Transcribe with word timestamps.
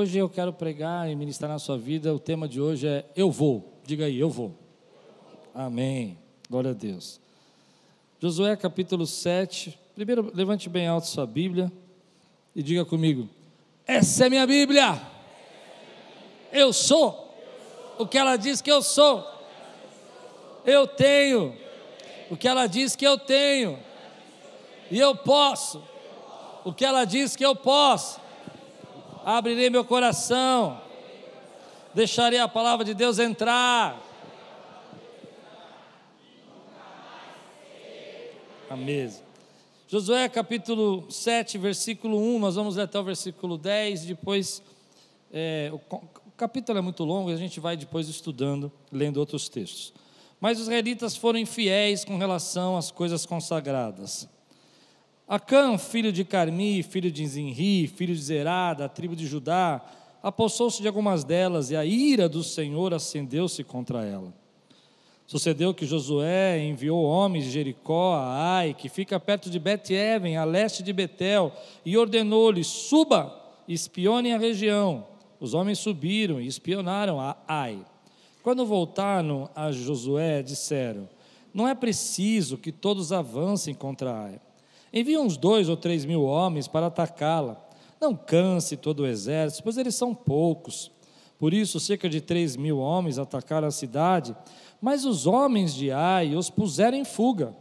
Hoje 0.00 0.16
eu 0.16 0.30
quero 0.30 0.50
pregar 0.50 1.10
e 1.10 1.14
ministrar 1.14 1.50
na 1.50 1.58
sua 1.58 1.76
vida. 1.76 2.14
O 2.14 2.18
tema 2.18 2.48
de 2.48 2.58
hoje 2.58 2.88
é 2.88 3.04
Eu 3.14 3.30
vou. 3.30 3.78
Diga 3.84 4.06
aí, 4.06 4.18
eu 4.18 4.30
vou. 4.30 4.56
Amém. 5.54 6.16
Glória 6.48 6.70
a 6.70 6.72
Deus. 6.72 7.20
Josué 8.18 8.56
capítulo 8.56 9.06
7. 9.06 9.78
Primeiro, 9.94 10.32
levante 10.34 10.70
bem 10.70 10.88
alto 10.88 11.06
sua 11.06 11.26
Bíblia 11.26 11.70
e 12.56 12.62
diga 12.62 12.82
comigo: 12.82 13.28
Essa 13.86 14.24
é 14.24 14.30
minha 14.30 14.46
Bíblia. 14.46 14.98
Eu 16.50 16.72
sou 16.72 17.36
o 17.98 18.06
que 18.06 18.16
ela 18.16 18.36
diz 18.36 18.62
que 18.62 18.72
eu 18.72 18.80
sou. 18.80 19.22
Eu 20.64 20.86
tenho 20.86 21.54
o 22.30 22.38
que 22.38 22.48
ela 22.48 22.66
diz 22.66 22.96
que 22.96 23.06
eu 23.06 23.18
tenho. 23.18 23.78
E 24.90 24.98
eu 24.98 25.14
posso 25.14 25.84
o 26.64 26.72
que 26.72 26.86
ela 26.86 27.04
diz 27.04 27.36
que 27.36 27.44
eu 27.44 27.54
posso 27.54 28.18
abrirei 29.24 29.70
meu 29.70 29.84
coração, 29.84 30.80
deixarei 31.94 32.38
a 32.38 32.48
palavra 32.48 32.84
de 32.84 32.94
Deus 32.94 33.18
entrar. 33.18 34.00
A 38.68 38.76
mesa. 38.76 39.22
Josué 39.88 40.28
capítulo 40.28 41.10
7, 41.10 41.58
versículo 41.58 42.16
1, 42.16 42.38
nós 42.38 42.54
vamos 42.54 42.76
ler 42.76 42.84
até 42.84 42.98
o 42.98 43.02
versículo 43.02 43.58
10, 43.58 44.04
depois, 44.04 44.62
é, 45.32 45.70
o, 45.72 45.96
o 45.96 46.30
capítulo 46.36 46.78
é 46.78 46.80
muito 46.80 47.02
longo 47.02 47.30
e 47.30 47.34
a 47.34 47.36
gente 47.36 47.58
vai 47.58 47.76
depois 47.76 48.08
estudando, 48.08 48.70
lendo 48.92 49.16
outros 49.16 49.48
textos. 49.48 49.92
Mas 50.40 50.58
os 50.58 50.62
israelitas 50.62 51.16
foram 51.16 51.40
infiéis 51.40 52.04
com 52.04 52.16
relação 52.16 52.76
às 52.76 52.92
coisas 52.92 53.26
consagradas. 53.26 54.28
Acã, 55.30 55.78
filho 55.78 56.12
de 56.12 56.24
Carmi, 56.24 56.82
filho 56.82 57.08
de 57.08 57.24
Zinri, 57.24 57.86
filho 57.86 58.12
de 58.16 58.20
Zerá, 58.20 58.74
da 58.74 58.88
tribo 58.88 59.14
de 59.14 59.28
Judá, 59.28 59.80
apossou-se 60.20 60.82
de 60.82 60.88
algumas 60.88 61.22
delas, 61.22 61.70
e 61.70 61.76
a 61.76 61.84
ira 61.84 62.28
do 62.28 62.42
Senhor 62.42 62.92
acendeu-se 62.92 63.62
contra 63.62 64.04
ela. 64.04 64.34
Sucedeu 65.28 65.72
que 65.72 65.86
Josué 65.86 66.58
enviou 66.58 67.04
homens 67.04 67.44
de 67.44 67.52
Jericó 67.52 68.14
a 68.14 68.56
Ai, 68.56 68.74
que 68.74 68.88
fica 68.88 69.20
perto 69.20 69.48
de 69.48 69.60
Bet-Even, 69.60 70.36
a 70.36 70.42
leste 70.42 70.82
de 70.82 70.92
Betel, 70.92 71.52
e 71.86 71.96
ordenou-lhes: 71.96 72.66
suba, 72.66 73.32
espione 73.68 74.32
a 74.32 74.36
região. 74.36 75.06
Os 75.38 75.54
homens 75.54 75.78
subiram 75.78 76.40
e 76.40 76.48
espionaram 76.48 77.20
a 77.20 77.36
Ai. 77.46 77.78
Quando 78.42 78.66
voltaram 78.66 79.48
a 79.54 79.70
Josué, 79.70 80.42
disseram: 80.42 81.08
Não 81.54 81.68
é 81.68 81.74
preciso 81.76 82.58
que 82.58 82.72
todos 82.72 83.12
avancem 83.12 83.72
contra 83.72 84.24
Ai 84.24 84.40
Envia 84.92 85.20
uns 85.20 85.36
dois 85.36 85.68
ou 85.68 85.76
três 85.76 86.04
mil 86.04 86.22
homens 86.24 86.66
para 86.66 86.86
atacá-la. 86.86 87.64
Não 88.00 88.16
canse 88.16 88.76
todo 88.76 89.00
o 89.00 89.06
exército, 89.06 89.62
pois 89.62 89.76
eles 89.76 89.94
são 89.94 90.14
poucos. 90.14 90.90
Por 91.38 91.54
isso, 91.54 91.78
cerca 91.80 92.08
de 92.08 92.20
três 92.20 92.56
mil 92.56 92.78
homens 92.78 93.18
atacaram 93.18 93.68
a 93.68 93.70
cidade, 93.70 94.36
mas 94.80 95.04
os 95.04 95.26
homens 95.26 95.74
de 95.74 95.90
Ai 95.90 96.34
os 96.34 96.50
puseram 96.50 96.96
em 96.98 97.04
fuga, 97.04 97.54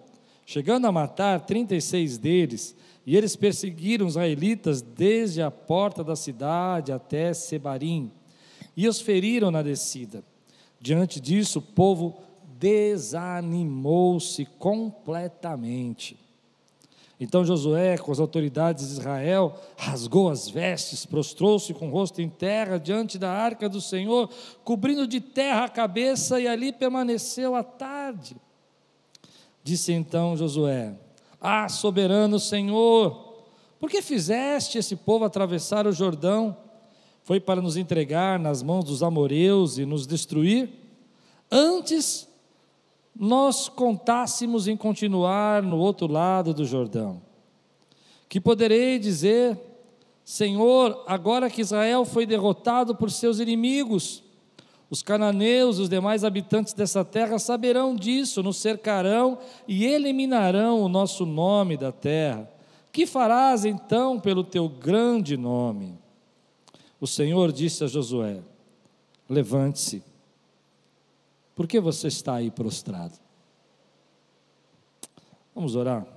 chegando 0.46 0.86
a 0.86 0.92
matar 0.92 1.42
trinta 1.42 1.76
e 1.76 1.82
seis 1.82 2.18
deles, 2.18 2.76
e 3.06 3.16
eles 3.16 3.36
perseguiram 3.36 4.06
os 4.06 4.14
israelitas 4.14 4.82
desde 4.82 5.42
a 5.42 5.50
porta 5.50 6.04
da 6.04 6.16
cidade 6.16 6.92
até 6.92 7.34
Sebarim, 7.34 8.12
e 8.76 8.88
os 8.88 9.00
feriram 9.00 9.50
na 9.52 9.62
descida. 9.62 10.24
Diante 10.80 11.20
disso, 11.20 11.60
o 11.60 11.62
povo 11.62 12.18
desanimou-se 12.58 14.46
completamente. 14.58 16.29
Então 17.20 17.44
Josué, 17.44 17.98
com 17.98 18.12
as 18.14 18.20
autoridades 18.20 18.88
de 18.88 18.94
Israel, 18.94 19.60
rasgou 19.76 20.30
as 20.30 20.48
vestes, 20.48 21.06
prostrou-se 21.06 21.74
com 21.74 21.90
o 21.90 21.92
rosto 21.92 22.22
em 22.22 22.30
terra 22.30 22.78
diante 22.78 23.18
da 23.18 23.30
arca 23.30 23.68
do 23.68 23.82
Senhor, 23.82 24.30
cobrindo 24.64 25.06
de 25.06 25.20
terra 25.20 25.66
a 25.66 25.70
cabeça, 25.70 26.40
e 26.40 26.48
ali 26.48 26.72
permaneceu 26.72 27.56
à 27.56 27.64
tarde. 27.64 28.38
Disse 29.62 29.92
então 29.92 30.38
Josué: 30.38 30.96
Ah, 31.42 31.68
soberano 31.68 32.40
Senhor, 32.40 33.44
por 33.82 33.90
que 33.90 34.02
fizeste 34.02 34.78
esse 34.78 34.96
povo 34.96 35.26
atravessar 35.26 35.86
o 35.86 35.92
Jordão? 35.92 36.56
Foi 37.22 37.40
para 37.40 37.62
nos 37.62 37.76
entregar 37.76 38.40
nas 38.40 38.64
mãos 38.64 38.86
dos 38.86 39.04
amoreus 39.04 39.78
e 39.78 39.86
nos 39.86 40.08
destruir? 40.08 40.70
Antes 41.52 42.29
nós 43.22 43.68
contássemos 43.68 44.66
em 44.66 44.78
continuar 44.78 45.62
no 45.62 45.78
outro 45.78 46.08
lado 46.08 46.54
do 46.54 46.64
Jordão. 46.64 47.22
Que 48.30 48.40
poderei 48.40 48.98
dizer, 48.98 49.60
Senhor, 50.24 51.04
agora 51.06 51.50
que 51.50 51.60
Israel 51.60 52.06
foi 52.06 52.26
derrotado 52.26 52.96
por 52.96 53.12
seus 53.12 53.40
inimigos, 53.40 54.24
os 54.90 55.04
cananeus, 55.04 55.80
os 55.80 55.90
demais 55.90 56.24
habitantes 56.24 56.74
dessa 56.74 57.04
terra 57.04 57.38
saberão 57.38 57.94
disso, 57.94 58.42
nos 58.42 58.56
cercarão 58.56 59.38
e 59.68 59.86
eliminarão 59.86 60.82
o 60.82 60.88
nosso 60.88 61.26
nome 61.26 61.76
da 61.76 61.92
terra. 61.92 62.50
Que 62.90 63.06
farás 63.06 63.66
então 63.66 64.18
pelo 64.18 64.46
teu 64.46 64.70
grande 64.70 65.36
nome? 65.36 66.00
O 67.02 67.06
Senhor 67.06 67.52
disse 67.52 67.84
a 67.84 67.88
Josué: 67.88 68.40
Levante-se 69.30 70.09
por 71.60 71.68
que 71.68 71.78
você 71.78 72.08
está 72.08 72.36
aí 72.36 72.50
prostrado? 72.50 73.20
Vamos 75.54 75.76
orar? 75.76 76.08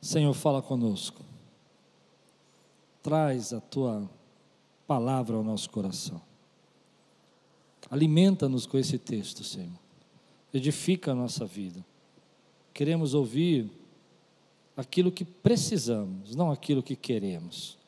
Senhor, 0.00 0.34
fala 0.34 0.60
conosco. 0.60 1.22
Traz 3.04 3.52
a 3.52 3.60
tua 3.60 4.10
palavra 4.84 5.36
ao 5.36 5.44
nosso 5.44 5.70
coração. 5.70 6.20
Alimenta-nos 7.88 8.66
com 8.66 8.78
esse 8.78 8.98
texto, 8.98 9.44
Senhor. 9.44 9.78
Edifica 10.52 11.12
a 11.12 11.14
nossa 11.14 11.46
vida. 11.46 11.86
Queremos 12.74 13.14
ouvir 13.14 13.70
aquilo 14.76 15.12
que 15.12 15.24
precisamos, 15.24 16.34
não 16.34 16.50
aquilo 16.50 16.82
que 16.82 16.96
queremos. 16.96 17.78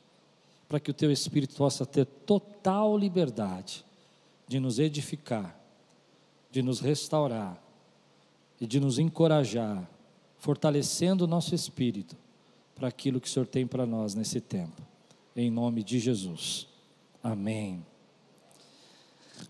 Para 0.69 0.79
que 0.79 0.93
o 0.93 0.95
teu 0.95 1.11
espírito 1.11 1.57
possa 1.57 1.85
ter 1.85 2.05
total 2.07 2.97
liberdade 2.97 3.88
de 4.49 4.59
nos 4.59 4.79
edificar, 4.79 5.57
de 6.51 6.63
nos 6.63 6.81
restaurar 6.81 7.63
e 8.61 8.67
de 8.67 8.81
nos 8.81 8.99
encorajar, 8.99 9.89
fortalecendo 10.39 11.25
o 11.25 11.27
nosso 11.29 11.55
espírito 11.55 12.17
para 12.75 12.89
aquilo 12.89 13.21
que 13.21 13.29
o 13.29 13.31
Senhor 13.31 13.47
tem 13.47 13.67
para 13.67 13.85
nós 13.85 14.15
nesse 14.15 14.41
tempo. 14.41 14.81
Em 15.37 15.51
nome 15.51 15.85
de 15.85 15.99
Jesus. 15.99 16.67
Amém. 17.23 17.85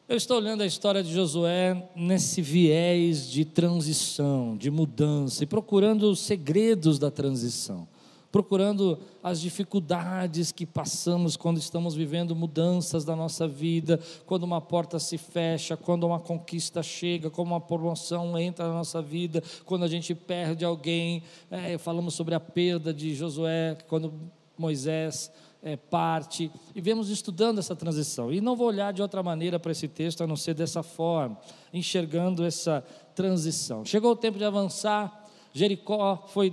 Eu 0.06 0.16
estou 0.16 0.36
olhando 0.36 0.62
a 0.62 0.66
história 0.66 1.02
de 1.02 1.12
Josué 1.12 1.88
nesse 1.94 2.42
viés 2.42 3.30
de 3.30 3.44
transição, 3.44 4.56
de 4.56 4.70
mudança 4.70 5.44
e 5.44 5.46
procurando 5.46 6.10
os 6.10 6.20
segredos 6.20 6.98
da 6.98 7.10
transição 7.10 7.88
procurando 8.30 8.98
as 9.22 9.40
dificuldades 9.40 10.52
que 10.52 10.66
passamos 10.66 11.36
quando 11.36 11.58
estamos 11.58 11.94
vivendo 11.94 12.36
mudanças 12.36 13.04
da 13.04 13.16
nossa 13.16 13.48
vida, 13.48 13.98
quando 14.26 14.42
uma 14.42 14.60
porta 14.60 14.98
se 14.98 15.16
fecha, 15.16 15.76
quando 15.76 16.06
uma 16.06 16.20
conquista 16.20 16.82
chega, 16.82 17.30
quando 17.30 17.48
uma 17.48 17.60
promoção 17.60 18.38
entra 18.38 18.68
na 18.68 18.74
nossa 18.74 19.00
vida, 19.00 19.42
quando 19.64 19.84
a 19.84 19.88
gente 19.88 20.14
perde 20.14 20.64
alguém. 20.64 21.22
É, 21.50 21.78
falamos 21.78 22.14
sobre 22.14 22.34
a 22.34 22.40
perda 22.40 22.92
de 22.92 23.14
Josué, 23.14 23.78
quando 23.88 24.12
Moisés 24.58 25.30
é, 25.62 25.76
parte, 25.76 26.50
e 26.74 26.80
vemos 26.80 27.08
estudando 27.08 27.58
essa 27.58 27.74
transição. 27.74 28.32
E 28.32 28.40
não 28.40 28.54
vou 28.54 28.68
olhar 28.68 28.92
de 28.92 29.02
outra 29.02 29.22
maneira 29.22 29.58
para 29.58 29.72
esse 29.72 29.88
texto 29.88 30.22
a 30.22 30.26
não 30.26 30.36
ser 30.36 30.54
dessa 30.54 30.82
forma, 30.82 31.38
enxergando 31.72 32.44
essa 32.44 32.84
transição. 33.14 33.84
Chegou 33.84 34.12
o 34.12 34.16
tempo 34.16 34.38
de 34.38 34.44
avançar 34.44 35.17
Jericó 35.52 36.24
foi 36.28 36.52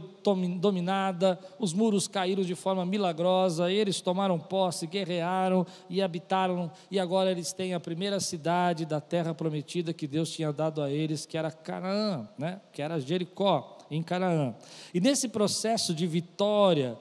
dominada, 0.60 1.40
os 1.60 1.74
muros 1.74 2.08
caíram 2.08 2.44
de 2.44 2.56
forma 2.56 2.86
milagrosa, 2.86 3.72
eles 3.72 4.02
tomaram 4.02 4.40
posse, 4.40 4.88
guerrearam 4.88 5.66
e 5.90 6.02
habitaram, 6.02 6.72
e 6.90 7.00
agora 7.00 7.30
eles 7.30 7.52
têm 7.52 7.74
a 7.74 7.80
primeira 7.80 8.20
cidade 8.20 8.86
da 8.86 9.02
terra 9.02 9.34
prometida 9.34 9.94
que 9.94 10.08
Deus 10.08 10.32
tinha 10.32 10.52
dado 10.52 10.82
a 10.82 10.90
eles, 10.90 11.26
que 11.26 11.38
era 11.38 11.52
Canaã, 11.52 12.28
né? 12.38 12.62
que 12.72 12.82
era 12.82 13.00
Jericó, 13.00 13.78
em 13.92 14.02
Canaã. 14.02 14.56
E 14.94 15.00
nesse 15.00 15.28
processo 15.28 15.94
de 15.94 16.08
vitória, 16.08 16.98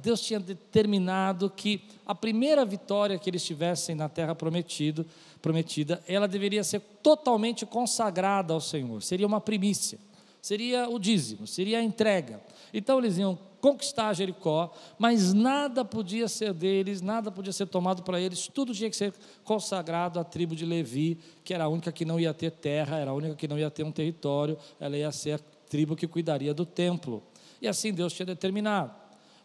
Deus 0.00 0.20
tinha 0.20 0.40
determinado 0.40 1.50
que 1.50 1.82
a 2.06 2.14
primeira 2.14 2.64
vitória 2.64 3.18
que 3.18 3.28
eles 3.28 3.44
tivessem 3.44 3.94
na 3.94 4.08
terra 4.08 4.34
prometida, 4.34 5.04
prometida, 5.42 6.02
ela 6.06 6.28
deveria 6.28 6.62
ser 6.62 6.80
totalmente 7.02 7.66
consagrada 7.66 8.54
ao 8.54 8.60
Senhor, 8.60 9.02
seria 9.02 9.26
uma 9.26 9.40
primícia 9.40 9.98
seria 10.40 10.88
o 10.88 10.98
dízimo, 10.98 11.46
seria 11.46 11.78
a 11.78 11.82
entrega. 11.82 12.40
Então 12.72 12.98
eles 12.98 13.18
iam 13.18 13.38
conquistar 13.60 14.12
Jericó, 14.14 14.72
mas 14.98 15.32
nada 15.32 15.84
podia 15.84 16.28
ser 16.28 16.52
deles, 16.52 17.00
nada 17.00 17.30
podia 17.30 17.52
ser 17.52 17.66
tomado 17.66 18.02
para 18.02 18.20
eles, 18.20 18.48
tudo 18.48 18.72
tinha 18.72 18.88
que 18.88 18.96
ser 18.96 19.12
consagrado 19.44 20.20
à 20.20 20.24
tribo 20.24 20.54
de 20.54 20.64
Levi, 20.64 21.18
que 21.42 21.52
era 21.52 21.64
a 21.64 21.68
única 21.68 21.90
que 21.90 22.04
não 22.04 22.20
ia 22.20 22.32
ter 22.32 22.50
terra, 22.52 22.98
era 22.98 23.10
a 23.10 23.14
única 23.14 23.34
que 23.34 23.48
não 23.48 23.58
ia 23.58 23.70
ter 23.70 23.84
um 23.84 23.92
território, 23.92 24.56
ela 24.78 24.96
ia 24.96 25.10
ser 25.10 25.32
a 25.32 25.38
tribo 25.68 25.96
que 25.96 26.06
cuidaria 26.06 26.54
do 26.54 26.64
templo. 26.64 27.22
E 27.60 27.66
assim 27.66 27.92
Deus 27.92 28.12
tinha 28.12 28.26
determinado. 28.26 28.92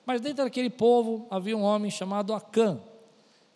Mas 0.06 0.22
dentro 0.22 0.44
daquele 0.44 0.69
povo 0.69 1.25
havia 1.30 1.57
um 1.57 1.63
homem 1.63 1.89
chamado 1.89 2.34
Acã. 2.34 2.80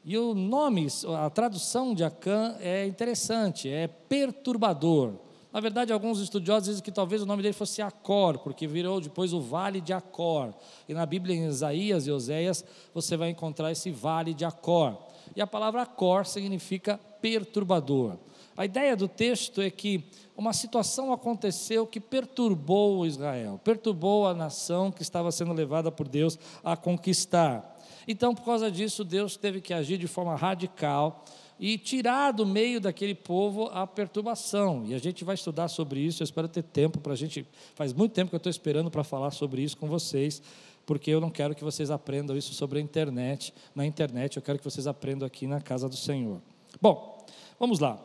E 0.04 0.18
o 0.18 0.34
nome, 0.34 0.88
a 1.18 1.30
tradução 1.30 1.94
de 1.94 2.04
Acã 2.04 2.56
é 2.60 2.86
interessante, 2.86 3.70
é 3.70 3.88
perturbador. 3.88 5.27
Na 5.58 5.62
verdade, 5.62 5.92
alguns 5.92 6.20
estudiosos 6.20 6.68
dizem 6.68 6.84
que 6.84 6.92
talvez 6.92 7.24
o 7.24 7.26
nome 7.26 7.42
dele 7.42 7.52
fosse 7.52 7.82
Acor, 7.82 8.38
porque 8.38 8.68
virou 8.68 9.02
depois 9.02 9.34
o 9.34 9.42
Vale 9.42 9.82
de 9.82 9.92
Acor. 9.92 10.54
E 10.88 10.94
na 10.94 11.04
Bíblia, 11.04 11.36
em 11.36 11.48
Isaías 11.48 12.06
e 12.06 12.12
Oséias, 12.12 12.64
você 12.94 13.18
vai 13.18 13.32
encontrar 13.32 13.72
esse 13.72 13.90
Vale 13.90 14.36
de 14.36 14.46
Acor. 14.46 14.96
E 15.36 15.42
a 15.42 15.48
palavra 15.48 15.82
Acor 15.82 16.28
significa 16.28 17.00
perturbador. 17.20 18.18
A 18.56 18.66
ideia 18.66 18.96
do 18.96 19.08
texto 19.08 19.60
é 19.60 19.72
que 19.72 20.04
uma 20.38 20.54
situação 20.54 21.12
aconteceu 21.12 21.88
que 21.88 22.00
perturbou 22.00 23.04
Israel, 23.04 23.60
perturbou 23.64 24.28
a 24.28 24.36
nação 24.36 24.92
que 24.92 25.02
estava 25.02 25.32
sendo 25.32 25.54
levada 25.54 25.92
por 25.92 26.08
Deus 26.08 26.38
a 26.64 26.78
conquistar. 26.78 27.80
Então, 28.08 28.36
por 28.36 28.46
causa 28.46 28.70
disso, 28.70 29.04
Deus 29.04 29.36
teve 29.36 29.60
que 29.60 29.74
agir 29.74 29.98
de 29.98 30.08
forma 30.08 30.36
radical 30.36 31.26
e 31.60 31.78
tirar 31.78 32.32
do 32.32 32.46
meio 32.46 32.80
daquele 32.80 33.16
povo 33.16 33.66
a 33.74 33.88
perturbação. 33.88 34.84
E 34.86 34.94
a 34.94 34.98
gente 34.98 35.24
vai 35.24 35.36
estudar 35.36 35.68
sobre 35.68 36.00
isso. 36.00 36.22
Eu 36.22 36.26
espero 36.26 36.48
ter 36.48 36.64
tempo 36.64 37.00
para 37.00 37.14
a 37.14 37.16
gente. 37.16 37.48
Faz 37.76 37.94
muito 37.94 38.14
tempo 38.14 38.30
que 38.30 38.36
eu 38.36 38.38
estou 38.38 38.50
esperando 38.50 38.92
para 38.92 39.04
falar 39.04 39.32
sobre 39.32 39.62
isso 39.62 39.78
com 39.78 39.88
vocês, 39.88 40.42
porque 40.86 41.10
eu 41.10 41.20
não 41.20 41.30
quero 41.30 41.56
que 41.56 41.64
vocês 41.64 41.90
aprendam 41.90 42.38
isso 42.38 42.54
sobre 42.54 42.80
a 42.80 42.82
internet. 42.82 43.54
Na 43.74 43.86
internet, 43.86 44.38
eu 44.38 44.44
quero 44.44 44.58
que 44.58 44.66
vocês 44.66 44.88
aprendam 44.88 45.26
aqui 45.26 45.48
na 45.48 45.60
casa 45.60 45.90
do 45.90 45.96
Senhor. 45.96 46.42
Bom, 46.82 47.26
vamos 47.60 47.80
lá. 47.80 48.00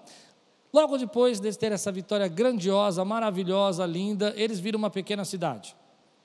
Logo 0.73 0.97
depois 0.97 1.39
de 1.39 1.53
ter 1.57 1.71
essa 1.71 1.93
vitória 1.93 2.27
grandiosa, 2.29 3.05
maravilhosa, 3.05 3.85
linda, 3.85 4.33
eles 4.37 4.59
viram 4.59 4.79
uma 4.79 4.89
pequena 4.89 5.25
cidade. 5.25 5.77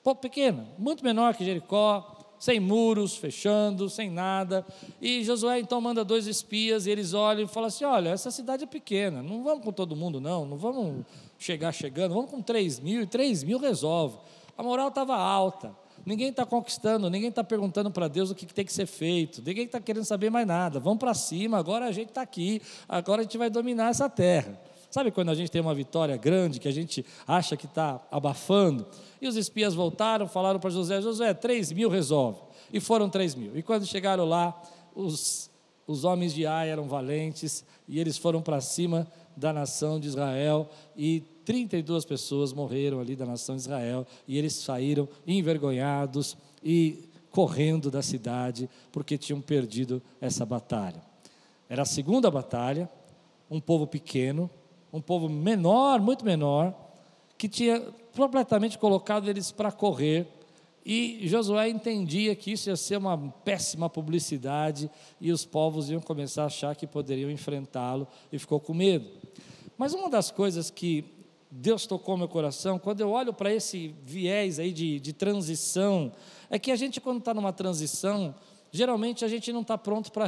Pô, 0.01 0.15
pequena, 0.15 0.65
muito 0.77 1.03
menor 1.03 1.35
que 1.35 1.43
Jericó, 1.43 2.16
sem 2.39 2.59
muros, 2.59 3.15
fechando, 3.15 3.89
sem 3.89 4.09
nada. 4.09 4.65
E 5.01 5.23
Josué 5.23 5.59
então 5.59 5.79
manda 5.81 6.03
dois 6.03 6.27
espias 6.27 6.85
e 6.85 6.91
eles 6.91 7.13
olham 7.13 7.43
e 7.43 7.47
falam 7.47 7.67
assim: 7.67 7.85
Olha, 7.85 8.09
essa 8.09 8.31
cidade 8.31 8.63
é 8.63 8.67
pequena, 8.67 9.21
não 9.21 9.43
vamos 9.43 9.63
com 9.63 9.71
todo 9.71 9.95
mundo, 9.95 10.21
não, 10.21 10.45
não 10.45 10.57
vamos 10.57 11.05
chegar 11.37 11.71
chegando, 11.71 12.13
vamos 12.13 12.29
com 12.29 12.41
três 12.41 12.79
mil, 12.79 13.01
e 13.01 13.05
três 13.05 13.43
mil 13.43 13.59
resolve. 13.59 14.17
A 14.57 14.63
moral 14.63 14.89
estava 14.89 15.15
alta. 15.15 15.75
Ninguém 16.05 16.29
está 16.29 16.45
conquistando, 16.45 17.09
ninguém 17.09 17.27
está 17.27 17.43
perguntando 17.43 17.91
para 17.91 18.07
Deus 18.07 18.31
o 18.31 18.35
que 18.35 18.45
tem 18.45 18.63
que 18.63 18.71
ser 18.71 18.85
feito, 18.85 19.43
ninguém 19.45 19.65
está 19.65 19.77
querendo 19.81 20.05
saber 20.05 20.29
mais 20.29 20.47
nada. 20.47 20.79
Vamos 20.79 20.99
para 20.99 21.13
cima, 21.13 21.57
agora 21.57 21.85
a 21.85 21.91
gente 21.91 22.09
está 22.09 22.21
aqui, 22.21 22.61
agora 22.87 23.21
a 23.21 23.23
gente 23.23 23.37
vai 23.37 23.49
dominar 23.49 23.89
essa 23.89 24.09
terra. 24.09 24.57
Sabe 24.97 25.11
quando 25.11 25.29
a 25.29 25.35
gente 25.35 25.51
tem 25.51 25.61
uma 25.61 25.75
vitória 25.75 26.17
grande 26.17 26.59
que 26.59 26.67
a 26.67 26.71
gente 26.71 27.05
acha 27.27 27.55
que 27.55 27.67
está 27.67 28.03
abafando? 28.09 28.83
E 29.21 29.27
os 29.27 29.35
espias 29.35 29.75
voltaram, 29.75 30.27
falaram 30.27 30.59
para 30.59 30.71
José: 30.71 30.99
José, 31.03 31.35
três 31.35 31.71
mil 31.71 31.87
resolve. 31.87 32.39
E 32.73 32.79
foram 32.79 33.07
três 33.07 33.35
mil. 33.35 33.55
E 33.55 33.61
quando 33.61 33.85
chegaram 33.85 34.25
lá, 34.25 34.59
os, 34.95 35.51
os 35.85 36.03
homens 36.03 36.33
de 36.33 36.47
Ai 36.47 36.71
eram 36.71 36.87
valentes 36.87 37.63
e 37.87 37.99
eles 37.99 38.17
foram 38.17 38.41
para 38.41 38.59
cima 38.59 39.05
da 39.35 39.53
nação 39.53 39.99
de 39.99 40.07
Israel 40.07 40.67
e 40.95 41.19
32 41.45 42.03
pessoas 42.03 42.51
morreram 42.51 42.99
ali 42.99 43.15
da 43.15 43.27
nação 43.27 43.55
de 43.55 43.61
Israel 43.61 44.03
e 44.27 44.35
eles 44.35 44.53
saíram 44.53 45.07
envergonhados 45.27 46.35
e 46.63 47.07
correndo 47.29 47.91
da 47.91 48.01
cidade 48.01 48.67
porque 48.91 49.15
tinham 49.15 49.41
perdido 49.41 50.01
essa 50.19 50.43
batalha. 50.43 51.03
Era 51.69 51.83
a 51.83 51.85
segunda 51.85 52.31
batalha, 52.31 52.89
um 53.47 53.59
povo 53.59 53.85
pequeno, 53.85 54.49
um 54.91 55.01
povo 55.01 55.29
menor, 55.29 55.99
muito 55.99 56.23
menor, 56.23 56.73
que 57.37 57.47
tinha 57.47 57.79
completamente 58.15 58.77
colocado 58.77 59.29
eles 59.29 59.51
para 59.51 59.71
correr. 59.71 60.27
E 60.85 61.27
Josué 61.27 61.69
entendia 61.69 62.35
que 62.35 62.53
isso 62.53 62.69
ia 62.69 62.75
ser 62.77 62.97
uma 62.97 63.17
péssima 63.43 63.89
publicidade 63.89 64.89
e 65.19 65.31
os 65.31 65.45
povos 65.45 65.89
iam 65.89 65.99
começar 65.99 66.43
a 66.43 66.45
achar 66.45 66.75
que 66.75 66.87
poderiam 66.87 67.29
enfrentá-lo 67.29 68.07
e 68.31 68.39
ficou 68.39 68.59
com 68.59 68.73
medo. 68.73 69.09
Mas 69.77 69.93
uma 69.93 70.09
das 70.09 70.31
coisas 70.31 70.71
que 70.71 71.03
Deus 71.51 71.85
tocou 71.85 72.17
meu 72.17 72.27
coração, 72.27 72.79
quando 72.79 73.01
eu 73.01 73.09
olho 73.09 73.33
para 73.33 73.53
esse 73.53 73.93
viés 74.03 74.59
aí 74.59 74.71
de, 74.71 74.99
de 74.99 75.13
transição, 75.13 76.11
é 76.49 76.57
que 76.57 76.71
a 76.71 76.75
gente, 76.75 76.99
quando 76.99 77.19
está 77.19 77.33
numa 77.33 77.53
transição, 77.53 78.33
geralmente 78.71 79.23
a 79.23 79.27
gente 79.27 79.51
não 79.51 79.61
está 79.61 79.77
pronto 79.77 80.11
para 80.11 80.27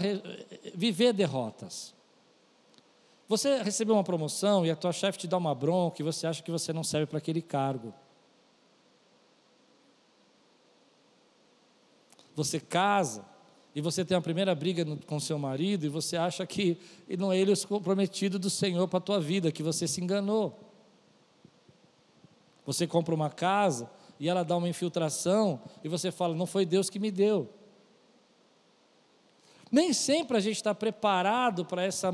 viver 0.76 1.14
derrotas. 1.14 1.94
Você 3.30 3.62
recebeu 3.62 3.94
uma 3.94 4.04
promoção 4.04 4.66
e 4.66 4.72
a 4.72 4.76
tua 4.76 4.92
chefe 4.92 5.20
te 5.20 5.28
dá 5.28 5.38
uma 5.38 5.54
bronca 5.54 6.02
e 6.02 6.04
você 6.04 6.26
acha 6.26 6.42
que 6.42 6.50
você 6.50 6.74
não 6.74 6.84
serve 6.84 7.06
para 7.06 7.20
aquele 7.20 7.44
cargo. 7.44 7.94
Você 12.36 12.60
casa 12.60 13.24
e 13.76 13.82
você 13.82 14.04
tem 14.04 14.18
a 14.18 14.22
primeira 14.22 14.56
briga 14.56 14.84
com 15.06 15.20
seu 15.20 15.38
marido 15.38 15.86
e 15.86 15.90
você 15.90 16.18
acha 16.18 16.44
que 16.48 16.76
não 17.20 17.32
é 17.32 17.38
ele 17.38 17.54
o 17.54 17.82
prometido 17.82 18.40
do 18.40 18.50
Senhor 18.50 18.88
para 18.88 18.98
a 18.98 19.02
tua 19.02 19.20
vida, 19.22 19.52
que 19.52 19.62
você 19.62 19.88
se 19.88 20.02
enganou. 20.02 20.58
Você 22.66 22.88
compra 22.88 23.14
uma 23.14 23.30
casa 23.30 23.92
e 24.20 24.28
ela 24.28 24.44
dá 24.44 24.58
uma 24.58 24.68
infiltração 24.68 25.62
e 25.84 25.88
você 25.88 26.12
fala: 26.12 26.34
não 26.34 26.48
foi 26.48 26.66
Deus 26.66 26.90
que 26.90 26.98
me 26.98 27.12
deu. 27.12 27.48
Nem 29.72 29.94
sempre 29.94 30.36
a 30.36 30.40
gente 30.40 30.56
está 30.56 30.74
preparado 30.74 31.64
para 31.64 31.84
essa, 31.84 32.12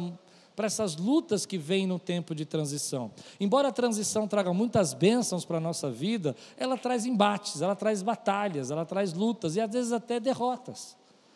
para 0.55 0.67
essas 0.67 0.95
lutas 0.95 1.45
que 1.45 1.57
vêm 1.57 1.85
no 1.85 1.99
tempo 1.99 2.33
de 2.33 2.45
transição. 2.45 3.11
Embora 3.39 3.67
a 3.67 3.71
transição 3.71 4.27
traga 4.27 4.53
muitas 4.53 4.93
bênçãos 4.93 5.43
para 5.43 5.57
a 5.57 5.61
nossa 5.61 5.91
vida, 5.91 6.35
ela 6.57 6.77
traz 6.77 7.05
embates, 7.05 7.61
ela 7.61 7.75
traz 7.75 8.01
batalhas, 8.01 8.71
ela 8.71 8.85
traz 8.85 9.13
lutas 9.13 9.55
e 9.55 9.61
às 9.61 9.71
vezes 9.71 9.91
até 9.91 10.19
derrotas. 10.19 10.95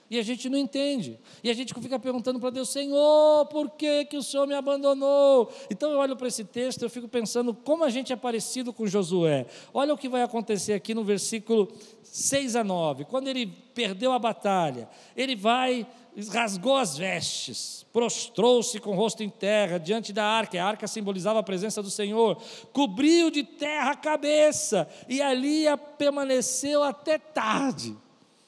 E 0.10 0.18
a 0.18 0.24
gente 0.24 0.50
não 0.50 0.58
entende. 0.58 1.20
E 1.44 1.52
a 1.52 1.54
gente 1.54 1.72
fica 1.76 2.00
perguntando 2.00 2.40
para 2.40 2.50
Deus, 2.50 2.70
Senhor, 2.70 3.46
por 3.46 3.70
que, 3.70 4.06
que 4.06 4.18
o 4.18 4.24
Senhor 4.24 4.48
me 4.48 4.56
abandonou? 4.56 5.52
Então 5.70 5.92
eu 5.92 6.00
olho 6.00 6.16
para 6.16 6.28
esse 6.28 6.44
texto, 6.44 6.82
eu 6.82 6.90
fico 6.90 7.08
pensando 7.08 7.54
como 7.54 7.84
a 7.84 7.90
gente 7.90 8.12
é 8.12 8.16
parecido 8.16 8.74
com 8.74 8.88
Josué. 8.88 9.46
Olha 9.72 9.94
o 9.94 9.98
que 9.98 10.10
vai 10.10 10.24
acontecer 10.24 10.74
aqui 10.74 10.96
no 10.96 11.04
versículo 11.04 11.72
6 12.02 12.56
a 12.56 12.64
9. 12.64 13.06
Quando 13.06 13.28
ele 13.28 13.46
perdeu 13.46 14.12
a 14.12 14.18
batalha, 14.18 14.90
ele 15.16 15.36
vai, 15.36 15.86
rasgou 16.28 16.76
as 16.76 16.98
vestes, 16.98 17.86
prostrou-se 17.94 18.80
com 18.80 18.92
o 18.92 18.96
rosto 18.96 19.24
em 19.24 19.30
terra 19.30 19.78
diante 19.78 20.12
da 20.12 20.26
arca. 20.26 20.62
A 20.62 20.66
arca 20.66 20.88
simbolizava 20.88 21.40
a 21.40 21.44
presença 21.44 21.82
do 21.82 21.90
Senhor. 21.90 22.42
Cobriu 22.74 23.32
de 23.32 23.44
terra 23.44 23.92
a 23.92 23.96
cabeça 23.96 24.88
e 25.08 25.22
ali 25.22 25.66
permaneceu 25.98 26.84
até 26.84 27.18
tarde. 27.18 27.96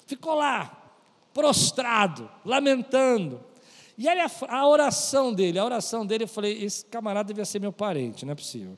Ficou 0.06 0.36
lá 0.36 0.78
prostrado, 1.34 2.30
lamentando. 2.44 3.42
E 3.98 4.08
a, 4.10 4.30
a, 4.48 4.68
oração 4.68 5.34
dele, 5.34 5.60
a 5.60 5.66
oração 5.66 6.06
dele, 6.06 6.24
eu 6.24 6.28
falei, 6.28 6.64
esse 6.64 6.86
camarada 6.86 7.28
devia 7.28 7.46
ser 7.46 7.60
meu 7.60 7.72
parente, 7.72 8.26
não 8.26 8.34
é 8.34 8.36
possível. 8.36 8.78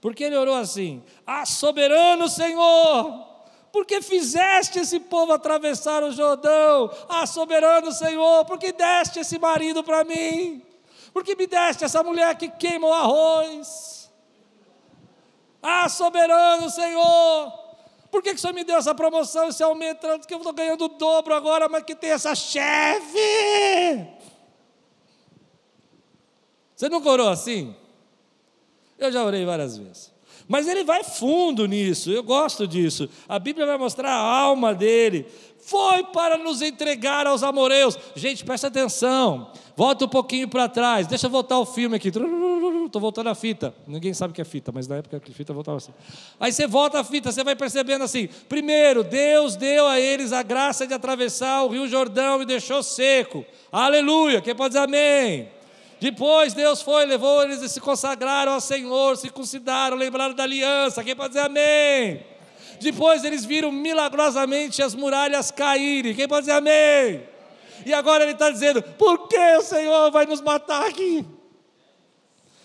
Porque 0.00 0.22
ele 0.22 0.36
orou 0.36 0.54
assim: 0.54 1.02
Ah, 1.26 1.46
soberano 1.46 2.28
Senhor, 2.28 3.33
porque 3.74 4.00
fizeste 4.00 4.78
esse 4.78 5.00
povo 5.00 5.32
atravessar 5.32 6.04
o 6.04 6.12
Jordão? 6.12 6.88
Ah, 7.08 7.26
soberano 7.26 7.90
Senhor, 7.90 8.44
porque 8.44 8.70
deste 8.70 9.18
esse 9.18 9.36
marido 9.36 9.82
para 9.82 10.04
mim? 10.04 10.62
Porque 11.12 11.34
me 11.34 11.44
deste 11.44 11.84
essa 11.84 12.00
mulher 12.00 12.36
que 12.36 12.48
queima 12.48 12.86
o 12.86 12.92
arroz? 12.92 14.08
Ah, 15.60 15.88
soberano 15.88 16.70
Senhor, 16.70 17.52
por 18.12 18.22
que, 18.22 18.30
que 18.30 18.36
o 18.36 18.38
senhor 18.38 18.54
me 18.54 18.62
deu 18.62 18.76
essa 18.76 18.94
promoção, 18.94 19.48
esse 19.48 19.60
aumento, 19.64 20.06
que 20.24 20.32
eu 20.32 20.38
estou 20.38 20.52
ganhando 20.52 20.84
o 20.84 20.88
dobro 20.88 21.34
agora, 21.34 21.68
mas 21.68 21.82
que 21.82 21.96
tem 21.96 22.10
essa 22.10 22.32
chefe? 22.32 23.18
Você 26.76 26.88
nunca 26.88 27.08
orou 27.08 27.28
assim? 27.28 27.74
Eu 28.96 29.10
já 29.10 29.24
orei 29.24 29.44
várias 29.44 29.76
vezes. 29.76 30.13
Mas 30.46 30.68
ele 30.68 30.84
vai 30.84 31.02
fundo 31.02 31.66
nisso, 31.66 32.10
eu 32.10 32.22
gosto 32.22 32.66
disso. 32.66 33.08
A 33.28 33.38
Bíblia 33.38 33.66
vai 33.66 33.78
mostrar 33.78 34.10
a 34.10 34.40
alma 34.40 34.74
dele. 34.74 35.26
Foi 35.64 36.04
para 36.04 36.36
nos 36.36 36.60
entregar 36.60 37.26
aos 37.26 37.42
amoreus. 37.42 37.98
Gente, 38.14 38.44
presta 38.44 38.66
atenção. 38.66 39.50
Volta 39.74 40.04
um 40.04 40.08
pouquinho 40.08 40.46
para 40.46 40.68
trás. 40.68 41.06
Deixa 41.06 41.26
eu 41.26 41.30
voltar 41.30 41.58
o 41.58 41.64
filme 41.64 41.96
aqui. 41.96 42.08
Estou 42.08 43.00
voltando 43.00 43.30
a 43.30 43.34
fita. 43.34 43.74
Ninguém 43.86 44.12
sabe 44.12 44.32
o 44.32 44.34
que 44.34 44.42
é 44.42 44.44
fita, 44.44 44.70
mas 44.70 44.86
na 44.86 44.96
época 44.96 45.16
a 45.16 45.32
fita 45.32 45.54
voltava 45.54 45.78
assim. 45.78 45.92
Aí 46.38 46.52
você 46.52 46.66
volta 46.66 47.00
a 47.00 47.04
fita, 47.04 47.32
você 47.32 47.42
vai 47.42 47.56
percebendo 47.56 48.04
assim: 48.04 48.28
primeiro, 48.46 49.02
Deus 49.02 49.56
deu 49.56 49.86
a 49.86 49.98
eles 49.98 50.32
a 50.32 50.42
graça 50.42 50.86
de 50.86 50.92
atravessar 50.92 51.62
o 51.64 51.68
Rio 51.68 51.88
Jordão 51.88 52.42
e 52.42 52.44
deixou 52.44 52.82
seco. 52.82 53.42
Aleluia. 53.72 54.42
Quem 54.42 54.54
pode 54.54 54.74
dizer 54.74 54.84
amém? 54.84 55.48
Depois 56.04 56.52
Deus 56.52 56.82
foi, 56.82 57.06
levou 57.06 57.42
eles 57.44 57.62
e 57.62 57.68
se 57.70 57.80
consagraram 57.80 58.52
ao 58.52 58.60
Senhor, 58.60 59.16
se 59.16 59.30
consideraram, 59.30 59.96
lembraram 59.96 60.34
da 60.34 60.42
aliança. 60.42 61.02
Quem 61.02 61.16
pode 61.16 61.30
dizer 61.30 61.46
amém? 61.46 62.20
Depois 62.78 63.24
eles 63.24 63.46
viram 63.46 63.72
milagrosamente 63.72 64.82
as 64.82 64.94
muralhas 64.94 65.50
caírem. 65.50 66.14
Quem 66.14 66.28
pode 66.28 66.42
dizer 66.42 66.58
amém? 66.58 67.22
E 67.86 67.94
agora 67.94 68.22
ele 68.22 68.32
está 68.32 68.50
dizendo: 68.50 68.82
por 68.82 69.28
que 69.28 69.56
o 69.56 69.62
Senhor 69.62 70.10
vai 70.10 70.26
nos 70.26 70.42
matar 70.42 70.86
aqui? 70.86 71.24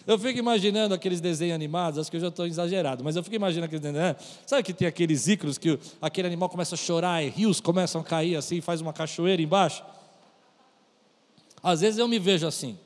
Eu 0.05 0.19
fico 0.19 0.38
imaginando 0.38 0.93
aqueles 0.93 1.22
desenhos 1.22 1.55
animados, 1.55 1.98
acho 1.98 2.12
que 2.12 2.17
eu 2.17 2.22
já 2.22 2.27
estou 2.27 2.46
exagerado, 2.46 3.05
mas 3.05 3.15
eu 3.15 3.24
fico 3.24 3.38
imaginando 3.38 3.67
aqueles 3.67 3.81
desenhos. 3.81 4.05
Né? 4.05 4.15
Sabe 4.46 4.63
que 4.63 4.74
tem 4.74 4.86
aqueles 4.86 5.29
íconos 5.29 5.58
que 5.58 5.79
aquele 6.01 6.27
animal 6.27 6.50
começa 6.50 6.75
a 6.75 6.77
chorar 6.77 7.24
e 7.24 7.29
rios 7.29 7.62
começam 7.62 8.01
a 8.01 8.03
cair 8.03 8.36
assim, 8.36 8.60
faz 8.60 8.81
uma 8.81 8.91
cachoeira 8.91 9.41
embaixo? 9.41 9.81
Às 11.63 11.79
vezes 11.79 11.98
eu 11.98 12.08
me 12.10 12.19
vejo 12.19 12.46
assim. 12.46 12.77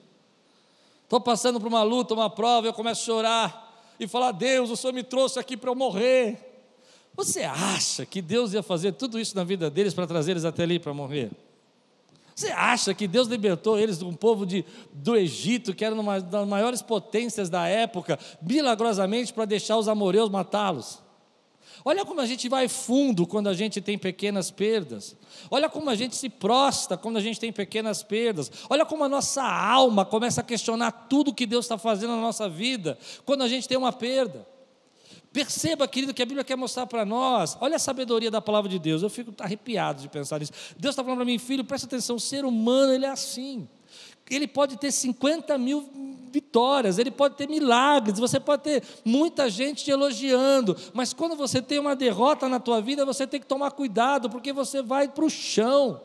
Estou 1.03 1.19
passando 1.21 1.59
por 1.59 1.67
uma 1.67 1.83
luta, 1.83 2.13
uma 2.13 2.29
prova, 2.29 2.67
eu 2.67 2.73
começo 2.73 3.01
a 3.01 3.05
chorar 3.05 3.85
e 3.99 4.07
falar: 4.07 4.31
Deus, 4.31 4.69
o 4.69 4.77
Senhor 4.77 4.93
me 4.93 5.03
trouxe 5.03 5.39
aqui 5.39 5.55
para 5.55 5.69
eu 5.69 5.75
morrer. 5.75 6.51
Você 7.15 7.43
acha 7.43 8.05
que 8.05 8.21
Deus 8.21 8.53
ia 8.53 8.63
fazer 8.63 8.93
tudo 8.93 9.19
isso 9.19 9.35
na 9.35 9.43
vida 9.43 9.69
deles 9.69 9.93
para 9.93 10.07
trazer 10.07 10.31
eles 10.31 10.45
até 10.45 10.63
ali 10.63 10.79
para 10.79 10.93
morrer? 10.93 11.31
Você 12.35 12.47
acha 12.47 12.93
que 12.95 13.07
Deus 13.07 13.27
libertou 13.27 13.77
eles 13.77 13.99
de 13.99 14.05
um 14.05 14.13
povo 14.13 14.45
de, 14.45 14.65
do 14.91 15.15
Egito, 15.15 15.75
que 15.75 15.85
era 15.85 15.93
uma 15.93 16.19
das 16.19 16.47
maiores 16.47 16.81
potências 16.81 17.47
da 17.47 17.67
época, 17.67 18.17
milagrosamente 18.41 19.31
para 19.31 19.45
deixar 19.45 19.77
os 19.77 19.87
amoreus 19.87 20.29
matá-los? 20.29 21.02
Olha 21.85 22.05
como 22.05 22.21
a 22.21 22.25
gente 22.25 22.47
vai 22.47 22.67
fundo 22.67 23.27
quando 23.27 23.47
a 23.49 23.53
gente 23.53 23.81
tem 23.81 23.97
pequenas 23.97 24.49
perdas. 24.49 25.15
Olha 25.51 25.69
como 25.69 25.89
a 25.89 25.95
gente 25.95 26.15
se 26.15 26.29
prosta 26.29 26.97
quando 26.97 27.17
a 27.17 27.21
gente 27.21 27.39
tem 27.39 27.51
pequenas 27.51 28.01
perdas. 28.01 28.51
Olha 28.69 28.85
como 28.85 29.03
a 29.03 29.09
nossa 29.09 29.43
alma 29.43 30.05
começa 30.05 30.41
a 30.41 30.43
questionar 30.43 30.91
tudo 31.09 31.33
que 31.33 31.45
Deus 31.45 31.65
está 31.65 31.77
fazendo 31.77 32.15
na 32.15 32.21
nossa 32.21 32.47
vida 32.47 32.97
quando 33.25 33.43
a 33.43 33.47
gente 33.47 33.67
tem 33.67 33.77
uma 33.77 33.91
perda. 33.91 34.47
Perceba, 35.33 35.87
querido, 35.87 36.13
que 36.13 36.21
a 36.21 36.25
Bíblia 36.25 36.43
quer 36.43 36.55
mostrar 36.55 36.85
para 36.85 37.03
nós. 37.03 37.57
Olha 37.59 37.77
a 37.77 37.79
sabedoria 37.79 38.29
da 38.29 38.39
palavra 38.39 38.69
de 38.69 38.77
Deus. 38.77 39.01
Eu 39.01 39.09
fico 39.09 39.33
arrepiado 39.39 40.03
de 40.03 40.07
pensar 40.07 40.39
nisso. 40.39 40.53
Deus 40.77 40.93
está 40.93 41.03
falando 41.03 41.17
para 41.17 41.25
mim, 41.25 41.39
filho, 41.39 41.63
presta 41.63 41.87
atenção: 41.87 42.17
o 42.17 42.19
ser 42.19 42.45
humano 42.45 42.93
ele 42.93 43.05
é 43.05 43.09
assim. 43.09 43.67
Ele 44.29 44.47
pode 44.47 44.77
ter 44.77 44.91
50 44.91 45.57
mil 45.57 45.89
vitórias, 46.31 46.97
ele 46.97 47.11
pode 47.11 47.35
ter 47.35 47.47
milagres, 47.47 48.17
você 48.17 48.39
pode 48.39 48.63
ter 48.63 48.83
muita 49.05 49.49
gente 49.49 49.83
te 49.83 49.91
elogiando, 49.91 50.75
mas 50.91 51.13
quando 51.13 51.35
você 51.35 51.61
tem 51.61 51.77
uma 51.77 51.95
derrota 51.95 52.49
na 52.49 52.59
tua 52.59 52.81
vida, 52.81 53.05
você 53.05 53.27
tem 53.27 53.39
que 53.39 53.45
tomar 53.45 53.71
cuidado, 53.71 54.29
porque 54.29 54.51
você 54.51 54.81
vai 54.81 55.07
para 55.07 55.23
o 55.23 55.29
chão. 55.29 56.01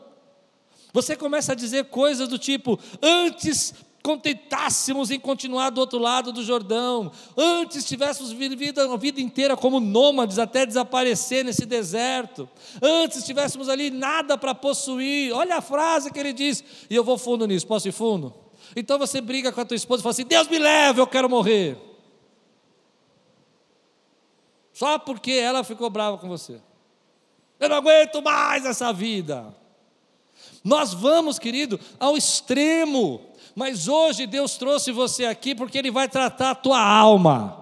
Você 0.93 1.15
começa 1.15 1.53
a 1.53 1.55
dizer 1.55 1.85
coisas 1.85 2.27
do 2.27 2.37
tipo: 2.37 2.79
antes 3.01 3.73
contentássemos 4.03 5.11
em 5.11 5.19
continuar 5.19 5.69
do 5.69 5.79
outro 5.79 5.99
lado 5.99 6.31
do 6.31 6.43
Jordão, 6.43 7.11
antes 7.37 7.85
tivéssemos 7.85 8.31
vivido 8.31 8.79
a 8.81 8.97
vida 8.97 9.19
inteira 9.19 9.57
como 9.57 9.79
nômades 9.79 10.39
até 10.39 10.65
desaparecer 10.65 11.43
nesse 11.43 11.65
deserto, 11.65 12.49
antes 12.81 13.25
tivéssemos 13.25 13.69
ali 13.69 13.89
nada 13.89 14.37
para 14.37 14.55
possuir. 14.55 15.33
Olha 15.33 15.57
a 15.57 15.61
frase 15.61 16.11
que 16.11 16.19
ele 16.19 16.33
diz, 16.33 16.63
e 16.89 16.95
eu 16.95 17.03
vou 17.03 17.17
fundo 17.17 17.45
nisso, 17.45 17.67
posso 17.67 17.87
ir 17.87 17.91
fundo? 17.91 18.33
Então 18.75 18.97
você 18.97 19.19
briga 19.19 19.51
com 19.51 19.61
a 19.61 19.65
tua 19.65 19.75
esposa 19.75 20.01
e 20.01 20.03
fala 20.03 20.11
assim: 20.11 20.25
Deus 20.25 20.47
me 20.47 20.59
leve, 20.59 21.01
eu 21.01 21.07
quero 21.07 21.29
morrer. 21.29 21.77
Só 24.73 24.97
porque 24.97 25.31
ela 25.31 25.63
ficou 25.63 25.89
brava 25.89 26.17
com 26.17 26.27
você. 26.27 26.61
Eu 27.59 27.67
não 27.67 27.77
aguento 27.77 28.21
mais 28.21 28.65
essa 28.65 28.93
vida. 28.93 29.53
Nós 30.63 30.93
vamos, 30.93 31.37
querido, 31.37 31.79
ao 31.99 32.15
extremo 32.15 33.28
mas 33.59 33.89
hoje 33.89 34.25
Deus 34.25 34.55
trouxe 34.57 34.89
você 34.89 35.25
aqui 35.25 35.53
porque 35.53 35.77
Ele 35.77 35.91
vai 35.91 36.07
tratar 36.07 36.51
a 36.51 36.55
tua 36.55 36.81
alma. 36.81 37.57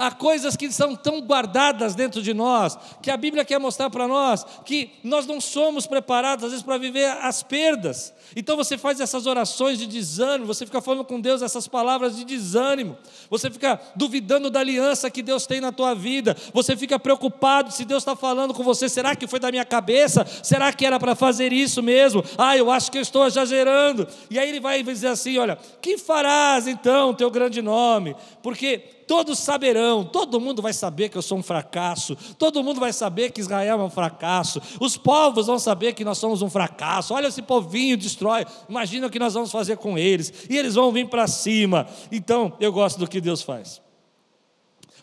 Há 0.00 0.10
coisas 0.10 0.56
que 0.56 0.72
são 0.72 0.96
tão 0.96 1.20
guardadas 1.20 1.94
dentro 1.94 2.22
de 2.22 2.32
nós, 2.32 2.78
que 3.02 3.10
a 3.10 3.18
Bíblia 3.18 3.44
quer 3.44 3.60
mostrar 3.60 3.90
para 3.90 4.08
nós 4.08 4.46
que 4.64 4.92
nós 5.04 5.26
não 5.26 5.38
somos 5.42 5.86
preparados, 5.86 6.42
às 6.42 6.52
vezes, 6.52 6.64
para 6.64 6.78
viver 6.78 7.04
as 7.20 7.42
perdas. 7.42 8.14
Então 8.34 8.56
você 8.56 8.78
faz 8.78 8.98
essas 8.98 9.26
orações 9.26 9.78
de 9.78 9.86
desânimo, 9.86 10.46
você 10.46 10.64
fica 10.64 10.80
falando 10.80 11.04
com 11.04 11.20
Deus 11.20 11.42
essas 11.42 11.68
palavras 11.68 12.16
de 12.16 12.24
desânimo, 12.24 12.96
você 13.28 13.50
fica 13.50 13.78
duvidando 13.94 14.48
da 14.48 14.60
aliança 14.60 15.10
que 15.10 15.22
Deus 15.22 15.46
tem 15.46 15.60
na 15.60 15.70
tua 15.70 15.94
vida, 15.94 16.34
você 16.54 16.74
fica 16.74 16.98
preocupado 16.98 17.70
se 17.70 17.84
Deus 17.84 18.02
está 18.02 18.16
falando 18.16 18.54
com 18.54 18.62
você, 18.62 18.88
será 18.88 19.14
que 19.14 19.26
foi 19.26 19.38
da 19.38 19.50
minha 19.50 19.66
cabeça? 19.66 20.26
Será 20.42 20.72
que 20.72 20.86
era 20.86 20.98
para 20.98 21.14
fazer 21.14 21.52
isso 21.52 21.82
mesmo? 21.82 22.24
Ah, 22.38 22.56
eu 22.56 22.70
acho 22.70 22.90
que 22.90 22.96
eu 22.96 23.02
estou 23.02 23.26
exagerando. 23.26 24.08
E 24.30 24.38
aí 24.38 24.48
ele 24.48 24.60
vai 24.60 24.82
dizer 24.82 25.08
assim: 25.08 25.36
olha, 25.36 25.58
que 25.82 25.98
farás 25.98 26.66
então, 26.66 27.12
teu 27.12 27.30
grande 27.30 27.60
nome? 27.60 28.16
Porque 28.42 28.99
todos 29.10 29.40
saberão, 29.40 30.04
todo 30.04 30.38
mundo 30.38 30.62
vai 30.62 30.72
saber 30.72 31.08
que 31.08 31.18
eu 31.18 31.22
sou 31.22 31.36
um 31.36 31.42
fracasso, 31.42 32.16
todo 32.38 32.62
mundo 32.62 32.78
vai 32.78 32.92
saber 32.92 33.32
que 33.32 33.40
Israel 33.40 33.80
é 33.80 33.82
um 33.82 33.90
fracasso, 33.90 34.62
os 34.78 34.96
povos 34.96 35.48
vão 35.48 35.58
saber 35.58 35.94
que 35.94 36.04
nós 36.04 36.16
somos 36.16 36.42
um 36.42 36.48
fracasso. 36.48 37.12
Olha, 37.12 37.26
esse 37.26 37.42
povinho 37.42 37.96
destrói, 37.96 38.46
imagina 38.68 39.08
o 39.08 39.10
que 39.10 39.18
nós 39.18 39.34
vamos 39.34 39.50
fazer 39.50 39.78
com 39.78 39.98
eles, 39.98 40.32
e 40.48 40.56
eles 40.56 40.76
vão 40.76 40.92
vir 40.92 41.08
para 41.08 41.26
cima. 41.26 41.88
Então, 42.12 42.52
eu 42.60 42.72
gosto 42.72 43.00
do 43.00 43.08
que 43.08 43.20
Deus 43.20 43.42
faz. 43.42 43.82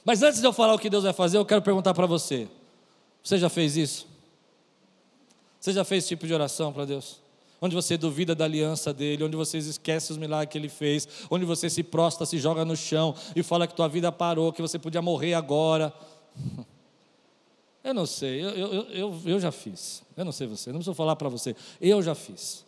Mas 0.06 0.24
antes 0.24 0.40
de 0.40 0.48
eu 0.48 0.54
falar 0.54 0.74
o 0.74 0.80
que 0.80 0.90
Deus 0.90 1.04
vai 1.04 1.12
fazer, 1.12 1.38
eu 1.38 1.46
quero 1.46 1.62
perguntar 1.62 1.94
para 1.94 2.06
você: 2.06 2.48
você 3.22 3.38
já 3.38 3.50
fez 3.50 3.76
isso? 3.76 4.08
Você 5.60 5.74
já 5.74 5.84
fez 5.84 6.06
esse 6.06 6.16
tipo 6.16 6.26
de 6.26 6.34
oração 6.34 6.72
para 6.72 6.86
Deus? 6.86 7.20
Onde 7.62 7.76
você 7.76 7.98
duvida 7.98 8.36
da 8.36 8.46
aliança 8.46 8.94
dele, 8.94 9.24
onde 9.24 9.36
você 9.36 9.58
esquece 9.58 10.12
os 10.12 10.18
milagres 10.18 10.52
que 10.52 10.58
ele 10.58 10.70
fez, 10.70 11.08
onde 11.30 11.46
você 11.46 11.70
se 11.70 11.84
prostra, 11.84 12.26
se 12.26 12.38
joga 12.38 12.64
no 12.64 12.76
chão 12.76 13.16
e 13.36 13.42
fala 13.42 13.68
que 13.68 13.76
tua 13.76 13.88
vida 13.88 14.12
parou, 14.12 14.54
que 14.54 14.62
você 14.62 14.78
podia 14.78 15.02
morrer 15.02 15.34
agora. 15.34 15.94
Eu 17.84 17.94
não 17.94 18.06
sei, 18.06 18.44
eu, 18.44 18.50
eu, 18.50 18.84
eu, 18.90 19.22
eu 19.26 19.40
já 19.40 19.52
fiz. 19.52 20.04
Eu 20.16 20.26
não 20.26 20.32
sei 20.32 20.46
você, 20.46 20.72
não 20.72 20.80
preciso 20.80 20.94
falar 20.94 21.16
para 21.16 21.30
você. 21.30 21.56
Eu 21.80 22.02
já 22.04 22.14
fiz. 22.14 22.66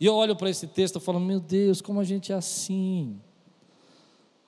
E 0.00 0.06
eu 0.06 0.14
olho 0.14 0.36
para 0.36 0.50
esse 0.50 0.66
texto 0.66 0.96
e 0.96 1.00
falo: 1.00 1.20
Meu 1.20 1.40
Deus, 1.40 1.80
como 1.80 2.00
a 2.00 2.04
gente 2.04 2.32
é 2.32 2.34
assim. 2.34 3.20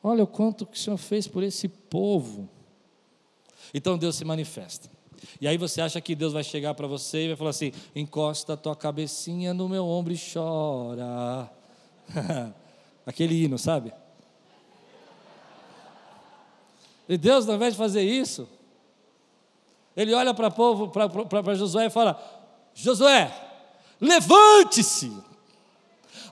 Olha 0.02 0.25
o 0.25 0.26
quanto 0.26 0.66
que 0.66 0.76
o 0.76 0.80
Senhor 0.80 0.97
fez 0.97 1.26
por 1.26 1.42
esse 1.42 1.68
povo. 1.68 2.49
Então 3.73 3.99
Deus 3.99 4.16
se 4.16 4.25
manifesta. 4.25 4.90
E 5.40 5.48
aí 5.48 5.56
você 5.56 5.80
acha 5.80 6.00
que 6.00 6.14
Deus 6.14 6.32
vai 6.32 6.44
chegar 6.44 6.75
para 6.75 6.87
você 6.87 7.25
e 7.25 7.28
vai 7.28 7.37
falar 7.37 7.50
assim: 7.50 7.72
encosta 7.94 8.56
tua 8.56 8.76
cabecinha 8.76 9.52
no 9.54 9.68
meu 9.68 9.87
ombro 9.87 10.12
e 10.12 10.18
chora. 10.18 11.50
Aquele 13.06 13.44
hino, 13.44 13.58
sabe? 13.58 13.92
E 17.08 17.16
Deus, 17.16 17.48
ao 17.48 17.54
invés 17.54 17.72
de 17.72 17.78
fazer 17.78 18.02
isso, 18.02 18.46
ele 19.96 20.14
olha 20.14 20.34
para 20.34 20.50
povo, 20.50 20.88
para 20.88 21.54
Josué 21.54 21.87
e 21.87 21.90
fala: 21.90 22.20
Josué, 22.75 23.32
levante-se, 24.00 25.12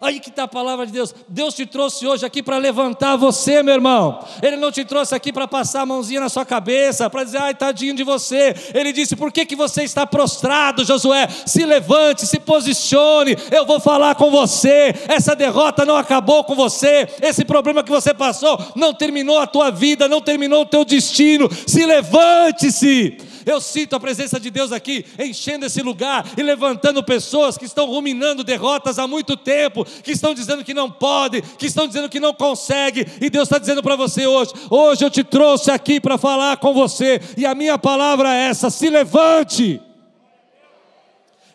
Aí 0.00 0.20
que 0.20 0.28
está 0.28 0.44
a 0.44 0.48
palavra 0.48 0.86
de 0.86 0.92
Deus. 0.92 1.14
Deus 1.28 1.54
te 1.54 1.64
trouxe 1.64 2.06
hoje 2.06 2.24
aqui 2.24 2.42
para 2.42 2.58
levantar 2.58 3.16
você, 3.16 3.62
meu 3.62 3.74
irmão. 3.74 4.22
Ele 4.42 4.56
não 4.56 4.70
te 4.70 4.84
trouxe 4.84 5.14
aqui 5.14 5.32
para 5.32 5.48
passar 5.48 5.82
a 5.82 5.86
mãozinha 5.86 6.20
na 6.20 6.28
sua 6.28 6.44
cabeça, 6.44 7.08
para 7.08 7.24
dizer, 7.24 7.38
ai, 7.38 7.54
tadinho 7.54 7.94
de 7.94 8.04
você. 8.04 8.54
Ele 8.74 8.92
disse, 8.92 9.16
por 9.16 9.32
que, 9.32 9.46
que 9.46 9.56
você 9.56 9.82
está 9.82 10.06
prostrado, 10.06 10.84
Josué? 10.84 11.28
Se 11.46 11.64
levante, 11.64 12.26
se 12.26 12.38
posicione, 12.38 13.36
eu 13.50 13.64
vou 13.64 13.80
falar 13.80 14.14
com 14.14 14.30
você. 14.30 14.94
Essa 15.08 15.34
derrota 15.34 15.84
não 15.84 15.96
acabou 15.96 16.44
com 16.44 16.54
você. 16.54 17.08
Esse 17.22 17.44
problema 17.44 17.82
que 17.82 17.90
você 17.90 18.12
passou 18.12 18.58
não 18.74 18.92
terminou 18.92 19.38
a 19.38 19.46
tua 19.46 19.70
vida, 19.70 20.08
não 20.08 20.20
terminou 20.20 20.62
o 20.62 20.66
teu 20.66 20.84
destino. 20.84 21.48
Se 21.66 21.84
levante-se. 21.84 23.35
Eu 23.46 23.60
sinto 23.60 23.94
a 23.94 24.00
presença 24.00 24.40
de 24.40 24.50
Deus 24.50 24.72
aqui, 24.72 25.06
enchendo 25.20 25.66
esse 25.66 25.80
lugar 25.80 26.26
e 26.36 26.42
levantando 26.42 27.00
pessoas 27.04 27.56
que 27.56 27.64
estão 27.64 27.86
ruminando 27.86 28.42
derrotas 28.42 28.98
há 28.98 29.06
muito 29.06 29.36
tempo, 29.36 29.84
que 29.84 30.10
estão 30.10 30.34
dizendo 30.34 30.64
que 30.64 30.74
não 30.74 30.90
pode, 30.90 31.40
que 31.40 31.66
estão 31.66 31.86
dizendo 31.86 32.08
que 32.08 32.18
não 32.18 32.34
consegue, 32.34 33.06
e 33.20 33.30
Deus 33.30 33.46
está 33.46 33.58
dizendo 33.58 33.84
para 33.84 33.94
você 33.94 34.26
hoje: 34.26 34.52
hoje 34.68 35.04
eu 35.04 35.10
te 35.10 35.22
trouxe 35.22 35.70
aqui 35.70 36.00
para 36.00 36.18
falar 36.18 36.56
com 36.56 36.74
você, 36.74 37.20
e 37.36 37.46
a 37.46 37.54
minha 37.54 37.78
palavra 37.78 38.34
é 38.34 38.48
essa: 38.48 38.68
se 38.68 38.90
levante. 38.90 39.80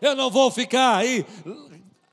Eu 0.02 0.16
não 0.16 0.32
vou 0.32 0.50
ficar 0.50 0.96
aí 0.96 1.26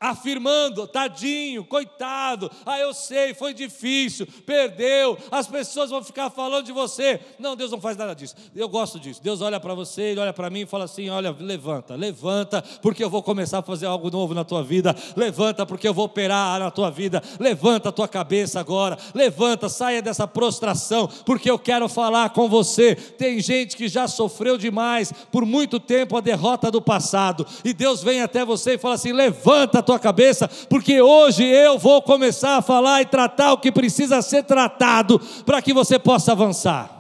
afirmando, 0.01 0.87
tadinho, 0.87 1.65
coitado, 1.65 2.51
ah, 2.65 2.79
eu 2.79 2.95
sei, 2.95 3.35
foi 3.35 3.53
difícil, 3.53 4.27
perdeu, 4.47 5.19
as 5.31 5.49
pessoas 5.49 5.91
vão 5.91 6.03
ficar 6.05 6.31
falando 6.31 6.67
de 6.67 6.73
você. 6.73 7.21
Não, 7.39 7.57
Deus 7.57 7.73
não 7.73 7.81
faz 7.81 7.97
nada 7.97 8.15
disso. 8.15 8.35
Eu 8.55 8.69
gosto 8.69 9.01
disso. 9.01 9.21
Deus 9.23 9.41
olha 9.41 9.59
para 9.59 9.75
você, 9.75 10.03
ele 10.03 10.21
olha 10.21 10.33
para 10.33 10.49
mim 10.51 10.61
e 10.61 10.67
fala 10.67 10.85
assim: 10.85 11.09
olha, 11.09 11.35
levanta, 11.39 11.97
levanta, 11.97 12.63
porque 12.81 13.03
eu 13.03 13.11
vou 13.11 13.23
começar 13.23 13.59
a 13.59 13.63
fazer 13.63 13.87
algo 13.87 14.11
novo 14.11 14.35
na 14.35 14.45
tua 14.45 14.63
vida. 14.63 14.95
Levanta, 15.17 15.67
porque 15.67 15.89
eu 15.89 15.95
vou 15.95 16.05
operar 16.05 16.61
na 16.61 16.71
tua 16.71 16.91
vida. 16.91 17.23
Levanta 17.41 17.89
a 17.89 17.93
tua 17.93 18.07
cabeça 18.07 18.61
agora. 18.61 18.97
Levanta, 19.15 19.69
saia 19.69 20.01
dessa 20.01 20.29
prostração, 20.29 21.09
porque 21.27 21.51
eu 21.51 21.59
quero 21.59 21.89
falar 21.89 22.31
com 22.31 22.49
você. 22.49 22.95
Tem 22.95 23.41
gente 23.41 23.77
que 23.77 23.89
já 23.89 24.07
sofreu 24.07 24.57
demais 24.57 25.13
por 25.33 25.45
muito 25.45 25.81
tempo 25.81 26.17
a 26.17 26.21
derrota 26.21 26.71
do 26.71 26.81
passado, 26.81 27.45
e 27.65 27.73
Deus 27.73 28.03
vem 28.03 28.23
até 28.23 28.45
você 28.45 28.75
e 28.75 28.79
fala 28.79 28.95
assim: 28.95 29.13
levanta 29.13 29.83
tua 29.89 29.99
cabeça, 29.99 30.47
porque 30.69 31.01
hoje 31.01 31.43
eu 31.43 31.79
vou 31.79 32.03
começar 32.03 32.59
a 32.59 32.63
falar 32.63 33.01
e 33.01 33.07
tratar 33.07 33.55
o 33.55 33.59
que 33.59 33.73
precisa 33.73 34.21
ser 34.21 34.43
tratado 34.43 35.19
para 35.47 35.63
que 35.63 35.73
você 35.73 35.99
possa 35.99 36.33
avançar. 36.33 36.95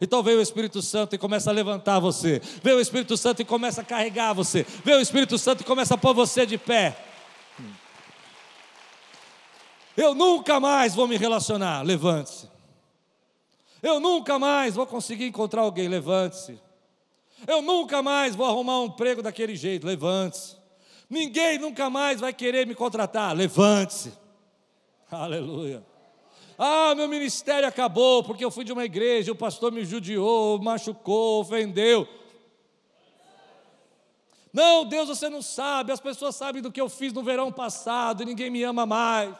Então 0.00 0.22
veio 0.22 0.38
o 0.38 0.42
Espírito 0.42 0.80
Santo 0.80 1.16
e 1.16 1.18
começa 1.18 1.50
a 1.50 1.52
levantar 1.52 1.98
você. 1.98 2.40
Veio 2.62 2.76
o 2.76 2.80
Espírito 2.80 3.16
Santo 3.16 3.42
e 3.42 3.44
começa 3.44 3.80
a 3.80 3.84
carregar 3.84 4.32
você. 4.32 4.64
Veio 4.84 4.98
o 4.98 5.00
Espírito 5.00 5.36
Santo 5.38 5.62
e 5.62 5.64
começa 5.64 5.94
a 5.94 5.98
pôr 5.98 6.14
você 6.14 6.46
de 6.46 6.56
pé. 6.56 6.96
Eu 9.96 10.14
nunca 10.14 10.60
mais 10.60 10.94
vou 10.94 11.08
me 11.08 11.16
relacionar. 11.16 11.82
Levante-se. 11.82 12.48
Eu 13.82 13.98
nunca 13.98 14.38
mais 14.38 14.76
vou 14.76 14.86
conseguir 14.86 15.26
encontrar 15.26 15.62
alguém. 15.62 15.88
Levante-se. 15.88 16.60
Eu 17.44 17.60
nunca 17.60 18.02
mais 18.02 18.36
vou 18.36 18.46
arrumar 18.46 18.82
um 18.82 18.86
emprego 18.86 19.20
daquele 19.20 19.56
jeito. 19.56 19.84
Levante-se. 19.84 20.65
Ninguém 21.08 21.58
nunca 21.58 21.88
mais 21.88 22.20
vai 22.20 22.32
querer 22.32 22.66
me 22.66 22.74
contratar. 22.74 23.34
Levante-se. 23.34 24.12
Aleluia. 25.10 25.84
Ah, 26.58 26.94
meu 26.94 27.06
ministério 27.06 27.68
acabou 27.68 28.24
porque 28.24 28.44
eu 28.44 28.50
fui 28.50 28.64
de 28.64 28.72
uma 28.72 28.84
igreja, 28.84 29.30
o 29.30 29.36
pastor 29.36 29.70
me 29.70 29.84
judiou, 29.84 30.58
machucou, 30.60 31.40
ofendeu. 31.40 32.08
Não, 34.52 34.86
Deus, 34.86 35.08
você 35.08 35.28
não 35.28 35.42
sabe, 35.42 35.92
as 35.92 36.00
pessoas 36.00 36.34
sabem 36.34 36.62
do 36.62 36.72
que 36.72 36.80
eu 36.80 36.88
fiz 36.88 37.12
no 37.12 37.22
verão 37.22 37.52
passado 37.52 38.22
e 38.22 38.26
ninguém 38.26 38.48
me 38.48 38.62
ama 38.62 38.86
mais. 38.86 39.36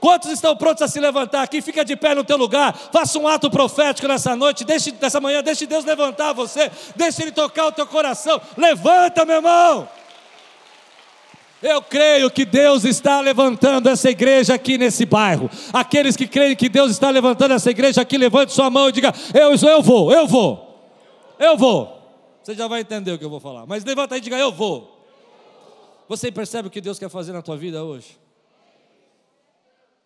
Quantos 0.00 0.30
estão 0.30 0.56
prontos 0.56 0.82
a 0.82 0.88
se 0.88 1.00
levantar 1.00 1.42
aqui? 1.42 1.60
Fica 1.60 1.84
de 1.84 1.96
pé 1.96 2.14
no 2.14 2.24
teu 2.24 2.36
lugar, 2.36 2.74
faça 2.92 3.18
um 3.18 3.26
ato 3.26 3.50
profético 3.50 4.06
nessa 4.06 4.36
noite, 4.36 4.64
deixe, 4.64 4.94
nessa 5.00 5.20
manhã, 5.20 5.42
deixe 5.42 5.66
Deus 5.66 5.84
levantar 5.84 6.32
você, 6.32 6.70
deixe 6.96 7.22
Ele 7.22 7.32
tocar 7.32 7.66
o 7.66 7.72
teu 7.72 7.86
coração. 7.86 8.40
Levanta, 8.56 9.24
meu 9.24 9.36
irmão. 9.36 9.88
Eu 11.60 11.82
creio 11.82 12.30
que 12.30 12.44
Deus 12.44 12.84
está 12.84 13.20
levantando 13.20 13.88
essa 13.88 14.08
igreja 14.08 14.54
aqui 14.54 14.78
nesse 14.78 15.04
bairro. 15.04 15.50
Aqueles 15.72 16.16
que 16.16 16.28
creem 16.28 16.54
que 16.54 16.68
Deus 16.68 16.92
está 16.92 17.10
levantando 17.10 17.54
essa 17.54 17.70
igreja 17.70 18.00
aqui, 18.00 18.16
levante 18.16 18.52
sua 18.52 18.70
mão 18.70 18.88
e 18.88 18.92
diga: 18.92 19.12
Eu, 19.34 19.52
eu 19.68 19.82
vou, 19.82 20.12
eu 20.12 20.26
vou, 20.26 20.92
eu 21.38 21.56
vou. 21.56 21.98
Você 22.42 22.54
já 22.54 22.68
vai 22.68 22.80
entender 22.82 23.10
o 23.12 23.18
que 23.18 23.24
eu 23.24 23.30
vou 23.30 23.40
falar. 23.40 23.66
Mas 23.66 23.84
levanta 23.84 24.14
aí 24.14 24.20
e 24.20 24.22
diga: 24.22 24.38
Eu 24.38 24.52
vou. 24.52 24.96
Você 26.08 26.30
percebe 26.30 26.68
o 26.68 26.70
que 26.70 26.80
Deus 26.80 26.98
quer 26.98 27.10
fazer 27.10 27.32
na 27.32 27.42
tua 27.42 27.56
vida 27.56 27.82
hoje? 27.82 28.16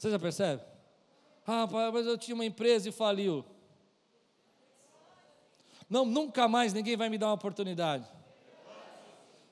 Você 0.02 0.11
já 0.11 0.18
percebe? 0.18 0.61
Ah, 1.47 1.64
mas 1.92 2.04
eu 2.09 2.18
tinha 2.18 2.35
uma 2.35 2.44
empresa 2.44 2.88
e 2.88 2.92
faliu. 2.92 3.44
Não, 5.88 6.04
nunca 6.04 6.49
mais 6.49 6.73
ninguém 6.73 6.97
vai 6.97 7.09
me 7.09 7.16
dar 7.16 7.28
uma 7.28 7.35
oportunidade. 7.35 8.04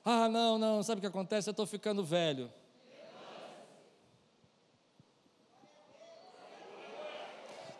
Ah, 0.03 0.27
não, 0.27 0.57
não, 0.57 0.83
sabe 0.83 0.99
o 0.99 1.01
que 1.01 1.07
acontece? 1.07 1.47
Eu 1.47 1.51
estou 1.51 1.65
ficando 1.65 2.03
velho. 2.03 2.51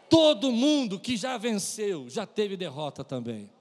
Todo 0.09 0.49
mundo 0.49 0.97
que 0.97 1.17
já 1.17 1.37
venceu, 1.37 2.09
já 2.09 2.25
teve 2.25 2.55
derrota 2.55 3.03
também. 3.03 3.51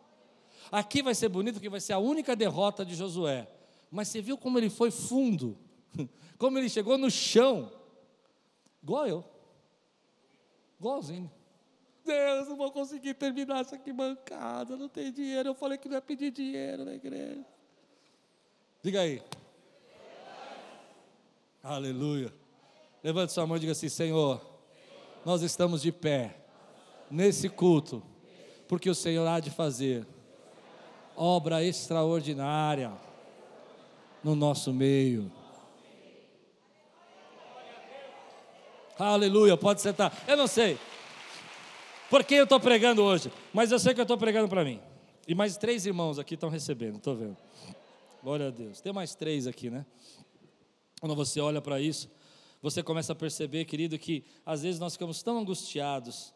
Aqui 0.71 1.03
vai 1.03 1.17
ser 1.17 1.29
bonito 1.29 1.55
porque 1.55 1.69
vai 1.69 1.81
ser 1.81 1.95
a 1.95 1.99
única 1.99 2.37
derrota 2.37 2.85
de 2.85 2.95
Josué. 2.95 3.51
Mas 3.91 4.07
você 4.07 4.23
viu 4.23 4.39
como 4.39 4.57
ele 4.57 4.71
foi 4.71 4.93
fundo? 4.93 5.59
Como 6.39 6.57
ele 6.57 6.69
chegou 6.69 6.97
no 6.97 7.11
chão? 7.11 7.80
Igual 8.83 9.07
eu. 9.07 9.25
Igualzinho. 10.79 11.31
Deus, 12.05 12.49
não 12.49 12.57
vou 12.57 12.73
conseguir 12.73 13.15
terminar 13.15 13.61
essa 13.61 13.77
aqui 13.77 13.93
bancada, 13.93 14.77
não 14.77 14.89
tem 14.89 15.13
dinheiro. 15.13 15.51
Eu 15.51 15.55
falei 15.55 15.79
que 15.79 15.89
não 15.89 15.97
ia 15.97 16.03
pedir 16.03 16.31
dinheiro 16.31 16.85
na 16.85 16.95
igreja. 16.95 17.45
Diga 18.83 19.01
aí. 19.03 19.23
Aleluia. 21.63 22.33
Levante 23.05 23.33
sua 23.33 23.47
mão 23.47 23.57
e 23.57 23.61
diga 23.61 23.73
assim: 23.73 23.89
Senhor, 23.89 24.41
nós 25.25 25.43
estamos 25.43 25.83
de 25.83 25.93
pé 25.93 26.37
nesse 27.11 27.49
culto, 27.49 28.03
porque 28.67 28.89
o 28.89 28.95
Senhor 28.95 29.27
há 29.27 29.39
de 29.39 29.51
fazer 29.51 30.07
obra 31.15 31.63
extraordinária 31.63 32.93
no 34.25 34.35
nosso 34.35 34.73
meio. 34.73 35.31
Aleluia, 39.01 39.57
pode 39.57 39.81
sentar. 39.81 40.13
Eu 40.29 40.37
não 40.37 40.47
sei 40.47 40.79
por 42.11 42.23
que 42.23 42.35
eu 42.35 42.45
estou 42.45 42.61
pregando 42.61 43.03
hoje, 43.03 43.33
mas 43.51 43.73
eu 43.73 43.79
sei 43.79 43.95
que 43.95 44.01
eu 44.01 44.05
estou 44.05 44.19
pregando 44.19 44.47
para 44.47 44.63
mim. 44.63 44.79
E 45.27 45.35
mais 45.35 45.57
três 45.57 45.87
irmãos 45.87 46.19
aqui 46.19 46.35
estão 46.35 46.51
recebendo, 46.51 46.97
estou 46.97 47.17
vendo. 47.17 47.37
Glória 48.23 48.49
a 48.49 48.51
Deus. 48.51 48.83
Tem 48.83 48.93
mais 48.93 49.15
três 49.15 49.47
aqui, 49.47 49.71
né? 49.71 49.87
Quando 51.01 51.15
você 51.15 51.41
olha 51.41 51.63
para 51.63 51.81
isso, 51.81 52.11
você 52.61 52.83
começa 52.83 53.15
a 53.15 53.17
perceber, 53.17 53.65
querido, 53.65 53.99
que 53.99 54.23
às 54.45 54.61
vezes 54.61 54.79
nós 54.79 54.93
ficamos 54.93 55.23
tão 55.23 55.39
angustiados, 55.39 56.35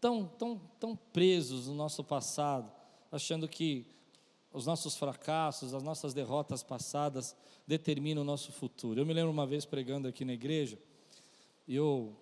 tão, 0.00 0.24
tão, 0.24 0.58
tão 0.80 0.96
presos 0.96 1.66
no 1.68 1.74
nosso 1.74 2.02
passado, 2.02 2.72
achando 3.12 3.46
que 3.46 3.84
os 4.50 4.64
nossos 4.64 4.96
fracassos, 4.96 5.74
as 5.74 5.82
nossas 5.82 6.14
derrotas 6.14 6.62
passadas 6.62 7.36
determinam 7.66 8.22
o 8.22 8.24
nosso 8.24 8.52
futuro. 8.52 8.98
Eu 8.98 9.04
me 9.04 9.12
lembro 9.12 9.30
uma 9.30 9.46
vez 9.46 9.66
pregando 9.66 10.08
aqui 10.08 10.24
na 10.24 10.32
igreja, 10.32 10.78
e 11.66 11.74
eu 11.74 12.16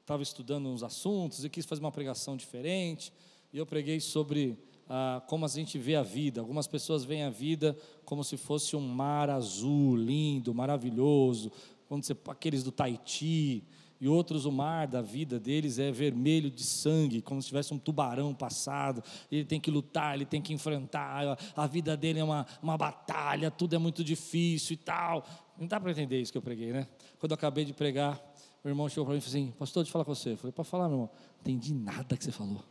estava 0.00 0.22
estudando 0.22 0.68
uns 0.68 0.82
assuntos 0.82 1.44
e 1.44 1.50
quis 1.50 1.66
fazer 1.66 1.80
uma 1.80 1.92
pregação 1.92 2.36
diferente, 2.36 3.12
e 3.52 3.58
eu 3.58 3.66
preguei 3.66 4.00
sobre 4.00 4.58
ah, 4.88 5.22
como 5.26 5.44
a 5.44 5.48
gente 5.48 5.78
vê 5.78 5.96
a 5.96 6.02
vida. 6.02 6.40
Algumas 6.40 6.66
pessoas 6.66 7.04
veem 7.04 7.24
a 7.24 7.30
vida 7.30 7.76
como 8.04 8.22
se 8.22 8.36
fosse 8.36 8.76
um 8.76 8.80
mar 8.80 9.30
azul, 9.30 9.96
lindo, 9.96 10.54
maravilhoso, 10.54 11.50
como 11.88 12.02
se, 12.02 12.16
aqueles 12.28 12.62
do 12.62 12.72
Tahiti, 12.72 13.64
e 14.00 14.08
outros 14.08 14.44
o 14.44 14.52
mar 14.52 14.86
da 14.86 15.00
vida 15.00 15.40
deles 15.40 15.78
é 15.78 15.90
vermelho 15.90 16.50
de 16.50 16.62
sangue, 16.62 17.22
como 17.22 17.40
se 17.40 17.48
tivesse 17.48 17.72
um 17.72 17.78
tubarão 17.78 18.34
passado. 18.34 19.02
Ele 19.32 19.44
tem 19.44 19.58
que 19.58 19.70
lutar, 19.70 20.14
ele 20.14 20.26
tem 20.26 20.42
que 20.42 20.52
enfrentar. 20.52 21.38
A 21.56 21.66
vida 21.66 21.96
dele 21.96 22.18
é 22.18 22.24
uma, 22.24 22.46
uma 22.62 22.76
batalha, 22.76 23.50
tudo 23.50 23.74
é 23.74 23.78
muito 23.78 24.04
difícil 24.04 24.74
e 24.74 24.76
tal. 24.76 25.24
Não 25.58 25.66
dá 25.66 25.80
para 25.80 25.90
entender 25.90 26.20
isso 26.20 26.30
que 26.30 26.36
eu 26.36 26.42
preguei, 26.42 26.72
né? 26.72 26.86
Quando 27.18 27.32
eu 27.32 27.36
acabei 27.36 27.64
de 27.64 27.72
pregar, 27.72 28.20
meu 28.66 28.72
irmão 28.72 28.88
chegou 28.88 29.04
para 29.04 29.12
mim 29.12 29.18
e 29.18 29.20
falou 29.20 29.38
assim: 29.38 29.52
Pastor, 29.52 29.84
deixa 29.84 29.90
eu 29.90 29.92
falar 29.92 30.04
com 30.04 30.12
você. 30.12 30.32
Eu 30.32 30.36
falei: 30.36 30.50
Pode 30.50 30.68
falar, 30.68 30.88
meu 30.88 30.96
irmão. 30.96 31.10
Entendi 31.40 31.72
nada 31.72 32.16
que 32.16 32.24
você 32.24 32.32
falou. 32.32 32.64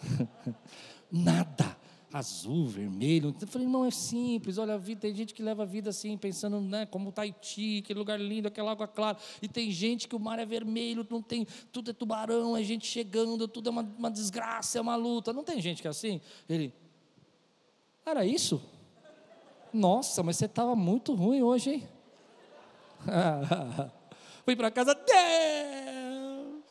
Nada. 1.10 1.76
Azul, 2.12 2.66
vermelho. 2.66 3.34
Eu 3.40 3.46
falei, 3.46 3.66
não, 3.68 3.84
é 3.84 3.90
simples. 3.90 4.56
Olha, 4.58 4.74
a 4.74 4.78
vida, 4.78 5.00
tem 5.00 5.14
gente 5.14 5.34
que 5.34 5.42
leva 5.42 5.62
a 5.62 5.66
vida 5.66 5.90
assim, 5.90 6.16
pensando, 6.16 6.60
né, 6.60 6.86
como 6.86 7.12
Tahiti, 7.12 7.80
aquele 7.84 7.98
lugar 7.98 8.18
lindo, 8.20 8.48
aquela 8.48 8.70
água 8.72 8.88
clara. 8.88 9.18
E 9.40 9.48
tem 9.48 9.70
gente 9.70 10.08
que 10.08 10.16
o 10.16 10.18
mar 10.18 10.38
é 10.38 10.46
vermelho, 10.46 11.06
não 11.08 11.22
tem, 11.22 11.46
tudo 11.70 11.90
é 11.90 11.94
tubarão, 11.94 12.56
é 12.56 12.62
gente 12.62 12.86
chegando, 12.86 13.46
tudo 13.46 13.68
é 13.68 13.70
uma, 13.70 13.82
uma 13.82 14.10
desgraça, 14.10 14.78
é 14.78 14.80
uma 14.80 14.96
luta. 14.96 15.32
Não 15.32 15.44
tem 15.44 15.60
gente 15.60 15.82
que 15.82 15.88
é 15.88 15.90
assim? 15.90 16.20
Ele, 16.48 16.72
era 18.04 18.24
isso? 18.24 18.60
Nossa, 19.72 20.22
mas 20.22 20.36
você 20.36 20.46
estava 20.46 20.74
muito 20.74 21.14
ruim 21.14 21.42
hoje, 21.42 21.70
hein? 21.70 21.88
Fui 24.44 24.56
para 24.56 24.70
casa, 24.70 24.94
Deus! 24.94 26.64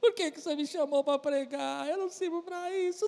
Por 0.00 0.14
que, 0.14 0.30
que 0.30 0.40
você 0.40 0.56
me 0.56 0.66
chamou 0.66 1.04
para 1.04 1.18
pregar? 1.18 1.88
Eu 1.88 1.98
não 1.98 2.08
sirvo 2.08 2.42
para 2.42 2.70
isso. 2.72 3.06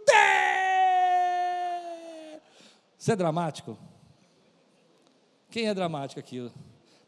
Você 2.98 3.12
é 3.12 3.16
dramático? 3.16 3.78
Quem 5.50 5.68
é 5.68 5.74
dramático 5.74 6.20
aqui? 6.20 6.50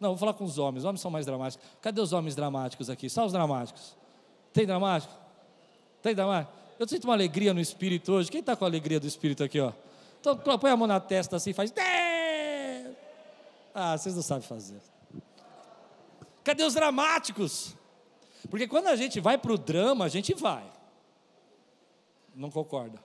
Não, 0.01 0.11
vou 0.11 0.19
falar 0.19 0.35
com 0.35 0.45
os 0.45 0.59
homens. 0.59 0.81
Os 0.81 0.85
homens 0.85 1.01
são 1.01 1.11
mais 1.11 1.27
dramáticos. 1.27 1.67
Cadê 1.81 2.01
os 2.01 2.13
homens 2.13 2.35
dramáticos 2.35 2.89
aqui? 2.91 3.09
Só 3.11 3.27
os 3.27 3.33
dramáticos. 3.33 3.97
Tem 4.53 4.67
dramático? 4.67 5.13
Tem 6.03 6.15
dramático? 6.15 6.53
Eu 6.79 6.89
sinto 6.89 7.05
uma 7.05 7.15
alegria 7.15 7.55
no 7.55 7.61
espírito 7.61 8.13
hoje. 8.13 8.31
Quem 8.31 8.41
está 8.41 8.57
com 8.57 8.65
a 8.65 8.69
alegria 8.69 8.99
do 8.99 9.07
espírito 9.07 9.45
aqui, 9.45 9.61
ó? 9.61 9.73
Então, 10.21 10.37
põe 10.59 10.71
a 10.71 10.77
mão 10.77 10.87
na 10.87 10.99
testa 10.99 11.37
assim 11.37 11.51
e 11.51 11.55
faz. 11.55 11.73
Ah, 13.75 13.97
vocês 13.97 14.15
não 14.15 14.23
sabem 14.23 14.47
fazer. 14.47 14.81
Cadê 16.45 16.63
os 16.63 16.75
dramáticos? 16.75 17.75
Porque 18.51 18.69
quando 18.69 18.89
a 18.89 18.97
gente 18.97 19.19
vai 19.19 19.39
para 19.39 19.53
o 19.53 19.59
drama, 19.59 20.05
a 20.05 20.09
gente 20.09 20.35
vai. 20.35 20.71
Não 22.35 22.51
concorda. 22.51 23.03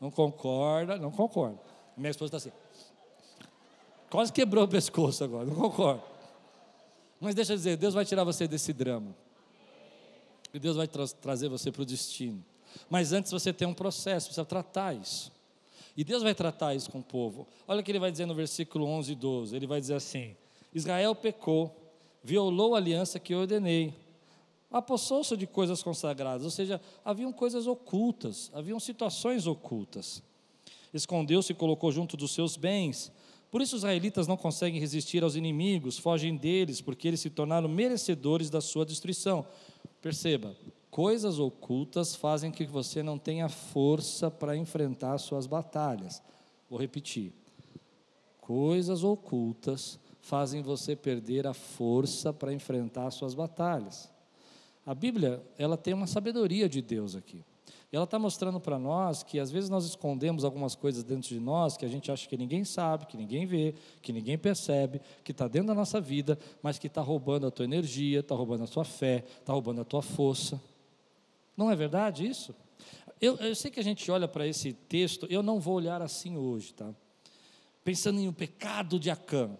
Não 0.00 0.10
concorda, 0.10 0.96
não 0.96 1.10
concorda. 1.10 1.60
Minha 1.96 2.10
esposa 2.10 2.36
está 2.36 2.48
assim. 2.48 2.56
Quase 4.08 4.32
quebrou 4.32 4.64
o 4.64 4.68
pescoço 4.68 5.22
agora, 5.22 5.44
não 5.44 5.54
concordo. 5.54 6.02
Mas 7.20 7.34
deixa 7.34 7.52
eu 7.52 7.56
dizer, 7.56 7.76
Deus 7.76 7.92
vai 7.92 8.04
tirar 8.04 8.24
você 8.24 8.48
desse 8.48 8.72
drama. 8.72 9.14
E 10.52 10.58
Deus 10.58 10.76
vai 10.76 10.88
tra 10.88 11.06
trazer 11.06 11.48
você 11.48 11.70
para 11.70 11.82
o 11.82 11.84
destino. 11.84 12.42
Mas 12.88 13.12
antes 13.12 13.30
você 13.30 13.52
tem 13.52 13.68
um 13.68 13.74
processo, 13.74 14.26
precisa 14.26 14.44
tratar 14.44 14.94
isso. 14.94 15.30
E 15.96 16.02
Deus 16.02 16.22
vai 16.22 16.34
tratar 16.34 16.74
isso 16.74 16.90
com 16.90 17.00
o 17.00 17.02
povo. 17.02 17.46
Olha 17.68 17.80
o 17.80 17.84
que 17.84 17.90
ele 17.90 17.98
vai 17.98 18.10
dizer 18.10 18.24
no 18.26 18.34
versículo 18.34 18.86
11 18.86 19.12
e 19.12 19.14
12. 19.14 19.54
Ele 19.54 19.66
vai 19.66 19.80
dizer 19.80 19.94
assim: 19.94 20.34
Israel 20.74 21.14
pecou, 21.14 21.76
violou 22.22 22.74
a 22.74 22.78
aliança 22.78 23.18
que 23.18 23.34
eu 23.34 23.38
ordenei 23.38 23.94
apossou-se 24.70 25.36
de 25.36 25.46
coisas 25.46 25.82
consagradas, 25.82 26.44
ou 26.44 26.50
seja, 26.50 26.80
haviam 27.04 27.32
coisas 27.32 27.66
ocultas, 27.66 28.50
haviam 28.54 28.78
situações 28.78 29.46
ocultas. 29.46 30.22
Escondeu-se 30.94 31.52
e 31.52 31.56
colocou 31.56 31.90
junto 31.90 32.16
dos 32.16 32.32
seus 32.32 32.56
bens. 32.56 33.10
Por 33.50 33.60
isso 33.60 33.74
os 33.74 33.80
israelitas 33.80 34.28
não 34.28 34.36
conseguem 34.36 34.80
resistir 34.80 35.24
aos 35.24 35.34
inimigos, 35.34 35.98
fogem 35.98 36.36
deles, 36.36 36.80
porque 36.80 37.08
eles 37.08 37.20
se 37.20 37.30
tornaram 37.30 37.68
merecedores 37.68 38.48
da 38.48 38.60
sua 38.60 38.86
destruição. 38.86 39.44
Perceba, 40.00 40.56
coisas 40.88 41.38
ocultas 41.40 42.14
fazem 42.14 42.52
que 42.52 42.64
você 42.64 43.02
não 43.02 43.18
tenha 43.18 43.48
força 43.48 44.30
para 44.30 44.56
enfrentar 44.56 45.18
suas 45.18 45.46
batalhas. 45.46 46.22
Vou 46.68 46.78
repetir. 46.78 47.32
coisas 48.40 49.04
ocultas 49.04 49.98
fazem 50.20 50.62
você 50.62 50.94
perder 50.94 51.46
a 51.46 51.54
força 51.54 52.32
para 52.32 52.52
enfrentar 52.52 53.10
suas 53.10 53.34
batalhas. 53.34 54.10
A 54.84 54.94
Bíblia, 54.94 55.42
ela 55.58 55.76
tem 55.76 55.94
uma 55.94 56.06
sabedoria 56.06 56.68
de 56.68 56.80
Deus 56.82 57.14
aqui. 57.14 57.44
E 57.92 57.96
ela 57.96 58.04
está 58.04 58.18
mostrando 58.18 58.60
para 58.60 58.78
nós 58.78 59.24
que 59.24 59.40
às 59.40 59.50
vezes 59.50 59.68
nós 59.68 59.84
escondemos 59.84 60.44
algumas 60.44 60.76
coisas 60.76 61.02
dentro 61.02 61.28
de 61.28 61.40
nós 61.40 61.76
que 61.76 61.84
a 61.84 61.88
gente 61.88 62.10
acha 62.10 62.28
que 62.28 62.36
ninguém 62.36 62.64
sabe, 62.64 63.06
que 63.06 63.16
ninguém 63.16 63.46
vê, 63.46 63.74
que 64.00 64.12
ninguém 64.12 64.38
percebe, 64.38 65.00
que 65.24 65.32
está 65.32 65.48
dentro 65.48 65.68
da 65.68 65.74
nossa 65.74 66.00
vida, 66.00 66.38
mas 66.62 66.78
que 66.78 66.86
está 66.86 67.00
roubando 67.00 67.48
a 67.48 67.50
tua 67.50 67.64
energia, 67.64 68.20
está 68.20 68.34
roubando 68.34 68.62
a 68.62 68.68
tua 68.68 68.84
fé, 68.84 69.24
está 69.40 69.52
roubando 69.52 69.80
a 69.80 69.84
tua 69.84 70.02
força. 70.02 70.60
Não 71.56 71.68
é 71.68 71.74
verdade 71.74 72.26
isso? 72.26 72.54
Eu, 73.20 73.36
eu 73.36 73.54
sei 73.56 73.72
que 73.72 73.80
a 73.80 73.84
gente 73.84 74.08
olha 74.10 74.28
para 74.28 74.46
esse 74.46 74.72
texto, 74.72 75.26
eu 75.28 75.42
não 75.42 75.58
vou 75.58 75.74
olhar 75.74 76.00
assim 76.00 76.36
hoje, 76.36 76.72
tá? 76.72 76.94
Pensando 77.82 78.20
em 78.20 78.28
o 78.28 78.32
pecado 78.32 79.00
de 79.00 79.10
Acã, 79.10 79.50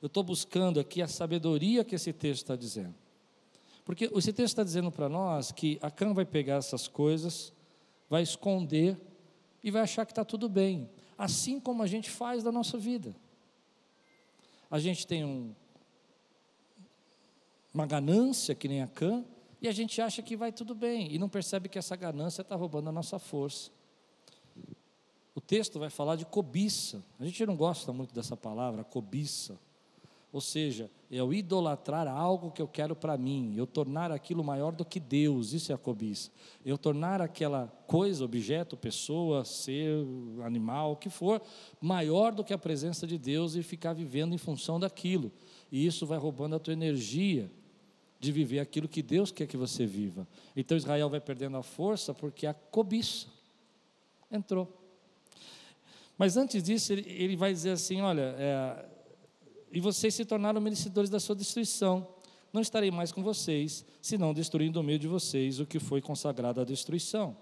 eu 0.00 0.06
estou 0.06 0.22
buscando 0.22 0.80
aqui 0.80 1.02
a 1.02 1.08
sabedoria 1.08 1.84
que 1.84 1.94
esse 1.94 2.12
texto 2.12 2.42
está 2.42 2.56
dizendo. 2.56 2.94
Porque 3.84 4.04
esse 4.04 4.32
texto 4.32 4.52
está 4.52 4.64
dizendo 4.64 4.90
para 4.90 5.08
nós 5.08 5.52
que 5.52 5.78
Acã 5.82 6.14
vai 6.14 6.24
pegar 6.24 6.56
essas 6.56 6.88
coisas, 6.88 7.52
vai 8.08 8.22
esconder 8.22 8.98
e 9.62 9.70
vai 9.70 9.82
achar 9.82 10.06
que 10.06 10.12
está 10.12 10.24
tudo 10.24 10.48
bem, 10.48 10.88
assim 11.18 11.60
como 11.60 11.82
a 11.82 11.86
gente 11.86 12.08
faz 12.08 12.42
da 12.42 12.50
nossa 12.50 12.78
vida. 12.78 13.14
A 14.70 14.78
gente 14.78 15.06
tem 15.06 15.24
um, 15.24 15.54
uma 17.74 17.86
ganância 17.86 18.54
que 18.54 18.68
nem 18.68 18.82
a 18.82 18.86
Cã, 18.86 19.24
e 19.60 19.68
a 19.68 19.72
gente 19.72 20.00
acha 20.00 20.22
que 20.22 20.36
vai 20.36 20.52
tudo 20.52 20.74
bem, 20.74 21.12
e 21.12 21.18
não 21.18 21.28
percebe 21.28 21.68
que 21.68 21.78
essa 21.78 21.94
ganância 21.94 22.40
está 22.40 22.54
roubando 22.56 22.88
a 22.88 22.92
nossa 22.92 23.18
força. 23.18 23.70
O 25.34 25.40
texto 25.40 25.78
vai 25.78 25.90
falar 25.90 26.16
de 26.16 26.24
cobiça. 26.24 27.02
A 27.18 27.24
gente 27.24 27.44
não 27.44 27.56
gosta 27.56 27.92
muito 27.92 28.14
dessa 28.14 28.36
palavra, 28.36 28.84
cobiça. 28.84 29.58
Ou 30.32 30.40
seja, 30.40 30.88
eu 31.10 31.34
idolatrar 31.34 32.06
algo 32.06 32.52
que 32.52 32.62
eu 32.62 32.68
quero 32.68 32.94
para 32.94 33.16
mim, 33.18 33.54
eu 33.56 33.66
tornar 33.66 34.12
aquilo 34.12 34.44
maior 34.44 34.70
do 34.72 34.84
que 34.84 35.00
Deus, 35.00 35.52
isso 35.52 35.72
é 35.72 35.74
a 35.74 35.78
cobiça. 35.78 36.30
Eu 36.64 36.78
tornar 36.78 37.20
aquela 37.20 37.66
coisa, 37.88 38.24
objeto, 38.24 38.76
pessoa, 38.76 39.44
ser, 39.44 39.92
animal, 40.44 40.92
o 40.92 40.96
que 40.96 41.10
for, 41.10 41.42
maior 41.80 42.32
do 42.32 42.44
que 42.44 42.52
a 42.52 42.58
presença 42.58 43.08
de 43.08 43.18
Deus 43.18 43.56
e 43.56 43.62
ficar 43.62 43.92
vivendo 43.92 44.32
em 44.32 44.38
função 44.38 44.78
daquilo. 44.78 45.32
E 45.70 45.84
isso 45.84 46.06
vai 46.06 46.18
roubando 46.18 46.54
a 46.54 46.60
tua 46.60 46.74
energia 46.74 47.50
de 48.20 48.30
viver 48.30 48.60
aquilo 48.60 48.86
que 48.86 49.02
Deus 49.02 49.32
quer 49.32 49.48
que 49.48 49.56
você 49.56 49.84
viva. 49.84 50.28
Então 50.54 50.76
Israel 50.76 51.10
vai 51.10 51.20
perdendo 51.20 51.56
a 51.56 51.62
força 51.62 52.14
porque 52.14 52.46
a 52.46 52.54
cobiça 52.54 53.26
entrou. 54.30 54.76
Mas 56.16 56.36
antes 56.36 56.62
disso, 56.62 56.92
ele, 56.92 57.10
ele 57.10 57.34
vai 57.34 57.50
dizer 57.50 57.70
assim: 57.70 58.02
olha, 58.02 58.34
é, 58.38 58.84
e 59.72 59.80
vocês 59.80 60.14
se 60.14 60.24
tornaram 60.24 60.60
merecedores 60.60 61.10
da 61.10 61.20
sua 61.20 61.36
destruição. 61.36 62.06
Não 62.52 62.60
estarei 62.60 62.90
mais 62.90 63.12
com 63.12 63.22
vocês, 63.22 63.84
senão 64.02 64.34
destruindo 64.34 64.80
no 64.80 64.86
meio 64.86 64.98
de 64.98 65.06
vocês 65.06 65.60
o 65.60 65.66
que 65.66 65.78
foi 65.78 66.00
consagrado 66.00 66.60
à 66.60 66.64
destruição. 66.64 67.36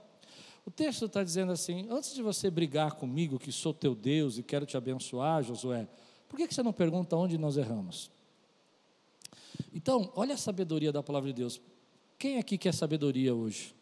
O 0.67 0.71
texto 0.71 1.07
está 1.07 1.25
dizendo 1.25 1.51
assim: 1.51 1.87
antes 1.91 2.15
de 2.15 2.23
você 2.23 2.51
brigar 2.51 2.93
comigo, 2.93 3.39
que 3.39 3.51
sou 3.51 3.73
teu 3.73 3.95
Deus 3.95 4.37
e 4.37 4.43
quero 4.43 4.67
te 4.67 4.77
abençoar, 4.77 5.43
Josué, 5.43 5.89
por 6.29 6.37
que 6.37 6.53
você 6.53 6.63
não 6.63 6.75
pergunta 6.75 7.17
onde 7.17 7.39
nós 7.39 7.57
erramos? 7.57 8.11
Então, 9.73 10.13
olha 10.15 10.35
a 10.35 10.39
sabedoria 10.39 10.93
da 10.93 11.03
palavra 11.03 11.31
de 11.31 11.35
Deus. 11.35 11.61
Quem 12.19 12.39
aqui 12.39 12.59
quer 12.59 12.75
sabedoria 12.75 13.35
hoje? 13.35 13.75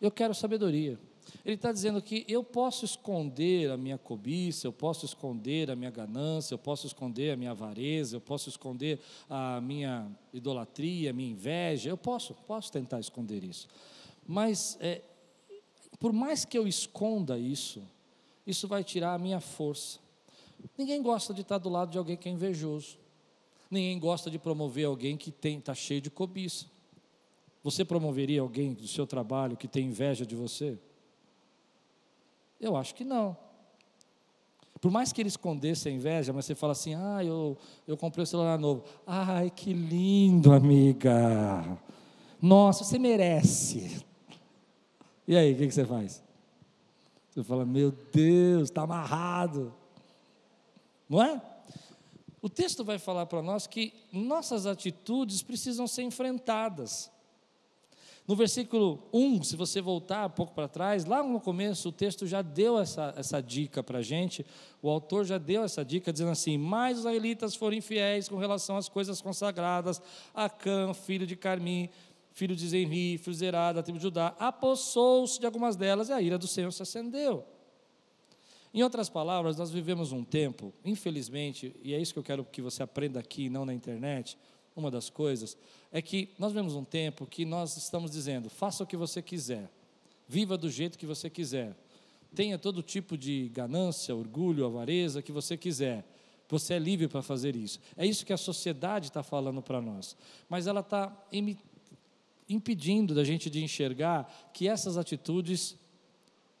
Eu 0.00 0.10
quero 0.10 0.34
sabedoria. 0.34 0.98
Ele 1.44 1.54
está 1.54 1.72
dizendo 1.72 2.00
que 2.02 2.24
eu 2.28 2.42
posso 2.42 2.84
esconder 2.84 3.70
a 3.70 3.76
minha 3.76 3.96
cobiça, 3.96 4.66
eu 4.66 4.72
posso 4.72 5.04
esconder 5.04 5.70
a 5.70 5.76
minha 5.76 5.90
ganância, 5.90 6.54
eu 6.54 6.58
posso 6.58 6.86
esconder 6.86 7.32
a 7.32 7.36
minha 7.36 7.52
avareza, 7.52 8.16
eu 8.16 8.20
posso 8.20 8.48
esconder 8.48 9.00
a 9.28 9.60
minha 9.60 10.10
idolatria, 10.32 11.10
a 11.10 11.12
minha 11.12 11.30
inveja, 11.30 11.90
eu 11.90 11.96
posso, 11.96 12.34
posso 12.34 12.70
tentar 12.72 13.00
esconder 13.00 13.44
isso. 13.44 13.68
Mas, 14.26 14.76
é, 14.80 15.02
por 15.98 16.12
mais 16.12 16.44
que 16.44 16.58
eu 16.58 16.66
esconda 16.66 17.38
isso, 17.38 17.82
isso 18.46 18.68
vai 18.68 18.84
tirar 18.84 19.14
a 19.14 19.18
minha 19.18 19.40
força. 19.40 19.98
Ninguém 20.76 21.02
gosta 21.02 21.32
de 21.32 21.42
estar 21.42 21.58
do 21.58 21.68
lado 21.68 21.90
de 21.90 21.98
alguém 21.98 22.16
que 22.16 22.28
é 22.28 22.32
invejoso. 22.32 22.98
Ninguém 23.70 23.98
gosta 23.98 24.30
de 24.30 24.38
promover 24.38 24.86
alguém 24.86 25.16
que 25.16 25.32
está 25.46 25.74
cheio 25.74 26.00
de 26.00 26.10
cobiça. 26.10 26.66
Você 27.62 27.84
promoveria 27.84 28.40
alguém 28.40 28.72
do 28.72 28.88
seu 28.88 29.06
trabalho 29.06 29.56
que 29.56 29.68
tem 29.68 29.86
inveja 29.86 30.24
de 30.24 30.34
você? 30.34 30.78
Eu 32.60 32.76
acho 32.76 32.94
que 32.94 33.04
não. 33.04 33.36
Por 34.80 34.90
mais 34.90 35.12
que 35.12 35.20
ele 35.20 35.28
escondesse 35.28 35.88
a 35.88 35.92
inveja, 35.92 36.32
mas 36.32 36.44
você 36.44 36.54
fala 36.54 36.72
assim: 36.72 36.94
ah, 36.94 37.24
eu, 37.24 37.56
eu 37.86 37.96
comprei 37.96 38.22
o 38.22 38.24
um 38.24 38.26
celular 38.26 38.58
novo. 38.58 38.84
Ai, 39.06 39.50
que 39.50 39.72
lindo, 39.72 40.52
amiga. 40.52 41.78
Nossa, 42.40 42.84
você 42.84 42.98
merece. 42.98 44.04
E 45.26 45.36
aí, 45.36 45.52
o 45.52 45.56
que, 45.56 45.70
você 45.70 45.84
faz? 45.84 46.22
Você 47.30 47.42
fala: 47.42 47.64
meu 47.64 47.92
Deus, 48.12 48.64
está 48.64 48.82
amarrado. 48.82 49.74
Não 51.08 51.22
é? 51.22 51.42
O 52.40 52.48
texto 52.48 52.84
vai 52.84 52.98
falar 52.98 53.26
para 53.26 53.42
nós 53.42 53.66
que 53.66 53.92
nossas 54.12 54.64
atitudes 54.64 55.42
precisam 55.42 55.88
ser 55.88 56.02
enfrentadas. 56.02 57.10
No 58.28 58.36
versículo 58.36 59.08
1, 59.10 59.42
se 59.42 59.56
você 59.56 59.80
voltar 59.80 60.26
um 60.26 60.30
pouco 60.30 60.52
para 60.52 60.68
trás, 60.68 61.06
lá 61.06 61.22
no 61.22 61.40
começo 61.40 61.88
o 61.88 61.92
texto 61.92 62.26
já 62.26 62.42
deu 62.42 62.78
essa, 62.78 63.14
essa 63.16 63.40
dica 63.40 63.82
para 63.82 64.00
a 64.00 64.02
gente, 64.02 64.44
o 64.82 64.90
autor 64.90 65.24
já 65.24 65.38
deu 65.38 65.64
essa 65.64 65.82
dica, 65.82 66.12
dizendo 66.12 66.32
assim: 66.32 66.58
Mas 66.58 66.98
os 66.98 67.04
israelitas 67.04 67.56
foram 67.56 67.78
infiéis 67.78 68.28
com 68.28 68.36
relação 68.36 68.76
às 68.76 68.86
coisas 68.86 69.22
consagradas, 69.22 70.02
Acã, 70.34 70.92
filho 70.92 71.26
de 71.26 71.36
Carmi, 71.36 71.90
filho 72.32 72.54
de 72.54 72.68
Zenri, 72.68 73.16
filho 73.16 73.32
de 73.32 73.38
Zerá, 73.38 73.72
da 73.72 73.82
tribo 73.82 73.98
de 73.98 74.02
Judá, 74.02 74.36
apossou-se 74.38 75.40
de 75.40 75.46
algumas 75.46 75.74
delas 75.74 76.10
e 76.10 76.12
a 76.12 76.20
ira 76.20 76.36
do 76.36 76.46
Senhor 76.46 76.70
se 76.70 76.82
acendeu. 76.82 77.46
Em 78.74 78.82
outras 78.82 79.08
palavras, 79.08 79.56
nós 79.56 79.70
vivemos 79.70 80.12
um 80.12 80.22
tempo, 80.22 80.74
infelizmente, 80.84 81.74
e 81.82 81.94
é 81.94 81.98
isso 81.98 82.12
que 82.12 82.18
eu 82.18 82.22
quero 82.22 82.44
que 82.44 82.60
você 82.60 82.82
aprenda 82.82 83.18
aqui, 83.18 83.48
não 83.48 83.64
na 83.64 83.72
internet, 83.72 84.36
uma 84.78 84.90
das 84.90 85.10
coisas, 85.10 85.56
é 85.92 86.00
que 86.00 86.30
nós 86.38 86.52
vemos 86.52 86.74
um 86.74 86.84
tempo 86.84 87.26
que 87.26 87.44
nós 87.44 87.76
estamos 87.76 88.10
dizendo: 88.10 88.48
faça 88.48 88.84
o 88.84 88.86
que 88.86 88.96
você 88.96 89.20
quiser, 89.20 89.70
viva 90.26 90.56
do 90.56 90.70
jeito 90.70 90.98
que 90.98 91.06
você 91.06 91.28
quiser, 91.28 91.76
tenha 92.34 92.58
todo 92.58 92.82
tipo 92.82 93.16
de 93.16 93.48
ganância, 93.48 94.14
orgulho, 94.14 94.64
avareza 94.64 95.22
que 95.22 95.32
você 95.32 95.56
quiser. 95.56 96.04
Você 96.50 96.74
é 96.74 96.78
livre 96.78 97.08
para 97.08 97.20
fazer 97.20 97.54
isso. 97.54 97.78
É 97.94 98.06
isso 98.06 98.24
que 98.24 98.32
a 98.32 98.36
sociedade 98.38 99.08
está 99.08 99.22
falando 99.22 99.60
para 99.60 99.82
nós. 99.82 100.16
Mas 100.48 100.66
ela 100.66 100.80
está 100.80 101.14
impedindo 102.48 103.14
da 103.14 103.22
gente 103.22 103.50
de 103.50 103.62
enxergar 103.62 104.50
que 104.54 104.66
essas 104.66 104.96
atitudes 104.96 105.76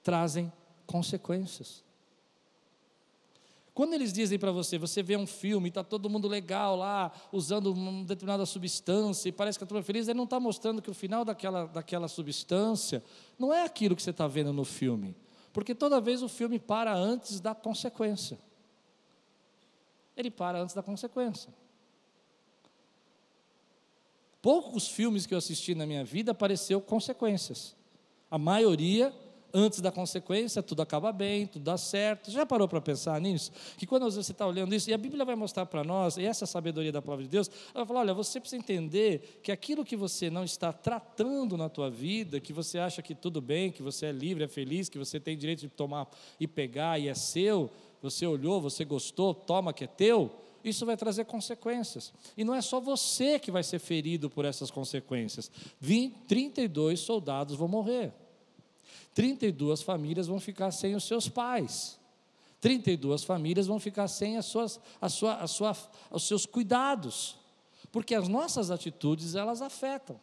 trazem 0.02 0.52
consequências. 0.86 1.82
Quando 3.78 3.94
eles 3.94 4.12
dizem 4.12 4.40
para 4.40 4.50
você, 4.50 4.76
você 4.76 5.04
vê 5.04 5.16
um 5.16 5.24
filme, 5.24 5.68
está 5.68 5.84
todo 5.84 6.10
mundo 6.10 6.26
legal 6.26 6.74
lá, 6.74 7.12
usando 7.30 7.72
uma 7.72 8.02
determinada 8.02 8.44
substância, 8.44 9.28
e 9.28 9.30
parece 9.30 9.56
que 9.56 9.62
a 9.62 9.66
turma 9.68 9.78
é 9.78 9.84
feliz, 9.84 10.08
ele 10.08 10.16
não 10.16 10.24
está 10.24 10.40
mostrando 10.40 10.82
que 10.82 10.90
o 10.90 10.94
final 10.94 11.24
daquela, 11.24 11.64
daquela 11.66 12.08
substância 12.08 13.04
não 13.38 13.54
é 13.54 13.62
aquilo 13.62 13.94
que 13.94 14.02
você 14.02 14.10
está 14.10 14.26
vendo 14.26 14.52
no 14.52 14.64
filme. 14.64 15.14
Porque 15.52 15.76
toda 15.76 16.00
vez 16.00 16.24
o 16.24 16.28
filme 16.28 16.58
para 16.58 16.92
antes 16.92 17.38
da 17.38 17.54
consequência. 17.54 18.36
Ele 20.16 20.32
para 20.32 20.60
antes 20.60 20.74
da 20.74 20.82
consequência. 20.82 21.54
Poucos 24.42 24.88
filmes 24.88 25.24
que 25.24 25.34
eu 25.34 25.38
assisti 25.38 25.76
na 25.76 25.86
minha 25.86 26.04
vida 26.04 26.32
apareceu 26.32 26.80
consequências. 26.80 27.76
A 28.28 28.38
maioria 28.38 29.14
antes 29.52 29.80
da 29.80 29.90
consequência, 29.90 30.62
tudo 30.62 30.82
acaba 30.82 31.12
bem, 31.12 31.46
tudo 31.46 31.62
dá 31.62 31.76
certo. 31.76 32.30
Já 32.30 32.44
parou 32.44 32.68
para 32.68 32.80
pensar 32.80 33.20
nisso? 33.20 33.50
Que 33.76 33.86
quando 33.86 34.10
você 34.10 34.32
está 34.32 34.46
olhando 34.46 34.74
isso, 34.74 34.90
e 34.90 34.94
a 34.94 34.98
Bíblia 34.98 35.24
vai 35.24 35.34
mostrar 35.34 35.66
para 35.66 35.82
nós, 35.82 36.16
e 36.16 36.24
essa 36.24 36.46
sabedoria 36.46 36.92
da 36.92 37.00
palavra 37.00 37.24
de 37.24 37.30
Deus, 37.30 37.50
ela 37.74 37.84
vai 37.84 37.86
falar: 37.86 38.00
olha, 38.00 38.14
você 38.14 38.40
precisa 38.40 38.60
entender 38.60 39.40
que 39.42 39.50
aquilo 39.50 39.84
que 39.84 39.96
você 39.96 40.30
não 40.30 40.44
está 40.44 40.72
tratando 40.72 41.56
na 41.56 41.68
tua 41.68 41.90
vida, 41.90 42.40
que 42.40 42.52
você 42.52 42.78
acha 42.78 43.02
que 43.02 43.14
tudo 43.14 43.40
bem, 43.40 43.70
que 43.70 43.82
você 43.82 44.06
é 44.06 44.12
livre, 44.12 44.44
é 44.44 44.48
feliz, 44.48 44.88
que 44.88 44.98
você 44.98 45.18
tem 45.18 45.36
direito 45.36 45.60
de 45.60 45.68
tomar 45.68 46.08
e 46.38 46.46
pegar 46.46 46.98
e 46.98 47.08
é 47.08 47.14
seu, 47.14 47.70
você 48.02 48.26
olhou, 48.26 48.60
você 48.60 48.84
gostou, 48.84 49.34
toma 49.34 49.72
que 49.72 49.84
é 49.84 49.88
teu. 49.88 50.30
Isso 50.64 50.84
vai 50.84 50.96
trazer 50.96 51.24
consequências. 51.24 52.12
E 52.36 52.44
não 52.44 52.54
é 52.54 52.60
só 52.60 52.80
você 52.80 53.38
que 53.38 53.50
vai 53.50 53.62
ser 53.62 53.78
ferido 53.78 54.28
por 54.28 54.44
essas 54.44 54.70
consequências. 54.70 55.50
20, 55.80 56.14
32 56.26 57.00
soldados 57.00 57.56
vão 57.56 57.68
morrer. 57.68 58.12
32 59.14 59.82
famílias 59.82 60.26
vão 60.26 60.40
ficar 60.40 60.70
sem 60.70 60.94
os 60.94 61.04
seus 61.04 61.28
pais. 61.28 61.98
32 62.60 63.24
famílias 63.24 63.66
vão 63.66 63.78
ficar 63.78 64.08
sem 64.08 64.36
as 64.36 64.46
suas, 64.46 64.80
a 65.00 65.08
sua, 65.08 65.34
a 65.34 65.46
sua, 65.46 65.76
os 66.10 66.26
seus 66.26 66.44
cuidados. 66.44 67.36
Porque 67.92 68.14
as 68.14 68.28
nossas 68.28 68.70
atitudes, 68.70 69.34
elas 69.34 69.62
afetam. 69.62 70.20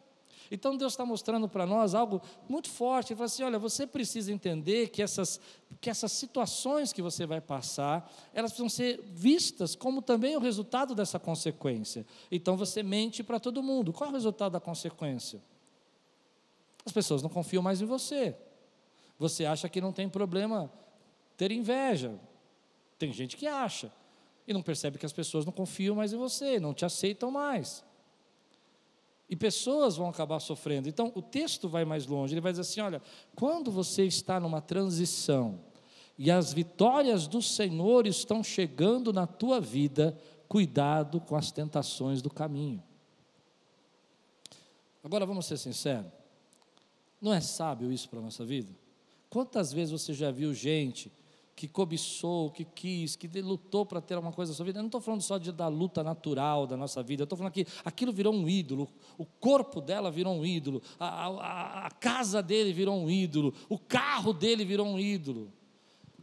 Então 0.50 0.76
Deus 0.76 0.92
está 0.92 1.04
mostrando 1.04 1.48
para 1.48 1.66
nós 1.66 1.94
algo 1.94 2.22
muito 2.48 2.70
forte. 2.70 3.12
Ele 3.12 3.18
fala 3.18 3.26
assim: 3.26 3.42
olha, 3.42 3.58
você 3.58 3.86
precisa 3.86 4.32
entender 4.32 4.88
que 4.88 5.02
essas, 5.02 5.40
que 5.80 5.90
essas 5.90 6.12
situações 6.12 6.92
que 6.92 7.02
você 7.02 7.26
vai 7.26 7.40
passar, 7.40 8.10
elas 8.32 8.52
precisam 8.52 8.68
ser 8.68 9.02
vistas 9.12 9.74
como 9.74 10.00
também 10.00 10.36
o 10.36 10.40
resultado 10.40 10.94
dessa 10.94 11.18
consequência. 11.18 12.06
Então 12.30 12.56
você 12.56 12.82
mente 12.82 13.22
para 13.22 13.40
todo 13.40 13.62
mundo. 13.62 13.92
Qual 13.92 14.08
é 14.08 14.10
o 14.10 14.14
resultado 14.14 14.52
da 14.52 14.60
consequência? 14.60 15.42
As 16.84 16.92
pessoas 16.92 17.22
não 17.22 17.30
confiam 17.30 17.62
mais 17.62 17.80
em 17.80 17.84
você. 17.84 18.36
Você 19.18 19.44
acha 19.44 19.68
que 19.68 19.80
não 19.80 19.92
tem 19.92 20.08
problema 20.08 20.70
ter 21.36 21.52
inveja. 21.52 22.18
Tem 22.98 23.12
gente 23.12 23.36
que 23.36 23.46
acha 23.46 23.92
e 24.46 24.52
não 24.52 24.62
percebe 24.62 24.98
que 24.98 25.06
as 25.06 25.12
pessoas 25.12 25.44
não 25.44 25.52
confiam 25.52 25.96
mais 25.96 26.12
em 26.12 26.16
você, 26.16 26.60
não 26.60 26.72
te 26.72 26.84
aceitam 26.84 27.30
mais. 27.30 27.84
E 29.28 29.34
pessoas 29.34 29.96
vão 29.96 30.08
acabar 30.08 30.38
sofrendo. 30.38 30.88
Então, 30.88 31.10
o 31.14 31.20
texto 31.20 31.68
vai 31.68 31.84
mais 31.84 32.06
longe. 32.06 32.32
Ele 32.32 32.40
vai 32.40 32.52
dizer 32.52 32.62
assim: 32.62 32.80
olha, 32.80 33.02
quando 33.34 33.72
você 33.72 34.04
está 34.04 34.38
numa 34.38 34.60
transição 34.60 35.60
e 36.16 36.30
as 36.30 36.52
vitórias 36.52 37.26
do 37.26 37.42
Senhor 37.42 38.06
estão 38.06 38.42
chegando 38.42 39.12
na 39.12 39.26
tua 39.26 39.60
vida, 39.60 40.16
cuidado 40.48 41.20
com 41.20 41.34
as 41.34 41.50
tentações 41.50 42.22
do 42.22 42.30
caminho. 42.30 42.82
Agora, 45.02 45.26
vamos 45.26 45.46
ser 45.46 45.56
sinceros: 45.56 46.10
não 47.20 47.34
é 47.34 47.40
sábio 47.40 47.90
isso 47.90 48.08
para 48.08 48.20
a 48.20 48.22
nossa 48.22 48.44
vida? 48.44 48.72
Quantas 49.28 49.72
vezes 49.72 49.90
você 49.92 50.14
já 50.14 50.30
viu 50.30 50.54
gente 50.54 51.10
que 51.56 51.66
cobiçou, 51.66 52.50
que 52.50 52.66
quis, 52.66 53.16
que 53.16 53.26
lutou 53.40 53.86
para 53.86 53.98
ter 54.02 54.12
alguma 54.12 54.32
coisa 54.32 54.52
na 54.52 54.56
sua 54.56 54.66
vida. 54.66 54.78
Eu 54.78 54.82
não 54.82 54.88
estou 54.88 55.00
falando 55.00 55.22
só 55.22 55.38
de, 55.38 55.50
da 55.50 55.68
luta 55.68 56.04
natural 56.04 56.66
da 56.66 56.76
nossa 56.76 57.02
vida, 57.02 57.22
eu 57.22 57.24
estou 57.24 57.38
falando 57.38 57.54
que 57.54 57.66
aquilo 57.82 58.12
virou 58.12 58.34
um 58.34 58.46
ídolo, 58.46 58.86
o 59.16 59.24
corpo 59.24 59.80
dela 59.80 60.10
virou 60.10 60.34
um 60.34 60.44
ídolo, 60.44 60.82
a, 61.00 61.06
a, 61.06 61.86
a 61.86 61.90
casa 61.92 62.42
dele 62.42 62.74
virou 62.74 62.94
um 62.94 63.10
ídolo, 63.10 63.54
o 63.70 63.78
carro 63.78 64.34
dele 64.34 64.66
virou 64.66 64.86
um 64.86 64.98
ídolo. 64.98 65.50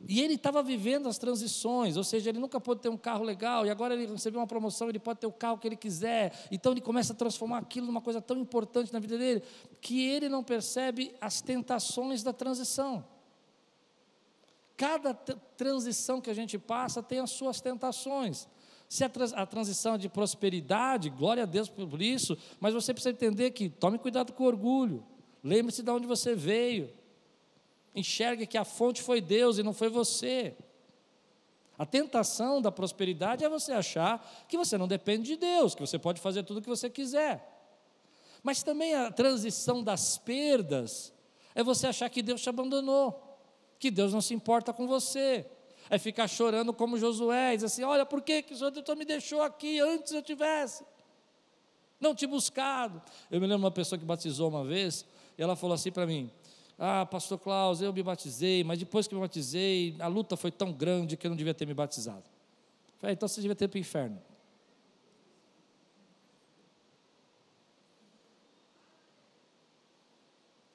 E 0.07 0.21
ele 0.21 0.33
estava 0.33 0.61
vivendo 0.61 1.07
as 1.07 1.17
transições, 1.17 1.95
ou 1.95 2.03
seja, 2.03 2.29
ele 2.29 2.39
nunca 2.39 2.59
pôde 2.59 2.81
ter 2.81 2.89
um 2.89 2.97
carro 2.97 3.23
legal, 3.23 3.65
e 3.65 3.69
agora 3.69 3.93
ele 3.93 4.07
recebeu 4.07 4.39
uma 4.39 4.47
promoção, 4.47 4.89
ele 4.89 4.99
pode 4.99 5.19
ter 5.19 5.27
o 5.27 5.31
carro 5.31 5.57
que 5.57 5.67
ele 5.67 5.77
quiser. 5.77 6.33
Então 6.51 6.73
ele 6.73 6.81
começa 6.81 7.13
a 7.13 7.15
transformar 7.15 7.59
aquilo 7.59 7.87
numa 7.87 8.01
coisa 8.01 8.21
tão 8.21 8.37
importante 8.37 8.91
na 8.91 8.99
vida 8.99 9.17
dele, 9.17 9.41
que 9.79 10.05
ele 10.05 10.27
não 10.27 10.43
percebe 10.43 11.15
as 11.21 11.41
tentações 11.41 12.21
da 12.21 12.33
transição. 12.33 13.05
Cada 14.75 15.13
transição 15.13 16.19
que 16.19 16.29
a 16.29 16.33
gente 16.33 16.57
passa 16.57 17.01
tem 17.01 17.19
as 17.19 17.31
suas 17.31 17.61
tentações. 17.61 18.47
Se 18.89 19.03
a, 19.03 19.09
trans 19.09 19.33
a 19.33 19.45
transição 19.45 19.95
é 19.95 19.97
de 19.97 20.09
prosperidade, 20.09 21.09
glória 21.09 21.43
a 21.43 21.45
Deus 21.45 21.69
por 21.69 22.01
isso, 22.01 22.37
mas 22.59 22.73
você 22.73 22.93
precisa 22.93 23.11
entender 23.11 23.51
que 23.51 23.69
tome 23.69 23.97
cuidado 23.97 24.33
com 24.33 24.43
o 24.43 24.47
orgulho. 24.47 25.03
Lembre-se 25.43 25.81
de 25.81 25.89
onde 25.89 26.05
você 26.05 26.35
veio. 26.35 26.91
Enxergue 27.95 28.47
que 28.47 28.57
a 28.57 28.65
fonte 28.65 29.01
foi 29.01 29.21
Deus 29.21 29.57
e 29.57 29.63
não 29.63 29.73
foi 29.73 29.89
você. 29.89 30.55
A 31.77 31.85
tentação 31.85 32.61
da 32.61 32.71
prosperidade 32.71 33.43
é 33.43 33.49
você 33.49 33.71
achar 33.71 34.45
que 34.47 34.57
você 34.57 34.77
não 34.77 34.87
depende 34.87 35.27
de 35.31 35.37
Deus, 35.37 35.75
que 35.75 35.81
você 35.81 35.99
pode 35.99 36.21
fazer 36.21 36.43
tudo 36.43 36.57
o 36.57 36.61
que 36.61 36.69
você 36.69 36.89
quiser. 36.89 37.49
Mas 38.41 38.63
também 38.63 38.93
a 38.93 39.11
transição 39.11 39.83
das 39.83 40.17
perdas 40.17 41.13
é 41.55 41.63
você 41.63 41.87
achar 41.87 42.09
que 42.09 42.21
Deus 42.21 42.41
te 42.41 42.49
abandonou 42.49 43.33
que 43.83 43.91
Deus 43.91 44.13
não 44.13 44.21
se 44.21 44.33
importa 44.33 44.71
com 44.71 44.87
você. 44.87 45.45
É 45.89 45.99
ficar 45.99 46.29
chorando 46.29 46.73
como 46.73 46.97
Josué, 46.97 47.55
diz 47.55 47.65
assim: 47.65 47.83
Olha, 47.83 48.05
por 48.05 48.21
que, 48.21 48.41
que 48.41 48.53
o 48.53 48.57
Senhor 48.57 48.71
me 48.95 49.03
deixou 49.03 49.41
aqui 49.41 49.77
antes 49.81 50.13
eu 50.13 50.21
tivesse? 50.21 50.85
Não 51.99 52.15
te 52.15 52.25
buscado. 52.25 53.01
Eu 53.29 53.41
me 53.41 53.45
lembro 53.45 53.57
de 53.59 53.65
uma 53.65 53.71
pessoa 53.71 53.99
que 53.99 54.05
batizou 54.05 54.47
uma 54.47 54.63
vez, 54.63 55.05
e 55.37 55.43
ela 55.43 55.57
falou 55.57 55.75
assim 55.75 55.91
para 55.91 56.07
mim: 56.07 56.31
Ah, 56.77 57.05
pastor 57.05 57.39
Klaus, 57.39 57.81
eu 57.81 57.93
me 57.93 58.01
batizei, 58.01 58.63
mas 58.63 58.79
depois 58.79 59.07
que 59.07 59.13
me 59.13 59.21
batizei, 59.21 59.95
a 59.99 60.07
luta 60.07 60.35
foi 60.35 60.51
tão 60.51 60.71
grande 60.71 61.15
que 61.15 61.27
eu 61.27 61.29
não 61.29 61.37
devia 61.37 61.53
ter 61.53 61.65
me 61.65 61.73
batizado. 61.73 62.23
Falei, 62.97 63.13
então 63.13 63.27
você 63.27 63.41
devia 63.41 63.55
ter 63.55 63.67
para 63.67 63.77
o 63.77 63.79
inferno. 63.79 64.21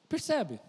Percebe? 0.08 0.60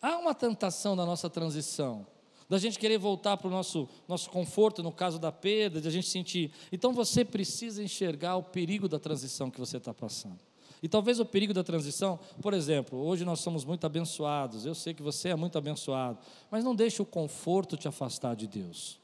Há 0.00 0.18
uma 0.18 0.34
tentação 0.34 0.96
na 0.96 1.04
nossa 1.04 1.28
transição, 1.28 2.06
da 2.48 2.58
gente 2.58 2.78
querer 2.78 2.98
voltar 2.98 3.36
para 3.36 3.48
o 3.48 3.50
nosso, 3.50 3.88
nosso 4.06 4.28
conforto, 4.30 4.82
no 4.82 4.92
caso 4.92 5.18
da 5.18 5.32
perda, 5.32 5.80
de 5.80 5.88
a 5.88 5.90
gente 5.90 6.08
sentir. 6.08 6.52
Então 6.70 6.92
você 6.92 7.24
precisa 7.24 7.82
enxergar 7.82 8.36
o 8.36 8.42
perigo 8.42 8.88
da 8.88 8.98
transição 8.98 9.50
que 9.50 9.58
você 9.58 9.78
está 9.78 9.94
passando. 9.94 10.38
E 10.84 10.88
talvez 10.88 11.18
o 11.18 11.24
perigo 11.24 11.54
da 11.54 11.64
transição, 11.64 12.20
por 12.42 12.52
exemplo, 12.52 12.98
hoje 12.98 13.24
nós 13.24 13.40
somos 13.40 13.64
muito 13.64 13.86
abençoados, 13.86 14.66
eu 14.66 14.74
sei 14.74 14.92
que 14.92 15.02
você 15.02 15.30
é 15.30 15.34
muito 15.34 15.56
abençoado, 15.56 16.18
mas 16.50 16.62
não 16.62 16.74
deixe 16.76 17.00
o 17.00 17.06
conforto 17.06 17.74
te 17.74 17.88
afastar 17.88 18.36
de 18.36 18.46
Deus. 18.46 19.00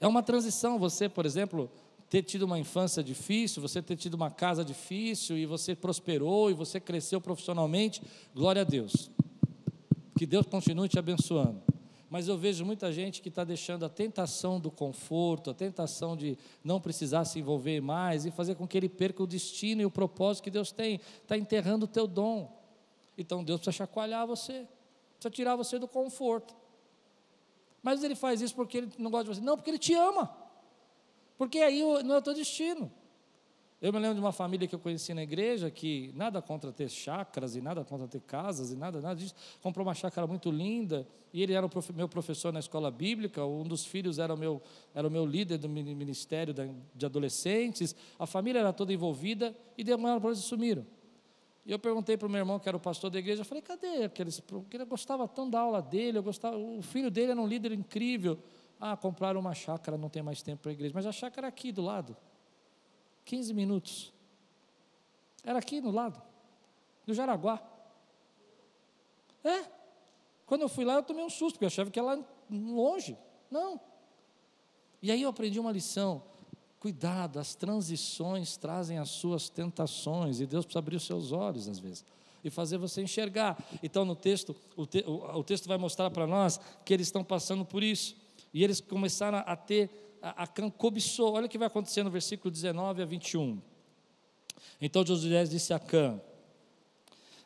É 0.00 0.06
uma 0.06 0.22
transição, 0.22 0.78
você, 0.78 1.08
por 1.08 1.26
exemplo, 1.26 1.68
ter 2.08 2.22
tido 2.22 2.44
uma 2.44 2.60
infância 2.60 3.02
difícil, 3.02 3.60
você 3.60 3.82
ter 3.82 3.96
tido 3.96 4.14
uma 4.14 4.30
casa 4.30 4.64
difícil, 4.64 5.36
e 5.36 5.44
você 5.46 5.74
prosperou, 5.74 6.48
e 6.48 6.54
você 6.54 6.78
cresceu 6.78 7.20
profissionalmente, 7.20 8.00
glória 8.32 8.62
a 8.62 8.64
Deus. 8.64 9.10
Que 10.16 10.26
Deus 10.26 10.46
continue 10.46 10.88
te 10.88 10.96
abençoando. 10.96 11.60
Mas 12.08 12.28
eu 12.28 12.38
vejo 12.38 12.64
muita 12.64 12.92
gente 12.92 13.20
que 13.20 13.28
está 13.28 13.42
deixando 13.42 13.84
a 13.84 13.88
tentação 13.88 14.60
do 14.60 14.70
conforto, 14.70 15.50
a 15.50 15.54
tentação 15.54 16.16
de 16.16 16.38
não 16.62 16.80
precisar 16.80 17.24
se 17.24 17.40
envolver 17.40 17.80
mais 17.80 18.24
e 18.24 18.30
fazer 18.30 18.54
com 18.54 18.66
que 18.66 18.76
ele 18.76 18.88
perca 18.88 19.22
o 19.22 19.26
destino 19.26 19.82
e 19.82 19.86
o 19.86 19.90
propósito 19.90 20.44
que 20.44 20.50
Deus 20.50 20.70
tem. 20.70 21.00
Está 21.22 21.36
enterrando 21.36 21.84
o 21.84 21.88
teu 21.88 22.06
dom. 22.06 22.56
Então 23.18 23.42
Deus 23.42 23.60
precisa 23.60 23.84
chacoalhar 23.84 24.26
você, 24.26 24.66
precisa 25.14 25.30
tirar 25.30 25.56
você 25.56 25.78
do 25.78 25.88
conforto. 25.88 26.54
Mas 27.82 28.04
ele 28.04 28.14
faz 28.14 28.40
isso 28.40 28.54
porque 28.54 28.78
ele 28.78 28.92
não 28.98 29.10
gosta 29.10 29.24
de 29.30 29.38
você. 29.38 29.44
Não, 29.44 29.56
porque 29.56 29.70
ele 29.70 29.78
te 29.78 29.94
ama. 29.94 30.36
Porque 31.36 31.58
aí 31.58 31.80
não 32.04 32.14
é 32.14 32.18
o 32.18 32.22
teu 32.22 32.34
destino. 32.34 32.90
Eu 33.80 33.92
me 33.92 33.98
lembro 33.98 34.14
de 34.14 34.20
uma 34.20 34.32
família 34.32 34.66
que 34.66 34.74
eu 34.74 34.78
conheci 34.78 35.12
na 35.12 35.22
igreja 35.22 35.70
que 35.70 36.10
nada 36.14 36.40
contra 36.40 36.72
ter 36.72 36.88
chácaras 36.88 37.56
e 37.56 37.60
nada 37.60 37.84
contra 37.84 38.08
ter 38.08 38.20
casas 38.20 38.72
e 38.72 38.76
nada, 38.76 39.02
nada 39.02 39.14
disso. 39.14 39.34
Comprou 39.60 39.86
uma 39.86 39.94
chácara 39.94 40.26
muito 40.26 40.50
linda 40.50 41.06
e 41.30 41.42
ele 41.42 41.52
era 41.52 41.66
o 41.66 41.68
prof, 41.68 41.92
meu 41.92 42.08
professor 42.08 42.50
na 42.50 42.60
escola 42.60 42.90
bíblica. 42.90 43.44
Um 43.44 43.64
dos 43.64 43.84
filhos 43.84 44.18
era 44.18 44.32
o 44.32 44.36
meu, 44.36 44.62
era 44.94 45.06
o 45.06 45.10
meu 45.10 45.26
líder 45.26 45.58
do 45.58 45.68
ministério 45.68 46.54
de 46.94 47.04
adolescentes. 47.04 47.94
A 48.18 48.26
família 48.26 48.60
era 48.60 48.72
toda 48.72 48.94
envolvida 48.94 49.54
e 49.76 49.84
de 49.84 49.92
uma 49.92 50.10
hora 50.10 50.20
para 50.20 50.30
eles 50.30 50.40
sumiram. 50.40 50.86
E 51.66 51.70
eu 51.70 51.78
perguntei 51.78 52.16
para 52.16 52.28
o 52.28 52.30
meu 52.30 52.38
irmão, 52.38 52.58
que 52.58 52.68
era 52.68 52.76
o 52.78 52.80
pastor 52.80 53.10
da 53.10 53.18
igreja, 53.18 53.42
eu 53.42 53.44
falei, 53.44 53.60
cadê 53.60 54.04
aqueles? 54.04 54.40
Porque 54.40 54.76
ele 54.76 54.84
gostava 54.84 55.26
tão 55.28 55.50
da 55.50 55.60
aula 55.60 55.82
dele, 55.82 56.16
eu 56.16 56.22
gostava, 56.22 56.56
o 56.56 56.80
filho 56.80 57.10
dele 57.10 57.32
era 57.32 57.40
um 57.40 57.46
líder 57.46 57.72
incrível. 57.72 58.38
Ah, 58.80 58.96
compraram 58.96 59.40
uma 59.40 59.52
chácara, 59.52 59.98
não 59.98 60.08
tem 60.08 60.22
mais 60.22 60.42
tempo 60.42 60.62
para 60.62 60.70
a 60.70 60.74
igreja. 60.74 60.94
Mas 60.94 61.04
a 61.04 61.12
chácara 61.12 61.46
aqui 61.46 61.72
do 61.72 61.82
lado. 61.82 62.16
15 63.26 63.52
minutos. 63.52 64.12
Era 65.44 65.58
aqui 65.58 65.80
no 65.80 65.90
lado, 65.90 66.20
do 67.06 67.12
Jaraguá. 67.12 67.62
É. 69.44 69.64
Quando 70.46 70.62
eu 70.62 70.68
fui 70.68 70.84
lá, 70.84 70.94
eu 70.94 71.02
tomei 71.02 71.24
um 71.24 71.30
susto, 71.30 71.56
porque 71.56 71.66
eu 71.66 71.68
achava 71.68 71.90
que 71.90 71.98
era 71.98 72.14
lá 72.14 72.24
longe. 72.50 73.18
Não. 73.50 73.78
E 75.02 75.12
aí 75.12 75.20
eu 75.20 75.28
aprendi 75.28 75.60
uma 75.60 75.70
lição. 75.70 76.22
Cuidado, 76.80 77.38
as 77.38 77.54
transições 77.54 78.56
trazem 78.56 78.98
as 78.98 79.10
suas 79.10 79.48
tentações, 79.50 80.40
e 80.40 80.46
Deus 80.46 80.64
precisa 80.64 80.78
abrir 80.78 80.96
os 80.96 81.04
seus 81.04 81.32
olhos 81.32 81.68
às 81.68 81.78
vezes 81.78 82.04
e 82.46 82.50
fazer 82.50 82.78
você 82.78 83.02
enxergar. 83.02 83.58
Então, 83.82 84.04
no 84.04 84.14
texto, 84.14 84.54
o, 84.76 84.86
te, 84.86 85.04
o, 85.04 85.38
o 85.38 85.42
texto 85.42 85.66
vai 85.66 85.76
mostrar 85.76 86.10
para 86.12 86.28
nós 86.28 86.60
que 86.84 86.94
eles 86.94 87.08
estão 87.08 87.24
passando 87.24 87.64
por 87.64 87.82
isso. 87.82 88.16
E 88.54 88.62
eles 88.62 88.80
começaram 88.80 89.42
a 89.44 89.56
ter, 89.56 90.05
a, 90.22 90.44
a 90.44 90.46
cobiçou. 90.46 91.34
Olha 91.34 91.46
o 91.46 91.48
que 91.48 91.58
vai 91.58 91.66
acontecer 91.66 92.02
no 92.02 92.10
versículo 92.10 92.50
19 92.50 93.02
a 93.02 93.04
21. 93.04 93.60
Então 94.80 95.04
Josué 95.04 95.44
disse 95.44 95.72
a 95.72 95.78
Cã: 95.78 96.20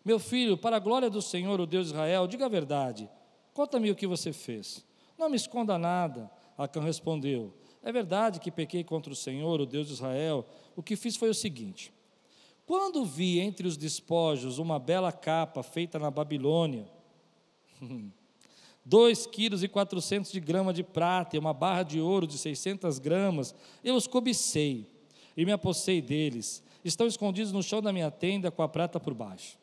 Meu 0.04 0.18
filho, 0.18 0.56
para 0.56 0.76
a 0.76 0.80
glória 0.80 1.11
do 1.11 1.22
Senhor, 1.22 1.61
o 1.61 1.66
Deus 1.66 1.87
de 1.87 1.92
Israel, 1.94 2.26
diga 2.26 2.46
a 2.46 2.48
verdade. 2.48 3.09
Conta-me 3.52 3.90
o 3.90 3.96
que 3.96 4.06
você 4.06 4.33
fez. 4.33 4.85
Não 5.18 5.28
me 5.28 5.37
esconda 5.37 5.78
nada. 5.78 6.30
Acã 6.56 6.80
respondeu: 6.80 7.54
É 7.83 7.92
verdade 7.92 8.40
que 8.40 8.50
pequei 8.50 8.85
contra 8.85 9.12
o 9.12 9.16
Senhor, 9.16 9.61
o 9.61 9.66
Deus 9.66 9.87
de 9.87 9.94
Israel. 9.94 10.44
O 10.76 10.83
que 10.83 10.96
fiz 10.96 11.16
foi 11.16 11.28
o 11.28 11.35
seguinte: 11.35 11.92
quando 12.66 13.04
vi 13.04 13.40
entre 13.40 13.66
os 13.66 13.76
despojos 13.76 14.59
uma 14.59 14.78
bela 14.78 15.11
capa 15.11 15.62
feita 15.62 15.98
na 15.98 16.11
Babilônia, 16.11 16.87
2 18.90 19.26
quilos 19.26 19.62
e 19.62 19.68
400 19.68 20.33
de 20.33 20.40
grama 20.40 20.72
de 20.72 20.83
prata 20.83 21.37
e 21.37 21.38
uma 21.38 21.55
barra 21.55 21.85
de 21.85 22.00
ouro 22.00 22.26
de 22.26 22.37
600 22.37 22.98
gramas, 22.98 23.55
eu 23.85 23.94
os 23.94 24.09
cobicei 24.09 24.85
e 25.37 25.44
me 25.44 25.53
apossei 25.53 26.03
deles. 26.03 26.61
Estão 26.85 27.07
escondidos 27.07 27.53
no 27.53 27.62
chão 27.62 27.81
da 27.81 27.92
minha 27.92 28.11
tenda 28.11 28.50
com 28.50 28.64
a 28.64 28.68
prata 28.68 28.98
por 28.98 29.14
baixo. 29.14 29.57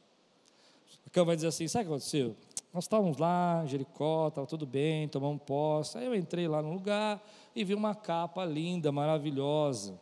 A 1.05 1.09
cama 1.09 1.25
vai 1.25 1.35
dizer 1.35 1.49
assim: 1.49 1.67
sabe 1.67 1.83
o 1.83 1.87
que 1.87 1.93
aconteceu? 1.95 2.37
Nós 2.73 2.85
estávamos 2.85 3.17
lá 3.17 3.63
em 3.65 3.67
Jericó, 3.67 4.29
estava 4.29 4.47
tudo 4.47 4.65
bem, 4.65 5.09
tomamos 5.09 5.41
posse. 5.43 5.97
Aí 5.97 6.05
eu 6.05 6.15
entrei 6.15 6.47
lá 6.47 6.61
no 6.61 6.71
lugar 6.71 7.21
e 7.53 7.65
vi 7.65 7.73
uma 7.73 7.93
capa 7.93 8.45
linda, 8.45 8.93
maravilhosa. 8.93 9.99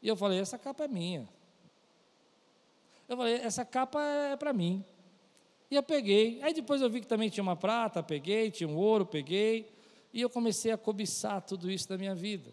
E 0.00 0.08
eu 0.08 0.16
falei: 0.16 0.40
essa 0.40 0.56
capa 0.56 0.84
é 0.84 0.88
minha. 0.88 1.28
Eu 3.06 3.18
falei: 3.18 3.34
essa 3.34 3.66
capa 3.66 4.02
é 4.02 4.34
para 4.34 4.54
mim. 4.54 4.82
E 5.72 5.74
eu 5.74 5.82
peguei. 5.82 6.38
Aí 6.42 6.52
depois 6.52 6.82
eu 6.82 6.90
vi 6.90 7.00
que 7.00 7.06
também 7.06 7.30
tinha 7.30 7.42
uma 7.42 7.56
prata, 7.56 8.02
peguei, 8.02 8.50
tinha 8.50 8.68
um 8.68 8.76
ouro, 8.76 9.06
peguei. 9.06 9.72
E 10.12 10.20
eu 10.20 10.28
comecei 10.28 10.70
a 10.70 10.76
cobiçar 10.76 11.40
tudo 11.40 11.70
isso 11.70 11.88
da 11.88 11.96
minha 11.96 12.14
vida. 12.14 12.52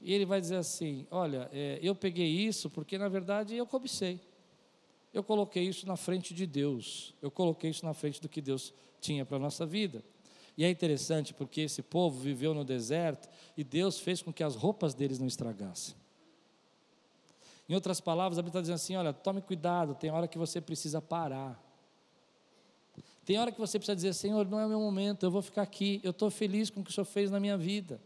E 0.00 0.14
ele 0.14 0.24
vai 0.24 0.40
dizer 0.40 0.54
assim: 0.54 1.04
Olha, 1.10 1.50
é, 1.52 1.80
eu 1.82 1.92
peguei 1.92 2.28
isso 2.28 2.70
porque 2.70 2.96
na 2.96 3.08
verdade 3.08 3.56
eu 3.56 3.66
cobicei. 3.66 4.20
Eu 5.12 5.24
coloquei 5.24 5.64
isso 5.64 5.88
na 5.88 5.96
frente 5.96 6.32
de 6.32 6.46
Deus. 6.46 7.12
Eu 7.20 7.32
coloquei 7.32 7.68
isso 7.68 7.84
na 7.84 7.94
frente 7.94 8.22
do 8.22 8.28
que 8.28 8.40
Deus 8.40 8.72
tinha 9.00 9.26
para 9.26 9.38
a 9.38 9.40
nossa 9.40 9.66
vida. 9.66 10.00
E 10.56 10.64
é 10.64 10.70
interessante 10.70 11.34
porque 11.34 11.62
esse 11.62 11.82
povo 11.82 12.20
viveu 12.20 12.54
no 12.54 12.64
deserto 12.64 13.28
e 13.56 13.64
Deus 13.64 13.98
fez 13.98 14.22
com 14.22 14.32
que 14.32 14.44
as 14.44 14.54
roupas 14.54 14.94
deles 14.94 15.18
não 15.18 15.26
estragassem. 15.26 15.96
Em 17.68 17.74
outras 17.74 18.00
palavras, 18.00 18.38
a 18.38 18.42
Bíblia 18.42 18.50
está 18.50 18.60
dizendo 18.60 18.76
assim: 18.76 18.94
olha, 18.94 19.12
tome 19.12 19.42
cuidado, 19.42 19.96
tem 19.96 20.12
hora 20.12 20.28
que 20.28 20.38
você 20.38 20.60
precisa 20.60 21.02
parar. 21.02 21.71
Tem 23.24 23.38
hora 23.38 23.52
que 23.52 23.60
você 23.60 23.78
precisa 23.78 23.94
dizer, 23.94 24.14
Senhor, 24.14 24.46
não 24.48 24.58
é 24.58 24.66
o 24.66 24.68
meu 24.68 24.80
momento, 24.80 25.24
eu 25.24 25.30
vou 25.30 25.42
ficar 25.42 25.62
aqui, 25.62 26.00
eu 26.02 26.10
estou 26.10 26.30
feliz 26.30 26.70
com 26.70 26.80
o 26.80 26.84
que 26.84 26.90
o 26.90 26.92
Senhor 26.92 27.04
fez 27.04 27.30
na 27.30 27.38
minha 27.38 27.56
vida. 27.56 28.00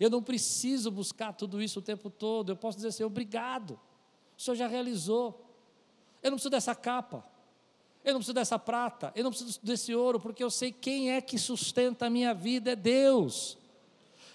Eu 0.00 0.10
não 0.10 0.22
preciso 0.22 0.90
buscar 0.90 1.32
tudo 1.32 1.62
isso 1.62 1.78
o 1.78 1.82
tempo 1.82 2.10
todo, 2.10 2.50
eu 2.50 2.56
posso 2.56 2.76
dizer 2.76 2.88
assim, 2.88 3.04
obrigado, 3.04 3.78
o 4.36 4.42
Senhor 4.42 4.56
já 4.56 4.66
realizou. 4.66 5.44
Eu 6.20 6.32
não 6.32 6.36
preciso 6.36 6.50
dessa 6.50 6.74
capa, 6.74 7.24
eu 8.04 8.12
não 8.12 8.18
preciso 8.18 8.34
dessa 8.34 8.58
prata, 8.58 9.12
eu 9.14 9.22
não 9.22 9.30
preciso 9.30 9.60
desse 9.62 9.94
ouro, 9.94 10.18
porque 10.18 10.42
eu 10.42 10.50
sei 10.50 10.72
quem 10.72 11.12
é 11.12 11.20
que 11.20 11.38
sustenta 11.38 12.06
a 12.06 12.10
minha 12.10 12.34
vida, 12.34 12.72
é 12.72 12.76
Deus. 12.76 13.56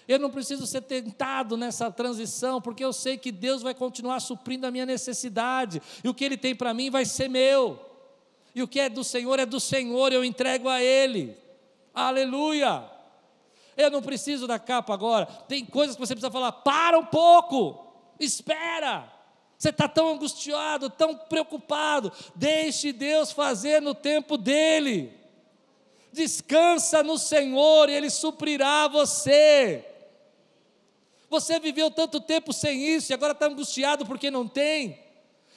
Eu 0.08 0.18
não 0.18 0.30
preciso 0.30 0.66
ser 0.66 0.80
tentado 0.80 1.56
nessa 1.56 1.90
transição, 1.90 2.60
porque 2.60 2.84
eu 2.84 2.92
sei 2.92 3.18
que 3.18 3.30
Deus 3.30 3.62
vai 3.62 3.74
continuar 3.74 4.20
suprindo 4.20 4.66
a 4.66 4.70
minha 4.70 4.86
necessidade, 4.86 5.82
e 6.02 6.08
o 6.08 6.14
que 6.14 6.24
Ele 6.24 6.38
tem 6.38 6.56
para 6.56 6.72
mim 6.72 6.88
vai 6.88 7.04
ser 7.04 7.28
meu. 7.28 7.91
E 8.54 8.62
o 8.62 8.68
que 8.68 8.80
é 8.80 8.88
do 8.88 9.02
Senhor 9.02 9.38
é 9.38 9.46
do 9.46 9.58
Senhor, 9.58 10.12
eu 10.12 10.24
entrego 10.24 10.68
a 10.68 10.82
Ele. 10.82 11.36
Aleluia! 11.94 12.90
Eu 13.76 13.90
não 13.90 14.02
preciso 14.02 14.46
da 14.46 14.58
capa 14.58 14.92
agora. 14.92 15.26
Tem 15.26 15.64
coisas 15.64 15.96
que 15.96 16.00
você 16.00 16.14
precisa 16.14 16.30
falar. 16.30 16.52
Para 16.52 16.98
um 16.98 17.06
pouco, 17.06 17.92
espera. 18.20 19.10
Você 19.58 19.70
está 19.70 19.88
tão 19.88 20.12
angustiado, 20.12 20.90
tão 20.90 21.16
preocupado. 21.16 22.12
Deixe 22.34 22.92
Deus 22.92 23.32
fazer 23.32 23.80
no 23.80 23.94
tempo 23.94 24.36
dele. 24.36 25.12
Descansa 26.12 27.02
no 27.02 27.16
Senhor 27.16 27.88
e 27.88 27.94
Ele 27.94 28.10
suprirá 28.10 28.88
você. 28.88 29.86
Você 31.30 31.58
viveu 31.58 31.90
tanto 31.90 32.20
tempo 32.20 32.52
sem 32.52 32.84
isso 32.84 33.10
e 33.10 33.14
agora 33.14 33.32
está 33.32 33.46
angustiado 33.46 34.04
porque 34.04 34.30
não 34.30 34.46
tem. 34.46 35.01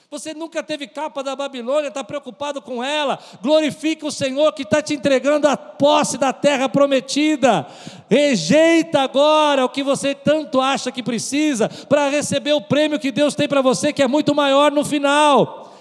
Você 0.10 0.34
nunca 0.34 0.62
teve 0.62 0.88
capa 0.88 1.24
da 1.24 1.36
Babilônia, 1.36 1.88
está 1.88 2.04
preocupado 2.04 2.62
com 2.62 2.84
ela. 2.84 3.20
Glorifica 3.42 4.06
o 4.06 4.12
Senhor 4.12 4.54
que 4.54 4.62
está 4.62 4.82
te 4.82 4.94
entregando 4.94 5.48
a 5.48 5.58
posse 5.58 6.18
da 6.18 6.32
terra 6.32 6.70
prometida. 6.70 7.68
Rejeita 8.10 9.02
agora 9.02 9.66
o 9.66 9.70
que 9.70 9.84
você 9.84 10.14
tanto 10.14 10.62
acha 10.62 10.92
que 10.92 11.02
precisa 11.04 11.68
para 11.90 12.08
receber 12.10 12.54
o 12.54 12.62
prêmio 12.62 13.00
que 13.00 13.12
Deus 13.12 13.36
tem 13.36 13.48
para 13.48 13.62
você, 13.62 13.92
que 13.92 14.04
é 14.04 14.08
muito 14.08 14.34
maior 14.34 14.72
no 14.72 14.86
final. 14.86 15.74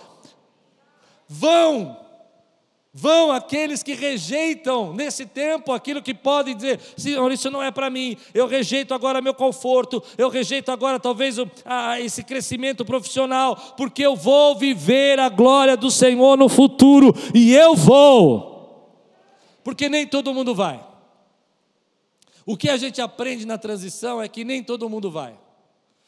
Vão 1.28 2.03
Vão 2.96 3.33
aqueles 3.33 3.83
que 3.83 3.92
rejeitam 3.92 4.92
nesse 4.92 5.26
tempo 5.26 5.72
aquilo 5.72 6.00
que 6.00 6.14
podem 6.14 6.54
dizer: 6.54 6.78
Senhor, 6.96 7.33
isso 7.33 7.50
não 7.50 7.61
é 7.61 7.72
para 7.72 7.90
mim, 7.90 8.16
eu 8.33 8.46
rejeito 8.46 8.94
agora 8.94 9.20
meu 9.20 9.35
conforto, 9.35 10.00
eu 10.16 10.28
rejeito 10.28 10.70
agora 10.70 11.00
talvez 11.00 11.37
esse 12.00 12.22
crescimento 12.22 12.85
profissional, 12.85 13.57
porque 13.76 14.07
eu 14.07 14.14
vou 14.14 14.57
viver 14.57 15.18
a 15.18 15.28
glória 15.28 15.76
do 15.76 15.90
Senhor 15.90 16.38
no 16.38 16.48
futuro, 16.48 17.12
e 17.35 17.52
eu 17.52 17.74
vou, 17.74 18.88
porque 19.64 19.88
nem 19.88 20.07
todo 20.07 20.33
mundo 20.33 20.54
vai. 20.54 20.80
O 22.46 22.57
que 22.57 22.68
a 22.68 22.76
gente 22.76 23.00
aprende 23.00 23.44
na 23.44 23.59
transição 23.59 24.22
é 24.22 24.28
que 24.28 24.44
nem 24.44 24.62
todo 24.62 24.88
mundo 24.88 25.11
vai. 25.11 25.35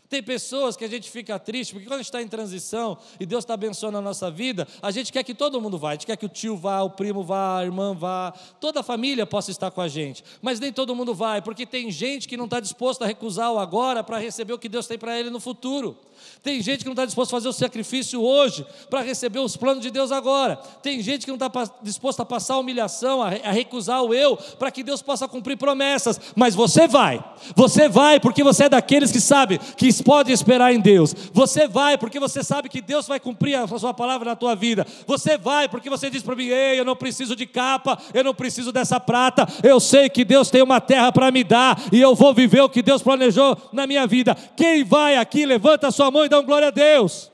Tem 0.09 0.23
pessoas 0.23 0.77
que 0.77 0.85
a 0.85 0.89
gente 0.89 1.11
fica 1.11 1.39
triste, 1.39 1.73
porque 1.73 1.87
quando 1.87 1.95
a 1.95 1.99
gente 1.99 2.07
está 2.07 2.23
em 2.23 2.29
transição 2.29 2.97
e 3.19 3.27
Deus 3.27 3.45
está 3.45 3.55
abençoando 3.55 3.99
a 3.99 4.01
nossa 4.01 4.31
vida, 4.31 4.67
a 4.81 4.91
gente 4.91 5.13
quer 5.13 5.25
que 5.25 5.35
todo 5.35 5.61
mundo 5.61 5.79
vá, 5.79 5.91
a 5.91 5.93
gente 5.93 6.07
quer 6.07 6.17
que 6.17 6.27
o 6.27 6.29
tio 6.29 6.57
vá, 6.57 6.83
o 6.83 6.91
primo 6.91 7.25
vá, 7.25 7.59
a 7.59 7.65
irmã 7.65 7.95
vá, 7.95 8.33
toda 8.61 8.81
a 8.81 8.83
família 8.83 9.27
possa 9.27 9.51
estar 9.51 9.71
com 9.71 9.81
a 9.81 9.89
gente. 9.89 10.23
Mas 10.41 10.61
nem 10.61 10.73
todo 10.73 10.95
mundo 10.95 11.15
vai, 11.15 11.43
porque 11.43 11.67
tem 11.67 11.91
gente 11.91 12.29
que 12.29 12.37
não 12.37 12.45
está 12.45 12.61
disposto 12.61 13.03
a 13.03 13.07
recusar 13.07 13.53
o 13.53 13.59
agora 13.59 14.05
para 14.05 14.19
receber 14.19 14.53
o 14.53 14.59
que 14.59 14.69
Deus 14.69 14.87
tem 14.87 14.99
para 14.99 15.19
ele 15.19 15.31
no 15.31 15.41
futuro. 15.41 15.97
Tem 16.43 16.63
gente 16.63 16.81
que 16.81 16.87
não 16.87 16.93
está 16.93 17.05
disposto 17.05 17.33
a 17.33 17.37
fazer 17.37 17.49
o 17.49 17.53
sacrifício 17.53 18.23
hoje 18.23 18.65
para 18.89 19.03
receber 19.03 19.41
os 19.41 19.57
planos 19.57 19.83
de 19.83 19.91
Deus 19.91 20.13
agora. 20.13 20.57
Tem 20.83 21.01
gente 21.03 21.25
que 21.25 21.33
não 21.33 21.37
está 21.37 21.51
disposto 21.83 22.21
a 22.21 22.25
passar 22.25 22.55
a 22.55 22.59
humilhação, 22.59 23.23
a 23.23 23.31
recusar 23.31 24.03
o 24.03 24.15
eu, 24.15 24.37
para 24.59 24.71
que 24.71 24.83
Deus 24.83 25.03
possa 25.03 25.27
cumprir 25.27 25.57
promessas. 25.57 26.21
Mas 26.35 26.55
você 26.55 26.87
vai, 26.87 27.25
você 27.55 27.89
vai 27.89 28.21
porque 28.21 28.43
você 28.43 28.65
é 28.65 28.69
daqueles 28.69 29.11
que 29.11 29.21
sabe 29.21 29.59
que 29.77 29.93
pode 30.03 30.33
esperar 30.33 30.73
em 30.73 30.81
Deus. 30.81 31.15
Você 31.33 31.67
vai 31.67 31.99
porque 31.99 32.21
você 32.21 32.45
sabe 32.45 32.69
que 32.69 32.81
Deus 32.81 33.07
vai 33.07 33.19
cumprir 33.19 33.57
a 33.57 33.67
sua 33.67 33.95
palavra 33.95 34.31
na 34.31 34.37
tua 34.37 34.55
vida. 34.55 34.87
Você 35.07 35.37
vai 35.37 35.69
porque 35.69 35.91
você 35.91 36.09
diz 36.09 36.23
para 36.23 36.37
mim: 36.37 36.47
Ei, 36.47 36.79
eu 36.79 36.85
não 36.85 36.97
preciso 36.97 37.35
de 37.35 37.47
capa, 37.47 37.99
eu 38.15 38.23
não 38.23 38.35
preciso 38.35 38.73
dessa 38.73 39.01
prata. 39.01 39.47
Eu 39.63 39.81
sei 39.81 40.09
que 40.09 40.25
Deus 40.25 40.51
tem 40.51 40.63
uma 40.63 40.81
terra 40.81 41.11
para 41.11 41.31
me 41.31 41.43
dar 41.43 41.81
e 41.93 42.01
eu 42.01 42.15
vou 42.15 42.33
viver 42.33 42.61
o 42.61 42.69
que 42.69 42.83
Deus 42.83 43.03
planejou 43.03 43.57
na 43.73 43.87
minha 43.87 44.07
vida. 44.07 44.37
Quem 44.57 44.85
vai 44.85 45.17
aqui, 45.17 45.45
levanta 45.45 45.89
a 45.89 45.91
sua 45.91 46.06
mão 46.11 46.25
e 46.25 46.29
dá 46.29 46.41
glória 46.41 46.69
a 46.69 46.71
Deus. 46.71 47.31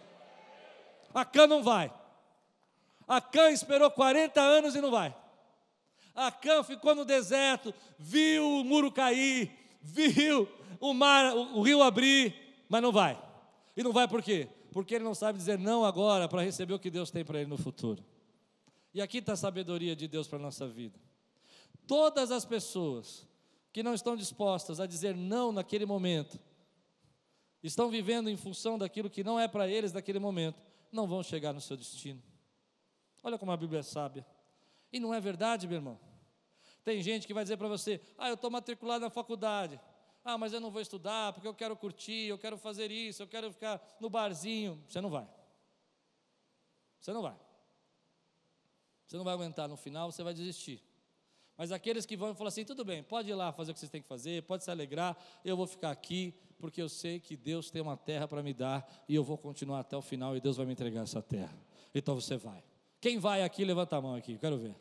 Acã 1.15 1.47
não 1.47 1.63
vai. 1.63 1.93
Acã 3.07 3.51
esperou 3.51 3.91
40 3.91 4.41
anos 4.41 4.75
e 4.75 4.81
não 4.81 4.91
vai. 4.91 5.15
Acã 6.15 6.63
ficou 6.63 6.95
no 6.95 7.05
deserto, 7.05 7.75
viu 7.99 8.47
o 8.61 8.65
muro 8.65 8.93
cair, 8.93 9.51
viu 9.81 10.49
o 10.81 10.93
mar, 10.93 11.35
o, 11.35 11.59
o 11.59 11.63
rio 11.63 11.83
abrir, 11.83 12.35
mas 12.69 12.83
não 12.83 12.93
vai. 12.93 13.21
E 13.77 13.83
não 13.83 13.93
vai 13.93 14.07
por 14.07 14.23
quê? 14.23 14.49
Porque 14.73 14.95
ele 14.95 15.05
não 15.05 15.15
sabe 15.15 15.39
dizer 15.39 15.59
não 15.59 15.85
agora 15.85 16.29
para 16.29 16.43
receber 16.43 16.75
o 16.75 16.79
que 16.79 16.91
Deus 16.91 17.11
tem 17.11 17.25
para 17.25 17.41
ele 17.41 17.49
no 17.49 17.59
futuro. 17.59 18.03
E 18.95 19.01
aqui 19.01 19.19
está 19.19 19.33
a 19.33 19.37
sabedoria 19.37 19.97
de 19.97 20.07
Deus 20.07 20.29
para 20.29 20.39
a 20.39 20.43
nossa 20.43 20.69
vida. 20.69 20.99
Todas 21.87 22.31
as 22.31 22.45
pessoas 22.45 23.27
que 23.73 23.83
não 23.83 23.95
estão 23.95 24.15
dispostas 24.15 24.81
a 24.81 24.87
dizer 24.87 25.17
não 25.17 25.51
naquele 25.51 25.87
momento, 25.87 26.39
estão 27.63 27.91
vivendo 27.91 28.29
em 28.29 28.37
função 28.37 28.79
daquilo 28.79 29.09
que 29.09 29.23
não 29.23 29.39
é 29.39 29.47
para 29.47 29.69
eles 29.69 29.93
naquele 29.93 30.19
momento, 30.19 30.61
não 30.91 31.07
vão 31.07 31.23
chegar 31.23 31.53
no 31.53 31.61
seu 31.61 31.77
destino. 31.77 32.23
Olha 33.23 33.39
como 33.39 33.53
a 33.53 33.57
Bíblia 33.57 33.81
é 33.81 33.83
sábia. 33.83 34.27
E 34.93 34.99
não 34.99 35.15
é 35.15 35.21
verdade, 35.21 35.67
meu 35.67 35.77
irmão? 35.77 35.99
Tem 36.85 37.01
gente 37.01 37.27
que 37.27 37.33
vai 37.33 37.45
dizer 37.45 37.57
para 37.57 37.69
você: 37.69 38.01
ah, 38.19 38.29
eu 38.29 38.35
estou 38.35 38.51
matriculado 38.51 39.05
na 39.05 39.11
faculdade. 39.11 39.81
Ah, 40.25 40.37
mas 40.37 40.53
eu 40.53 40.61
não 40.61 40.71
vou 40.71 40.81
estudar 40.81 41.33
porque 41.33 41.49
eu 41.49 41.55
quero 41.55 41.77
curtir, 41.77 42.29
eu 42.29 42.39
quero 42.39 42.57
fazer 42.57 42.91
isso, 42.91 43.23
eu 43.23 43.27
quero 43.27 43.53
ficar 43.53 43.81
no 44.01 44.11
barzinho. 44.11 44.83
Você 44.89 45.01
não 45.01 45.11
vai. 45.11 45.27
Você 47.01 47.13
não 47.13 47.23
vai. 47.23 47.37
Você 49.07 49.17
não 49.17 49.25
vai 49.25 49.35
aguentar. 49.35 49.69
No 49.69 49.77
final, 49.77 50.11
você 50.11 50.23
vai 50.23 50.35
desistir. 50.35 50.83
Mas 51.57 51.71
aqueles 51.71 52.07
que 52.07 52.17
vão 52.17 52.35
falar 52.35 52.49
assim: 52.49 52.65
tudo 52.65 52.85
bem, 52.85 53.03
pode 53.03 53.31
ir 53.31 53.35
lá 53.35 53.53
fazer 53.53 53.71
o 53.71 53.75
que 53.75 53.81
vocês 53.81 53.91
têm 53.91 54.03
que 54.03 54.09
fazer, 54.09 54.43
pode 54.43 54.65
se 54.65 54.71
alegrar, 54.71 55.17
eu 55.45 55.57
vou 55.57 55.67
ficar 55.67 55.91
aqui, 55.91 56.35
porque 56.63 56.81
eu 56.81 56.89
sei 56.89 57.19
que 57.19 57.37
Deus 57.37 57.73
tem 57.73 57.83
uma 57.83 57.97
terra 57.97 58.29
para 58.29 58.41
me 58.41 58.55
dar 58.55 58.89
e 59.09 59.17
eu 59.17 59.25
vou 59.25 59.37
continuar 59.37 59.81
até 59.81 59.97
o 59.97 60.01
final 60.01 60.37
e 60.37 60.41
Deus 60.41 60.57
vai 60.57 60.65
me 60.65 60.71
entregar 60.71 61.03
essa 61.03 61.21
terra. 61.21 61.53
Então 61.93 62.15
você 62.15 62.37
vai. 62.37 62.63
Quem 63.01 63.19
vai 63.19 63.43
aqui, 63.43 63.65
levanta 63.65 63.97
a 63.97 64.01
mão 64.01 64.15
aqui, 64.15 64.39
quero 64.39 64.57
ver. 64.57 64.77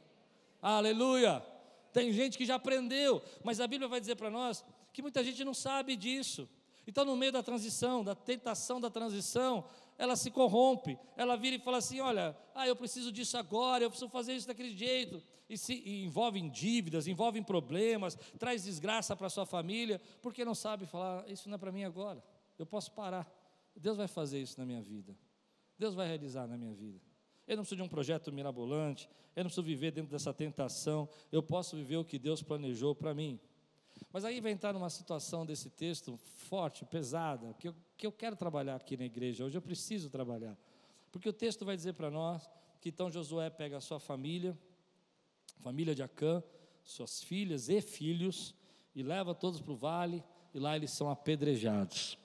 Aleluia! 0.62 1.44
Tem 1.92 2.14
gente 2.14 2.38
que 2.38 2.46
já 2.46 2.54
aprendeu, 2.54 3.20
mas 3.44 3.60
a 3.60 3.66
Bíblia 3.66 3.90
vai 3.90 4.00
dizer 4.00 4.16
para 4.16 4.30
nós 4.30 4.64
que 4.94 5.02
muita 5.02 5.24
gente 5.24 5.44
não 5.44 5.56
sabe 5.56 5.96
disso. 5.96 6.48
Então, 6.86 7.04
no 7.04 7.18
meio 7.18 7.32
da 7.32 7.42
transição, 7.42 8.04
da 8.04 8.14
tentação 8.14 8.80
da 8.80 8.92
transição, 8.92 9.66
ela 9.98 10.16
se 10.16 10.32
corrompe, 10.32 10.98
ela 11.16 11.36
vira 11.36 11.56
e 11.56 11.60
fala 11.60 11.78
assim: 11.78 12.00
olha, 12.00 12.36
ah, 12.56 12.68
eu 12.68 12.76
preciso 12.76 13.12
disso 13.12 13.38
agora, 13.38 13.84
eu 13.84 13.90
preciso 13.90 14.10
fazer 14.10 14.34
isso 14.34 14.48
daquele 14.48 14.76
jeito. 14.76 15.22
E 15.50 15.58
se 15.58 15.74
e 15.74 16.06
envolve 16.06 16.40
em 16.40 16.50
dívidas, 16.50 17.08
envolve 17.08 17.38
em 17.38 17.44
problemas, 17.44 18.18
traz 18.40 18.64
desgraça 18.64 19.16
para 19.16 19.30
sua 19.30 19.46
família, 19.46 20.00
porque 20.22 20.46
não 20.46 20.56
sabe 20.56 20.86
falar, 20.86 21.30
isso 21.30 21.50
não 21.50 21.56
é 21.56 21.58
para 21.58 21.72
mim 21.72 21.84
agora, 21.84 22.24
eu 22.58 22.66
posso 22.66 22.92
parar. 22.94 23.30
Deus 23.76 23.98
vai 23.98 24.08
fazer 24.08 24.42
isso 24.42 24.60
na 24.60 24.66
minha 24.66 24.82
vida, 24.82 25.16
Deus 25.78 25.94
vai 25.94 26.08
realizar 26.08 26.48
na 26.48 26.58
minha 26.58 26.74
vida. 26.74 27.00
Eu 27.48 27.58
não 27.58 27.64
preciso 27.64 27.82
de 27.82 27.84
um 27.84 27.90
projeto 27.90 28.32
mirabolante, 28.32 29.10
eu 29.36 29.44
não 29.44 29.50
preciso 29.50 29.64
viver 29.64 29.92
dentro 29.92 30.10
dessa 30.10 30.34
tentação, 30.34 31.10
eu 31.32 31.44
posso 31.44 31.76
viver 31.76 31.98
o 31.98 32.06
que 32.06 32.18
Deus 32.18 32.42
planejou 32.42 32.96
para 32.96 33.14
mim. 33.14 33.40
Mas 34.12 34.26
aí 34.26 34.40
vai 34.40 34.52
entrar 34.52 34.74
numa 34.74 34.90
situação 34.90 35.46
desse 35.46 35.70
texto 35.70 36.18
forte, 36.18 36.86
pesada, 36.86 37.54
que 37.60 37.68
eu, 37.68 37.76
que 38.02 38.08
eu 38.08 38.12
quero 38.12 38.36
trabalhar 38.36 38.78
aqui 38.78 38.98
na 38.98 39.06
igreja, 39.06 39.46
hoje 39.46 39.56
eu 39.56 39.62
preciso 39.62 40.10
trabalhar. 40.10 40.58
Porque 41.12 41.30
o 41.30 41.34
texto 41.34 41.64
vai 41.64 41.76
dizer 41.76 41.94
para 41.94 42.10
nós 42.10 42.50
que 42.80 42.90
então 42.90 43.12
Josué 43.12 43.48
pega 43.52 43.78
a 43.78 43.80
sua 43.80 44.00
família, 44.00 44.58
família 45.60 45.94
de 45.94 46.02
Acã, 46.02 46.42
suas 46.84 47.22
filhas 47.22 47.70
e 47.70 47.80
filhos, 47.80 48.56
e 48.96 49.04
leva 49.04 49.36
todos 49.36 49.62
para 49.62 49.72
o 49.72 49.76
vale, 49.76 50.24
e 50.52 50.58
lá 50.58 50.76
eles 50.76 50.90
são 50.90 51.12
apedrejados. 51.12 52.18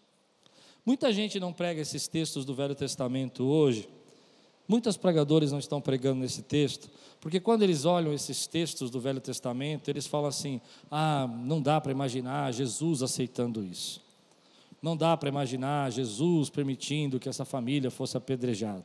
Muita 0.83 1.13
gente 1.13 1.39
não 1.39 1.53
prega 1.53 1.83
esses 1.83 2.09
textos 2.09 2.47
do 2.47 2.55
Velho 2.55 2.75
Testamento 2.75 3.45
hoje. 3.45 3.87
Muitos 4.67 4.97
pregadores 4.97 5.53
não 5.53 5.59
estão 5.59 5.79
pregando 5.79 6.21
nesse 6.21 6.43
texto, 6.43 6.91
porque 7.21 7.39
quando 7.39 7.65
eles 7.65 7.85
olham 7.85 8.15
esses 8.15 8.47
textos 8.47 8.91
do 8.91 8.99
Velho 8.99 9.21
Testamento, 9.21 9.91
eles 9.91 10.07
falam 10.07 10.29
assim: 10.29 10.59
ah, 10.91 11.29
não 11.29 11.61
dá 11.61 11.79
para 11.83 11.93
imaginar 11.93 12.51
Jesus 12.51 13.03
aceitando 13.03 13.63
isso. 13.63 14.06
Não 14.81 14.97
dá 14.97 15.17
para 15.17 15.29
imaginar 15.29 15.91
Jesus 15.91 16.51
permitindo 16.51 17.19
que 17.19 17.29
essa 17.29 17.45
família 17.45 17.91
fosse 17.91 18.17
apedrejada. 18.17 18.85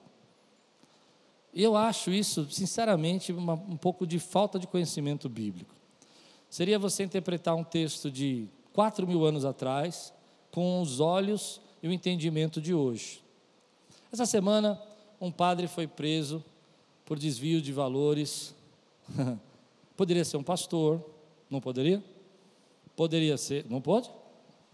E 1.54 1.62
eu 1.62 1.76
acho 1.76 2.12
isso, 2.12 2.50
sinceramente, 2.50 3.34
uma, 3.34 3.54
um 3.54 3.76
pouco 3.76 4.08
de 4.08 4.20
falta 4.20 4.58
de 4.58 4.68
conhecimento 4.68 5.28
bíblico. 5.28 5.76
Seria 6.50 6.80
você 6.80 7.04
interpretar 7.04 7.56
um 7.56 7.64
texto 7.64 8.10
de 8.10 8.48
quatro 8.74 9.06
mil 9.06 9.26
anos 9.26 9.44
atrás 9.44 10.14
com 10.52 10.82
os 10.82 11.00
olhos 11.00 11.62
e 11.84 11.88
o 11.88 11.92
entendimento 11.92 12.62
de 12.62 12.74
hoje. 12.74 13.22
Essa 14.12 14.26
semana, 14.26 14.82
um 15.20 15.32
padre 15.32 15.68
foi 15.68 15.88
preso 15.88 16.44
por 17.06 17.18
desvio 17.18 17.62
de 17.62 17.74
valores. 17.74 18.56
poderia 19.98 20.24
ser 20.24 20.38
um 20.38 20.44
pastor, 20.44 21.04
não 21.50 21.60
poderia? 21.60 22.04
Poderia 22.96 23.38
ser, 23.38 23.66
não 23.70 23.82
pode? 23.82 24.10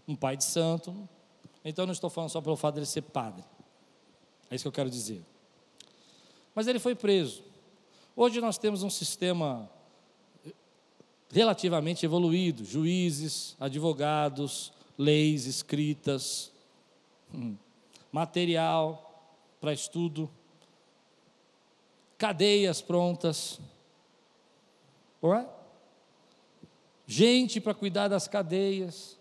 Um 0.08 0.16
pai 0.16 0.36
de 0.36 0.44
santo. 0.44 1.08
Então 1.64 1.86
não 1.86 1.92
estou 1.92 2.10
falando 2.10 2.30
só 2.30 2.40
pelo 2.40 2.56
fato 2.56 2.74
de 2.74 2.80
ele 2.80 2.86
ser 2.86 3.02
padre. 3.02 3.44
É 4.50 4.54
isso 4.54 4.64
que 4.64 4.68
eu 4.68 4.72
quero 4.72 4.90
dizer. 4.90 5.22
Mas 6.54 6.66
ele 6.66 6.78
foi 6.78 6.94
preso. 6.94 7.44
Hoje 8.16 8.40
nós 8.40 8.58
temos 8.58 8.82
um 8.82 8.90
sistema 8.90 9.70
relativamente 11.30 12.04
evoluído, 12.04 12.64
juízes, 12.64 13.54
advogados, 13.60 14.72
leis 14.96 15.46
escritas, 15.46 16.50
hum, 17.32 17.56
material 18.10 19.04
para 19.60 19.72
estudo, 19.72 20.30
cadeias 22.16 22.80
prontas, 22.80 23.60
gente 27.06 27.60
para 27.60 27.74
cuidar 27.74 28.08
das 28.08 28.26
cadeias, 28.26 29.17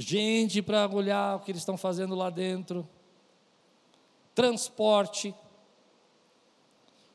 gente 0.00 0.62
para 0.62 0.88
olhar 0.88 1.36
o 1.36 1.40
que 1.40 1.50
eles 1.50 1.60
estão 1.60 1.76
fazendo 1.76 2.14
lá 2.14 2.30
dentro, 2.30 2.88
transporte. 4.32 5.34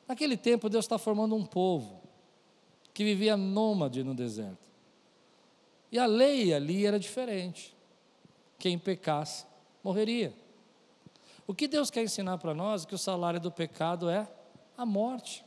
Naquele 0.05 0.35
tempo, 0.35 0.67
Deus 0.67 0.83
está 0.83 0.97
formando 0.97 1.33
um 1.33 1.45
povo 1.45 2.01
que 2.93 3.05
vivia 3.05 3.37
nômade 3.37 4.03
no 4.03 4.13
deserto. 4.13 4.69
E 5.89 5.97
a 5.97 6.05
lei 6.05 6.53
ali 6.53 6.85
era 6.85 6.99
diferente. 6.99 7.73
Quem 8.59 8.77
pecasse, 8.77 9.45
morreria. 9.81 10.33
O 11.47 11.53
que 11.53 11.67
Deus 11.67 11.89
quer 11.89 12.03
ensinar 12.03 12.37
para 12.37 12.53
nós 12.53 12.83
é 12.83 12.87
que 12.87 12.95
o 12.95 12.97
salário 12.97 13.39
do 13.39 13.51
pecado 13.51 14.09
é 14.09 14.27
a 14.77 14.85
morte. 14.85 15.45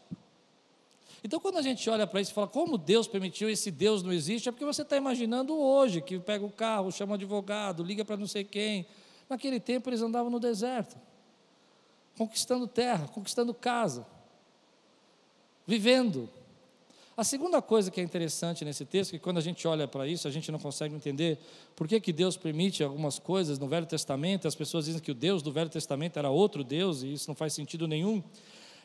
Então, 1.27 1.41
quando 1.41 1.57
a 1.57 1.63
gente 1.63 1.91
olha 1.91 2.07
para 2.07 2.21
isso 2.21 2.31
e 2.31 2.35
fala, 2.35 2.47
como 2.47 2.79
Deus 2.79 3.09
permitiu 3.09 3.51
esse 3.51 3.69
Deus 3.69 4.01
não 4.01 4.13
existe, 4.13 4.49
é 4.49 4.53
porque 4.53 4.65
você 4.65 4.83
está 4.83 4.97
imaginando 4.97 5.59
hoje, 5.59 6.01
que 6.01 6.21
pega 6.21 6.47
o 6.47 6.51
carro, 6.53 6.93
chama 6.93 7.11
um 7.11 7.15
advogado, 7.17 7.83
liga 7.83 8.05
para 8.05 8.17
não 8.17 8.29
sei 8.29 8.45
quem. 8.45 8.87
Naquele 9.29 9.59
tempo 9.59 9.91
eles 9.91 10.01
andavam 10.01 10.31
no 10.31 10.39
deserto, 10.39 10.97
conquistando 12.17 12.69
terra, 12.69 13.09
conquistando 13.09 13.53
casa, 13.53 14.07
vivendo. 15.67 16.31
A 17.17 17.25
segunda 17.25 17.61
coisa 17.61 17.91
que 17.91 18.01
é 18.01 18.05
interessante 18.05 18.65
nesse 18.65 18.85
texto, 18.85 19.11
que 19.11 19.19
quando 19.19 19.39
a 19.39 19.43
gente 19.43 19.67
olha 19.67 19.89
para 19.89 20.07
isso, 20.07 20.29
a 20.29 20.31
gente 20.31 20.53
não 20.53 20.61
consegue 20.61 20.95
entender 20.95 21.41
por 21.75 21.89
que, 21.89 21.99
que 21.99 22.13
Deus 22.13 22.37
permite 22.37 22.85
algumas 22.85 23.19
coisas 23.19 23.59
no 23.59 23.67
Velho 23.67 23.87
Testamento, 23.87 24.47
as 24.47 24.55
pessoas 24.55 24.85
dizem 24.85 25.03
que 25.03 25.11
o 25.11 25.15
Deus 25.15 25.43
do 25.43 25.51
Velho 25.51 25.71
Testamento 25.71 26.21
era 26.21 26.31
outro 26.31 26.63
Deus, 26.63 27.03
e 27.03 27.13
isso 27.13 27.27
não 27.27 27.35
faz 27.35 27.53
sentido 27.53 27.89
nenhum 27.89 28.23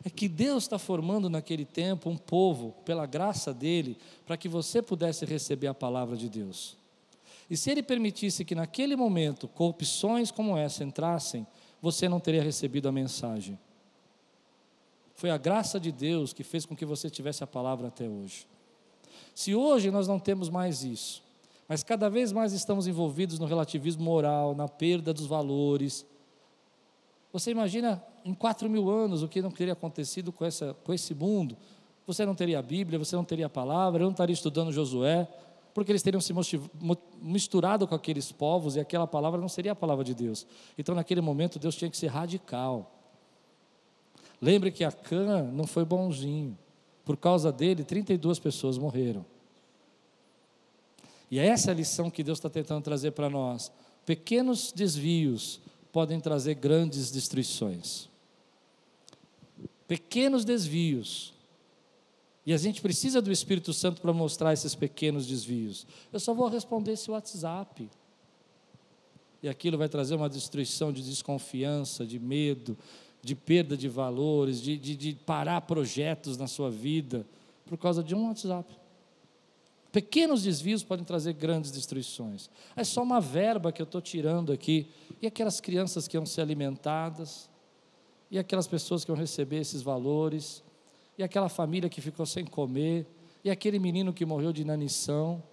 é 0.03 0.09
que 0.09 0.27
Deus 0.27 0.63
está 0.63 0.79
formando 0.79 1.29
naquele 1.29 1.65
tempo 1.65 2.09
um 2.09 2.17
povo, 2.17 2.73
pela 2.85 3.05
graça 3.05 3.53
dele, 3.53 3.97
para 4.25 4.37
que 4.37 4.49
você 4.49 4.81
pudesse 4.81 5.25
receber 5.25 5.67
a 5.67 5.73
palavra 5.73 6.17
de 6.17 6.27
Deus. 6.27 6.75
E 7.49 7.57
se 7.57 7.69
ele 7.69 7.83
permitisse 7.83 8.45
que 8.45 8.55
naquele 8.55 8.95
momento 8.95 9.47
corrupções 9.47 10.31
como 10.31 10.57
essa 10.57 10.83
entrassem, 10.83 11.45
você 11.81 12.07
não 12.07 12.19
teria 12.19 12.41
recebido 12.41 12.87
a 12.87 12.91
mensagem. 12.91 13.59
Foi 15.15 15.29
a 15.29 15.37
graça 15.37 15.79
de 15.79 15.91
Deus 15.91 16.33
que 16.33 16.43
fez 16.43 16.65
com 16.65 16.75
que 16.75 16.85
você 16.85 17.09
tivesse 17.09 17.43
a 17.43 17.47
palavra 17.47 17.89
até 17.89 18.07
hoje. 18.07 18.47
Se 19.35 19.53
hoje 19.53 19.91
nós 19.91 20.07
não 20.07 20.19
temos 20.19 20.49
mais 20.49 20.83
isso, 20.83 21.21
mas 21.67 21.83
cada 21.83 22.09
vez 22.09 22.31
mais 22.31 22.53
estamos 22.53 22.87
envolvidos 22.87 23.37
no 23.37 23.45
relativismo 23.45 24.03
moral, 24.03 24.55
na 24.55 24.67
perda 24.67 25.13
dos 25.13 25.25
valores, 25.25 26.05
você 27.31 27.51
imagina 27.51 28.03
em 28.25 28.33
quatro 28.33 28.69
mil 28.69 28.89
anos 28.89 29.23
o 29.23 29.27
que 29.27 29.41
não 29.41 29.51
teria 29.51 29.73
acontecido 29.73 30.31
com, 30.31 30.45
essa, 30.45 30.75
com 30.83 30.93
esse 30.93 31.13
mundo? 31.13 31.57
Você 32.07 32.25
não 32.25 32.35
teria 32.35 32.59
a 32.59 32.61
Bíblia, 32.61 32.99
você 32.99 33.15
não 33.15 33.23
teria 33.23 33.45
a 33.45 33.49
palavra, 33.49 34.01
eu 34.01 34.05
não 34.05 34.11
estaria 34.11 34.33
estudando 34.33 34.71
Josué, 34.71 35.27
porque 35.73 35.91
eles 35.91 36.01
teriam 36.01 36.19
se 36.19 36.33
misturado 37.21 37.87
com 37.87 37.95
aqueles 37.95 38.31
povos 38.31 38.75
e 38.75 38.79
aquela 38.79 39.07
palavra 39.07 39.39
não 39.39 39.47
seria 39.47 39.71
a 39.71 39.75
palavra 39.75 40.03
de 40.03 40.13
Deus. 40.13 40.45
Então, 40.77 40.93
naquele 40.93 41.21
momento, 41.21 41.57
Deus 41.57 41.75
tinha 41.75 41.89
que 41.89 41.97
ser 41.97 42.07
radical. 42.07 42.91
Lembre 44.41 44.71
que 44.71 44.83
Acã 44.83 45.43
não 45.43 45.65
foi 45.65 45.85
bonzinho. 45.85 46.57
Por 47.05 47.15
causa 47.15 47.51
dele, 47.51 47.83
32 47.83 48.39
pessoas 48.39 48.77
morreram. 48.77 49.25
E 51.29 51.39
é 51.39 51.47
essa 51.47 51.71
a 51.71 51.73
lição 51.73 52.09
que 52.09 52.23
Deus 52.23 52.39
está 52.39 52.49
tentando 52.49 52.83
trazer 52.83 53.11
para 53.11 53.29
nós. 53.29 53.71
Pequenos 54.05 54.73
desvios 54.73 55.61
podem 55.91 56.19
trazer 56.19 56.55
grandes 56.55 57.11
destruições. 57.11 58.10
Pequenos 59.91 60.45
desvios. 60.45 61.33
E 62.45 62.53
a 62.53 62.57
gente 62.57 62.81
precisa 62.81 63.21
do 63.21 63.29
Espírito 63.29 63.73
Santo 63.73 64.01
para 64.01 64.13
mostrar 64.13 64.53
esses 64.53 64.73
pequenos 64.73 65.27
desvios. 65.27 65.85
Eu 66.13 66.19
só 66.21 66.33
vou 66.33 66.47
responder 66.47 66.93
esse 66.93 67.11
WhatsApp. 67.11 67.89
E 69.43 69.49
aquilo 69.49 69.77
vai 69.77 69.89
trazer 69.89 70.15
uma 70.15 70.29
destruição 70.29 70.93
de 70.93 71.03
desconfiança, 71.03 72.05
de 72.05 72.19
medo, 72.19 72.77
de 73.21 73.35
perda 73.35 73.75
de 73.75 73.89
valores, 73.89 74.61
de, 74.61 74.77
de, 74.77 74.95
de 74.95 75.13
parar 75.25 75.59
projetos 75.59 76.37
na 76.37 76.47
sua 76.47 76.71
vida, 76.71 77.27
por 77.65 77.77
causa 77.77 78.01
de 78.01 78.15
um 78.15 78.29
WhatsApp. 78.29 78.73
Pequenos 79.91 80.43
desvios 80.43 80.83
podem 80.83 81.03
trazer 81.03 81.33
grandes 81.33 81.69
destruições. 81.69 82.49
É 82.77 82.85
só 82.85 83.03
uma 83.03 83.19
verba 83.19 83.73
que 83.73 83.81
eu 83.81 83.83
estou 83.83 83.99
tirando 83.99 84.53
aqui. 84.53 84.87
E 85.21 85.27
aquelas 85.27 85.59
crianças 85.59 86.07
que 86.07 86.15
iam 86.15 86.25
ser 86.25 86.39
alimentadas, 86.39 87.50
e 88.31 88.39
aquelas 88.39 88.65
pessoas 88.65 89.05
que 89.05 89.11
iam 89.11 89.17
receber 89.17 89.57
esses 89.57 89.81
valores, 89.81 90.63
e 91.17 91.23
aquela 91.23 91.49
família 91.49 91.89
que 91.89 92.01
ficou 92.01 92.25
sem 92.25 92.45
comer, 92.45 93.05
e 93.43 93.51
aquele 93.51 93.77
menino 93.77 94.13
que 94.13 94.25
morreu 94.25 94.53
de 94.53 94.61
inanição. 94.61 95.43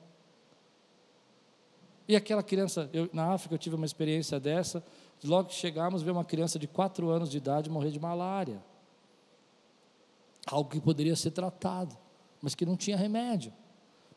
E 2.06 2.16
aquela 2.16 2.42
criança, 2.42 2.88
eu, 2.92 3.10
na 3.12 3.34
África 3.34 3.54
eu 3.54 3.58
tive 3.58 3.74
uma 3.74 3.84
experiência 3.84 4.38
dessa, 4.38 4.82
logo 5.24 5.48
que 5.48 5.54
chegamos, 5.54 6.00
ver 6.00 6.12
uma 6.12 6.24
criança 6.24 6.58
de 6.58 6.68
4 6.68 7.10
anos 7.10 7.28
de 7.28 7.36
idade 7.36 7.68
morrer 7.68 7.90
de 7.90 7.98
malária. 7.98 8.62
Algo 10.46 10.70
que 10.70 10.80
poderia 10.80 11.16
ser 11.16 11.32
tratado, 11.32 11.98
mas 12.40 12.54
que 12.54 12.64
não 12.64 12.76
tinha 12.76 12.96
remédio 12.96 13.52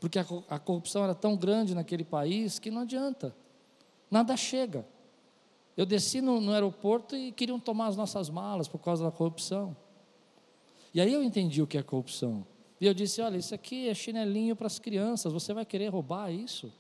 porque 0.02 0.18
a, 0.18 0.26
a 0.50 0.58
corrupção 0.58 1.04
era 1.04 1.14
tão 1.14 1.38
grande 1.38 1.76
naquele 1.76 2.04
país 2.04 2.58
que 2.58 2.72
não 2.72 2.82
adianta, 2.82 3.34
nada 4.10 4.36
chega. 4.36 4.84
Eu 5.76 5.86
desci 5.86 6.22
no, 6.22 6.42
no 6.42 6.52
aeroporto 6.52 7.16
e 7.16 7.32
queriam 7.32 7.60
tomar 7.60 7.88
as 7.88 7.96
nossas 7.96 8.30
malas 8.30 8.68
por 8.68 8.80
causa 8.80 9.04
da 9.04 9.12
corrupção. 9.12 9.76
E 10.94 11.00
aí 11.00 11.14
eu 11.14 11.24
entendi 11.24 11.62
o 11.62 11.68
que 11.68 11.78
é 11.78 11.84
corrupção. 11.84 12.46
E 12.80 12.86
eu 12.86 12.94
disse: 12.94 13.22
olha, 13.22 13.38
isso 13.38 13.56
aqui 13.56 13.88
é 13.88 13.94
chinelinho 13.94 14.56
para 14.56 14.68
as 14.68 14.80
crianças, 14.80 15.32
você 15.32 15.54
vai 15.54 15.66
querer 15.66 15.88
roubar 15.88 16.32
isso? 16.32 16.72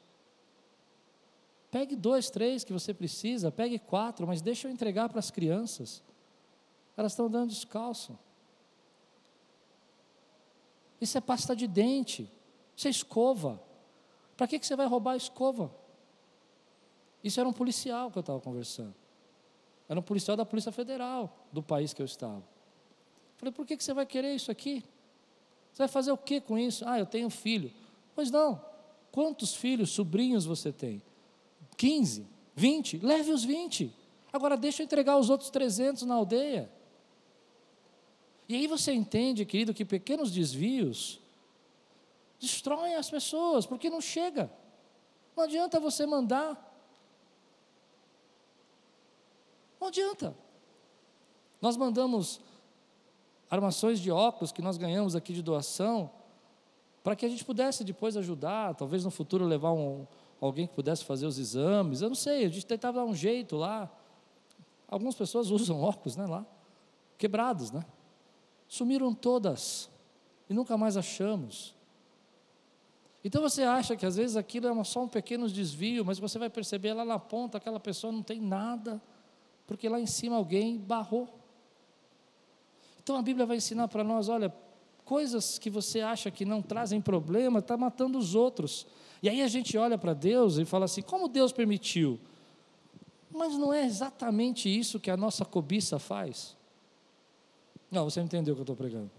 Pegue 1.69 1.95
dois, 1.95 2.29
três 2.29 2.65
que 2.65 2.73
você 2.73 2.93
precisa, 2.93 3.49
pegue 3.49 3.79
quatro, 3.79 4.27
mas 4.27 4.41
deixa 4.41 4.67
eu 4.67 4.71
entregar 4.71 5.07
para 5.07 5.19
as 5.19 5.31
crianças. 5.31 6.03
Elas 6.97 7.13
estão 7.13 7.29
dando 7.29 7.49
descalço. 7.49 8.19
Isso 10.99 11.17
é 11.17 11.21
pasta 11.21 11.55
de 11.55 11.67
dente. 11.67 12.29
Isso 12.75 12.87
é 12.87 12.91
escova. 12.91 13.61
Para 14.35 14.47
que, 14.47 14.59
que 14.59 14.67
você 14.67 14.75
vai 14.75 14.85
roubar 14.85 15.13
a 15.13 15.17
escova? 15.17 15.73
Isso 17.23 17.39
era 17.39 17.47
um 17.47 17.53
policial 17.53 18.11
que 18.11 18.17
eu 18.17 18.21
estava 18.21 18.39
conversando. 18.39 18.95
Era 19.87 19.99
um 19.99 20.03
policial 20.03 20.37
da 20.37 20.45
Polícia 20.45 20.71
Federal 20.71 21.47
do 21.51 21.61
país 21.61 21.93
que 21.93 22.01
eu 22.01 22.05
estava. 22.05 22.43
Falei, 23.37 23.51
por 23.51 23.65
que, 23.65 23.75
que 23.75 23.83
você 23.83 23.93
vai 23.93 24.05
querer 24.05 24.33
isso 24.35 24.51
aqui? 24.51 24.83
Você 25.73 25.79
vai 25.79 25.87
fazer 25.87 26.11
o 26.11 26.17
que 26.17 26.39
com 26.39 26.57
isso? 26.57 26.87
Ah, 26.87 26.99
eu 26.99 27.05
tenho 27.05 27.29
filho. 27.29 27.71
Pois 28.15 28.31
não. 28.31 28.63
Quantos 29.11 29.55
filhos, 29.55 29.89
sobrinhos 29.89 30.45
você 30.45 30.71
tem? 30.71 31.01
15? 31.77 32.25
20? 32.55 32.99
Leve 32.99 33.31
os 33.31 33.43
20. 33.43 33.93
Agora 34.31 34.55
deixa 34.55 34.81
eu 34.81 34.85
entregar 34.85 35.17
os 35.17 35.29
outros 35.29 35.49
300 35.49 36.03
na 36.03 36.15
aldeia. 36.15 36.71
E 38.47 38.55
aí 38.55 38.67
você 38.67 38.93
entende, 38.93 39.45
querido, 39.45 39.73
que 39.73 39.83
pequenos 39.85 40.31
desvios 40.31 41.19
destroem 42.39 42.95
as 42.95 43.09
pessoas, 43.09 43.65
porque 43.65 43.89
não 43.89 44.01
chega. 44.01 44.51
Não 45.35 45.43
adianta 45.43 45.79
você 45.79 46.05
mandar. 46.05 46.70
Adianta. 49.87 50.35
Nós 51.61 51.77
mandamos 51.77 52.41
armações 53.49 53.99
de 53.99 54.09
óculos 54.09 54.51
que 54.51 54.61
nós 54.61 54.77
ganhamos 54.77 55.15
aqui 55.15 55.33
de 55.33 55.41
doação, 55.41 56.09
para 57.03 57.15
que 57.15 57.25
a 57.25 57.29
gente 57.29 57.43
pudesse 57.43 57.83
depois 57.83 58.15
ajudar, 58.15 58.75
talvez 58.75 59.03
no 59.03 59.11
futuro 59.11 59.45
levar 59.45 59.73
um, 59.73 60.07
alguém 60.39 60.65
que 60.65 60.73
pudesse 60.73 61.03
fazer 61.03 61.25
os 61.25 61.37
exames, 61.37 62.01
eu 62.01 62.09
não 62.09 62.15
sei, 62.15 62.45
a 62.45 62.49
gente 62.49 62.65
tentava 62.65 62.99
dar 62.99 63.05
um 63.05 63.15
jeito 63.15 63.55
lá. 63.57 63.91
Algumas 64.87 65.15
pessoas 65.15 65.49
usam 65.51 65.81
óculos, 65.81 66.15
né, 66.15 66.25
lá, 66.25 66.45
quebrados, 67.17 67.71
né? 67.71 67.85
Sumiram 68.67 69.13
todas 69.13 69.89
e 70.49 70.53
nunca 70.53 70.77
mais 70.77 70.97
achamos. 70.97 71.75
Então 73.23 73.41
você 73.41 73.63
acha 73.63 73.95
que 73.95 74.05
às 74.05 74.15
vezes 74.15 74.35
aquilo 74.35 74.67
é 74.67 74.83
só 74.83 75.03
um 75.03 75.07
pequeno 75.07 75.47
desvio, 75.47 76.03
mas 76.03 76.17
você 76.17 76.39
vai 76.39 76.49
perceber 76.49 76.93
lá 76.93 77.05
na 77.05 77.19
ponta 77.19 77.57
aquela 77.57 77.79
pessoa 77.79 78.11
não 78.11 78.23
tem 78.23 78.39
nada, 78.39 79.01
porque 79.65 79.87
lá 79.87 79.99
em 79.99 80.05
cima 80.05 80.35
alguém 80.35 80.77
barrou. 80.77 81.27
Então 83.03 83.15
a 83.15 83.21
Bíblia 83.21 83.45
vai 83.45 83.57
ensinar 83.57 83.87
para 83.87 84.03
nós: 84.03 84.29
olha, 84.29 84.53
coisas 85.03 85.59
que 85.59 85.69
você 85.69 86.01
acha 86.01 86.31
que 86.31 86.45
não 86.45 86.61
trazem 86.61 87.01
problema, 87.01 87.59
está 87.59 87.75
matando 87.75 88.17
os 88.17 88.35
outros. 88.35 88.85
E 89.21 89.29
aí 89.29 89.41
a 89.41 89.47
gente 89.47 89.77
olha 89.77 89.97
para 89.97 90.13
Deus 90.13 90.57
e 90.57 90.65
fala 90.65 90.85
assim: 90.85 91.01
como 91.01 91.27
Deus 91.27 91.51
permitiu? 91.51 92.19
Mas 93.29 93.57
não 93.57 93.73
é 93.73 93.85
exatamente 93.85 94.67
isso 94.69 94.99
que 94.99 95.09
a 95.09 95.17
nossa 95.17 95.45
cobiça 95.45 95.97
faz. 95.99 96.55
Não, 97.89 98.09
você 98.09 98.21
entendeu 98.21 98.53
o 98.53 98.55
que 98.55 98.61
eu 98.61 98.63
estou 98.63 98.75
pregando. 98.75 99.11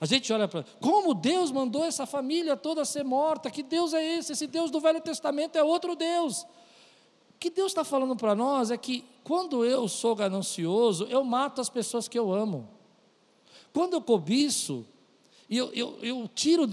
A 0.00 0.06
gente 0.06 0.32
olha 0.32 0.48
para 0.48 0.64
como 0.80 1.12
Deus 1.12 1.50
mandou 1.50 1.84
essa 1.84 2.06
família 2.06 2.56
toda 2.56 2.84
ser 2.84 3.04
morta, 3.04 3.50
que 3.50 3.62
Deus 3.62 3.92
é 3.92 4.02
esse? 4.18 4.32
Esse 4.32 4.46
Deus 4.46 4.70
do 4.70 4.80
Velho 4.80 5.00
Testamento 5.00 5.56
é 5.56 5.62
outro 5.62 5.94
Deus. 5.94 6.42
O 6.42 7.38
que 7.38 7.50
Deus 7.50 7.72
está 7.72 7.84
falando 7.84 8.16
para 8.16 8.34
nós 8.34 8.70
é 8.70 8.78
que 8.78 9.04
quando 9.24 9.64
eu 9.64 9.86
sou 9.88 10.14
ganancioso, 10.14 11.04
eu 11.04 11.24
mato 11.24 11.60
as 11.60 11.68
pessoas 11.68 12.08
que 12.08 12.18
eu 12.18 12.32
amo. 12.32 12.68
Quando 13.72 13.94
eu 13.94 14.02
cobiço, 14.02 14.84
eu, 15.48 15.72
eu, 15.72 15.98
eu 16.02 16.28
tiro 16.34 16.68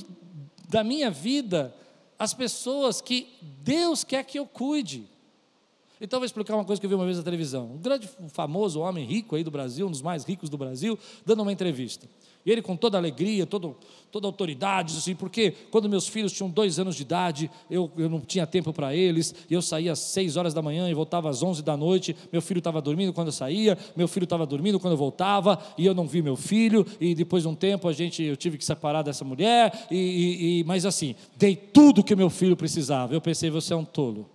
da 0.68 0.84
minha 0.84 1.10
vida 1.10 1.74
as 2.18 2.34
pessoas 2.34 3.02
que 3.02 3.28
Deus 3.42 4.04
quer 4.04 4.24
que 4.24 4.40
eu 4.40 4.46
cuide. 4.46 5.08
Então, 6.00 6.20
vou 6.20 6.26
explicar 6.26 6.56
uma 6.56 6.66
coisa 6.66 6.80
que 6.80 6.86
eu 6.86 6.90
vi 6.90 6.96
uma 6.96 7.06
vez 7.06 7.18
na 7.18 7.24
televisão. 7.24 7.72
Um 7.74 7.78
grande, 7.78 8.08
famoso 8.30 8.80
homem 8.80 9.06
rico 9.06 9.36
aí 9.36 9.44
do 9.44 9.50
Brasil, 9.50 9.88
um 9.88 9.92
dos 9.92 10.02
mais 10.02 10.24
ricos 10.24 10.50
do 10.50 10.58
Brasil, 10.58 10.98
dando 11.26 11.42
uma 11.42 11.52
entrevista. 11.52 12.08
E 12.48 12.52
ele, 12.52 12.62
com 12.62 12.78
toda 12.78 12.98
alegria, 12.98 13.46
todo, 13.46 13.76
toda 14.10 14.26
autoridade, 14.26 14.96
assim, 14.96 15.14
porque 15.14 15.52
quando 15.70 15.90
meus 15.90 16.08
filhos 16.08 16.32
tinham 16.32 16.50
dois 16.50 16.80
anos 16.80 16.96
de 16.96 17.02
idade, 17.02 17.52
eu, 17.70 17.92
eu 17.98 18.08
não 18.08 18.22
tinha 18.22 18.48
tempo 18.48 18.72
para 18.72 18.96
eles, 18.96 19.36
e 19.50 19.54
eu 19.54 19.62
saía 19.62 19.92
às 19.92 20.00
seis 20.00 20.38
horas 20.38 20.54
da 20.54 20.62
manhã 20.62 20.90
e 20.90 20.94
voltava 20.94 21.30
às 21.30 21.44
onze 21.44 21.62
da 21.62 21.76
noite. 21.76 22.16
Meu 22.32 22.42
filho 22.42 22.60
estava 22.60 22.82
dormindo 22.82 23.12
quando 23.12 23.28
eu 23.28 23.34
saía, 23.34 23.78
meu 23.98 24.08
filho 24.08 24.24
estava 24.24 24.46
dormindo 24.46 24.80
quando 24.80 24.94
eu 24.94 24.98
voltava, 24.98 25.60
e 25.78 25.86
eu 25.86 25.94
não 25.94 26.08
vi 26.08 26.22
meu 26.22 26.38
filho. 26.38 26.86
E 27.02 27.14
depois 27.14 27.44
de 27.44 27.50
um 27.50 27.56
tempo, 27.56 27.86
a 27.86 27.92
gente, 27.92 28.24
eu 28.24 28.38
tive 28.38 28.58
que 28.58 28.64
separar 28.64 29.02
dessa 29.02 29.26
mulher, 29.26 29.86
e, 29.92 29.98
e, 29.98 30.60
e 30.60 30.64
mas 30.64 30.86
assim, 30.86 31.16
dei 31.36 31.54
tudo 31.54 32.02
que 32.02 32.16
meu 32.16 32.30
filho 32.30 32.56
precisava. 32.56 33.14
Eu 33.14 33.20
pensei, 33.20 33.50
você 33.50 33.74
é 33.74 33.76
um 33.76 33.84
tolo. 33.84 34.26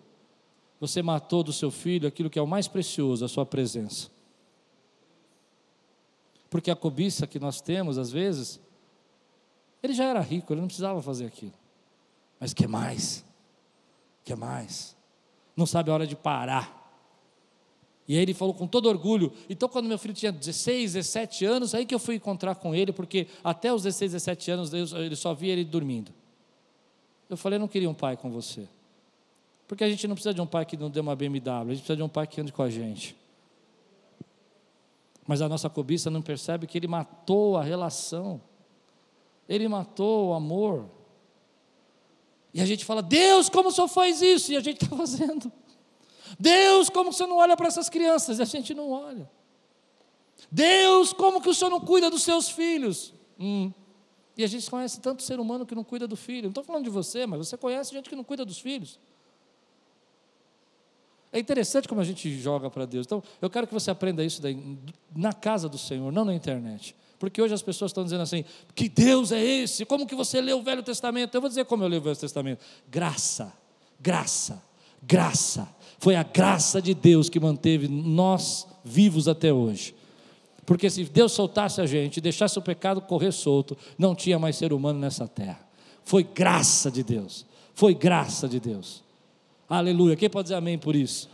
Você 0.79 1.01
matou 1.01 1.43
do 1.43 1.51
seu 1.51 1.71
filho 1.71 2.07
aquilo 2.07 2.29
que 2.29 2.39
é 2.39 2.43
o 2.43 2.47
mais 2.47 2.69
precioso, 2.69 3.25
a 3.25 3.29
sua 3.29 3.47
presença. 3.47 4.11
Porque 6.53 6.71
a 6.71 6.77
cobiça 6.77 7.27
que 7.27 7.39
nós 7.39 7.63
temos, 7.63 7.97
às 7.97 8.13
vezes, 8.13 8.61
ele 9.83 9.95
já 9.95 10.05
era 10.05 10.21
rico, 10.21 10.53
ele 10.53 10.61
não 10.61 10.69
precisava 10.69 11.01
fazer 11.01 11.25
aquilo. 11.25 11.55
Mas 12.39 12.53
quer 12.53 12.69
mais? 12.69 13.25
Quer 14.23 14.37
mais? 14.37 14.95
Não 15.57 15.65
sabe 15.65 15.91
a 15.91 15.95
hora 15.95 16.07
de 16.07 16.15
parar. 16.15 16.79
E 18.07 18.17
aí 18.17 18.21
ele 18.21 18.35
falou 18.35 18.53
com 18.53 18.67
todo 18.67 18.85
orgulho. 18.85 19.33
Então, 19.49 19.67
quando 19.67 19.87
meu 19.87 19.99
filho 19.99 20.13
tinha 20.13 20.31
16, 20.31 20.93
17 20.93 21.47
anos, 21.47 21.75
aí 21.75 21.87
que 21.87 21.95
eu 21.95 21.99
fui 21.99 22.17
encontrar 22.17 22.55
com 22.57 22.75
ele, 22.75 22.93
porque 22.93 23.29
até 23.43 23.73
os 23.73 23.85
16, 23.85 24.13
17 24.13 24.51
anos 24.51 24.75
ele 24.75 25.17
só 25.17 25.33
via 25.33 25.55
ele 25.55 25.65
dormindo. 25.65 26.13
Eu 27.31 27.39
falei, 27.39 27.59
não 27.59 27.67
queria 27.67 27.89
um 27.89 27.95
pai 27.95 28.15
com 28.15 28.31
você. 28.31 28.69
Porque 29.67 29.85
a 29.85 29.89
gente 29.89 30.07
não 30.07 30.15
precisa 30.15 30.35
de 30.35 30.41
um 30.43 30.47
pai 30.47 30.67
que 30.67 30.77
não 30.77 30.91
dê 30.91 31.01
uma 31.01 31.17
BMW, 31.17 31.49
a 31.49 31.75
gente 31.75 31.79
precisa 31.79 31.97
de 31.97 32.03
um 32.03 32.11
pai 32.11 32.27
que 32.27 32.39
ande 32.43 32.53
com 32.53 32.63
a 32.63 32.69
gente. 32.69 33.17
Mas 35.27 35.41
a 35.41 35.49
nossa 35.49 35.71
cobiça 35.71 36.11
não 36.11 36.21
percebe 36.21 36.67
que 36.67 36.77
ele 36.77 36.89
matou 36.89 37.57
a 37.57 37.63
relação, 37.63 38.41
ele 39.49 39.69
matou 39.69 40.31
o 40.31 40.35
amor. 40.35 40.89
E 42.55 42.61
a 42.61 42.67
gente 42.67 42.85
fala, 42.85 43.03
Deus, 43.03 43.49
como 43.49 43.69
o 43.69 43.73
Senhor 43.73 43.89
faz 43.89 44.21
isso? 44.21 44.53
E 44.53 44.57
a 44.57 44.61
gente 44.61 44.85
está 44.85 44.95
fazendo. 44.97 45.51
Deus, 46.39 46.89
como 46.89 47.11
o 47.11 47.13
Senhor 47.13 47.29
não 47.29 47.37
olha 47.37 47.57
para 47.57 47.69
essas 47.69 47.89
crianças? 47.89 48.39
E 48.39 48.43
a 48.43 48.45
gente 48.45 48.75
não 48.75 48.91
olha. 48.91 49.31
Deus, 50.51 51.13
como 51.13 51.41
que 51.41 51.49
o 51.49 51.55
Senhor 51.55 51.71
não 51.71 51.81
cuida 51.81 52.11
dos 52.11 52.23
seus 52.23 52.49
filhos? 52.49 53.15
Hum. 53.39 53.73
E 54.37 54.45
a 54.45 54.47
gente 54.47 54.69
conhece 54.71 55.01
tanto 55.01 55.23
ser 55.23 55.39
humano 55.39 55.67
que 55.67 55.75
não 55.75 55.85
cuida 55.85 56.07
do 56.07 56.17
filho. 56.17 56.45
Não 56.45 56.51
estou 56.51 56.65
falando 56.65 56.85
de 56.85 56.91
você, 56.91 57.27
mas 57.27 57.39
você 57.39 57.57
conhece 57.57 57.93
gente 57.93 58.09
que 58.09 58.17
não 58.17 58.25
cuida 58.25 58.45
dos 58.45 58.59
filhos. 58.59 58.99
É 61.33 61.39
interessante 61.39 61.89
como 61.89 62.01
a 62.01 62.05
gente 62.05 62.31
joga 62.39 62.71
para 62.71 62.85
Deus. 62.85 63.07
Então, 63.07 63.23
eu 63.41 63.49
quero 63.49 63.67
que 63.67 63.73
você 63.73 63.91
aprenda 63.91 64.23
isso 64.23 64.43
daí, 64.43 64.79
na 65.17 65.33
casa 65.33 65.69
do 65.69 65.79
Senhor, 65.79 66.13
não 66.13 66.25
na 66.25 66.35
internet. 66.35 66.95
Porque 67.19 67.41
hoje 67.41 67.55
as 67.55 67.63
pessoas 67.63 67.91
estão 67.91 68.05
dizendo 68.05 68.23
assim: 68.23 68.45
que 68.75 68.89
Deus 68.89 69.33
é 69.33 69.43
esse? 69.43 69.87
Como 69.87 70.07
que 70.07 70.15
você 70.15 70.41
lê 70.41 70.53
o 70.53 70.63
Velho 70.63 70.83
Testamento? 70.83 71.35
Eu 71.35 71.41
vou 71.41 71.49
dizer 71.49 71.65
como 71.65 71.85
eu 71.85 71.89
leio 71.89 72.01
o 72.01 72.05
Velho 72.05 72.17
Testamento: 72.17 72.63
graça, 72.91 73.53
graça, 73.99 74.63
graça. 75.01 75.69
Foi 75.99 76.17
a 76.17 76.25
graça 76.25 76.83
de 76.83 76.93
Deus 76.93 77.29
que 77.29 77.39
manteve 77.39 77.87
nós 77.89 78.67
vivos 78.85 79.29
até 79.29 79.53
hoje. 79.53 79.95
Porque 80.67 80.91
se 80.91 81.05
Deus 81.05 81.33
soltasse 81.33 81.81
a 81.81 81.87
gente, 81.87 82.21
deixasse 82.21 82.59
o 82.59 82.63
pecado 82.63 83.01
correr 83.01 83.33
solto, 83.33 83.79
não 83.97 84.15
tinha 84.15 84.39
mais 84.39 84.57
ser 84.57 84.73
humano 84.73 84.99
nessa 84.99 85.27
terra. 85.27 85.61
Foi 86.05 86.25
graça 86.25 86.91
de 86.91 87.03
Deus. 87.03 87.47
Foi 87.75 87.95
graça 87.95 88.49
de 88.49 88.61
Deus. 88.61 89.03
Aleluia. 89.73 90.15
Quem 90.17 90.29
pode 90.29 90.45
dizer 90.45 90.57
amém 90.57 90.77
por 90.77 90.95
isso? 90.95 91.31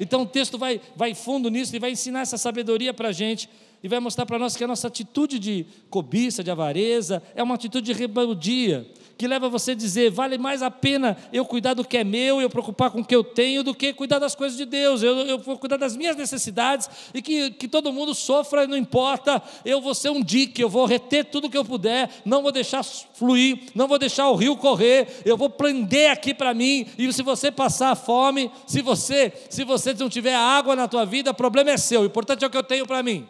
Então 0.00 0.22
o 0.22 0.26
texto 0.26 0.56
vai, 0.56 0.80
vai 0.96 1.14
fundo 1.14 1.50
nisso 1.50 1.76
e 1.76 1.78
vai 1.78 1.90
ensinar 1.90 2.20
essa 2.22 2.38
sabedoria 2.38 2.94
para 2.94 3.10
a 3.10 3.12
gente 3.12 3.46
e 3.82 3.88
vai 3.88 4.00
mostrar 4.00 4.24
para 4.24 4.38
nós 4.38 4.56
que 4.56 4.64
a 4.64 4.66
nossa 4.66 4.88
atitude 4.88 5.38
de 5.38 5.66
cobiça, 5.90 6.42
de 6.42 6.50
avareza, 6.50 7.22
é 7.34 7.42
uma 7.42 7.56
atitude 7.56 7.92
de 7.92 7.92
rebeldia 7.92 8.86
que 9.16 9.26
leva 9.26 9.48
você 9.48 9.72
a 9.72 9.74
dizer: 9.74 10.10
vale 10.10 10.38
mais 10.38 10.62
a 10.62 10.70
pena 10.70 11.16
eu 11.32 11.44
cuidar 11.44 11.74
do 11.74 11.84
que 11.84 11.96
é 11.96 12.04
meu, 12.04 12.40
eu 12.40 12.50
preocupar 12.50 12.90
com 12.90 13.00
o 13.00 13.04
que 13.04 13.14
eu 13.14 13.22
tenho, 13.22 13.62
do 13.62 13.74
que 13.74 13.92
cuidar 13.92 14.18
das 14.18 14.34
coisas 14.34 14.56
de 14.56 14.64
Deus. 14.64 15.02
Eu, 15.02 15.16
eu 15.20 15.38
vou 15.38 15.58
cuidar 15.58 15.76
das 15.76 15.96
minhas 15.96 16.16
necessidades 16.16 16.88
e 17.12 17.22
que, 17.22 17.50
que 17.52 17.68
todo 17.68 17.92
mundo 17.92 18.14
sofra, 18.14 18.66
não 18.66 18.76
importa. 18.76 19.42
Eu 19.64 19.80
vou 19.80 19.94
ser 19.94 20.10
um 20.10 20.22
dique, 20.22 20.62
eu 20.62 20.68
vou 20.68 20.86
reter 20.86 21.24
tudo 21.24 21.50
que 21.50 21.56
eu 21.56 21.64
puder, 21.64 22.10
não 22.24 22.42
vou 22.42 22.52
deixar 22.52 22.82
fluir, 22.82 23.58
não 23.74 23.86
vou 23.86 23.98
deixar 23.98 24.28
o 24.28 24.34
rio 24.34 24.56
correr, 24.56 25.22
eu 25.24 25.36
vou 25.36 25.50
prender 25.50 26.10
aqui 26.10 26.34
para 26.34 26.52
mim. 26.54 26.86
E 26.98 27.12
se 27.12 27.22
você 27.22 27.50
passar 27.50 27.94
fome, 27.94 28.50
se 28.66 28.82
você, 28.82 29.32
se 29.48 29.64
você 29.64 29.94
não 29.94 30.08
tiver 30.08 30.34
água 30.34 30.74
na 30.74 30.88
tua 30.88 31.04
vida, 31.04 31.30
o 31.30 31.34
problema 31.34 31.70
é 31.70 31.76
seu. 31.76 32.02
O 32.02 32.06
importante 32.06 32.44
é 32.44 32.46
o 32.46 32.50
que 32.50 32.56
eu 32.56 32.62
tenho 32.62 32.86
para 32.86 33.02
mim. 33.02 33.26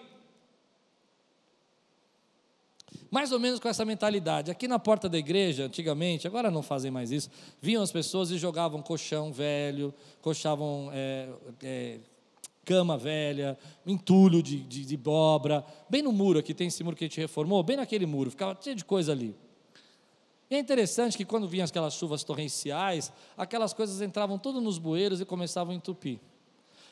Mais 3.15 3.31
ou 3.31 3.39
menos 3.39 3.61
com 3.61 3.69
essa 3.69 3.85
mentalidade. 3.85 4.51
Aqui 4.51 4.67
na 4.67 4.77
porta 4.77 5.09
da 5.09 5.17
igreja, 5.17 5.67
antigamente, 5.67 6.27
agora 6.27 6.51
não 6.51 6.65
fazem 6.65 6.91
mais 6.91 7.13
isso, 7.13 7.31
vinham 7.63 7.81
as 7.81 7.93
pessoas 7.93 8.33
e 8.33 8.39
jogavam 8.39 8.83
colchão 8.83 9.33
velho, 9.33 9.95
colchavam 10.21 10.91
é, 10.93 11.29
é, 11.63 11.99
cama 12.65 12.99
velha, 12.99 13.57
entulho 13.87 14.43
de, 14.43 14.59
de, 14.65 14.85
de 14.85 15.01
bem 15.89 16.03
no 16.03 16.11
muro 16.11 16.41
aqui, 16.41 16.53
tem 16.53 16.67
esse 16.67 16.83
muro 16.83 16.97
que 16.97 17.05
a 17.05 17.07
gente 17.07 17.21
reformou, 17.21 17.63
bem 17.63 17.77
naquele 17.77 18.05
muro, 18.05 18.33
ficava 18.33 18.59
cheio 18.61 18.75
de 18.75 18.85
coisa 18.85 19.13
ali. 19.13 19.33
E 20.51 20.57
é 20.57 20.59
interessante 20.59 21.17
que 21.17 21.25
quando 21.25 21.47
vinham 21.47 21.65
aquelas 21.65 21.95
chuvas 21.95 22.25
torrenciais, 22.25 23.13
aquelas 23.39 23.73
coisas 23.73 24.03
entravam 24.03 24.41
tudo 24.41 24.61
nos 24.61 24.77
bueiros 24.77 25.21
e 25.21 25.25
começavam 25.25 25.73
a 25.73 25.77
entupir. 25.77 26.19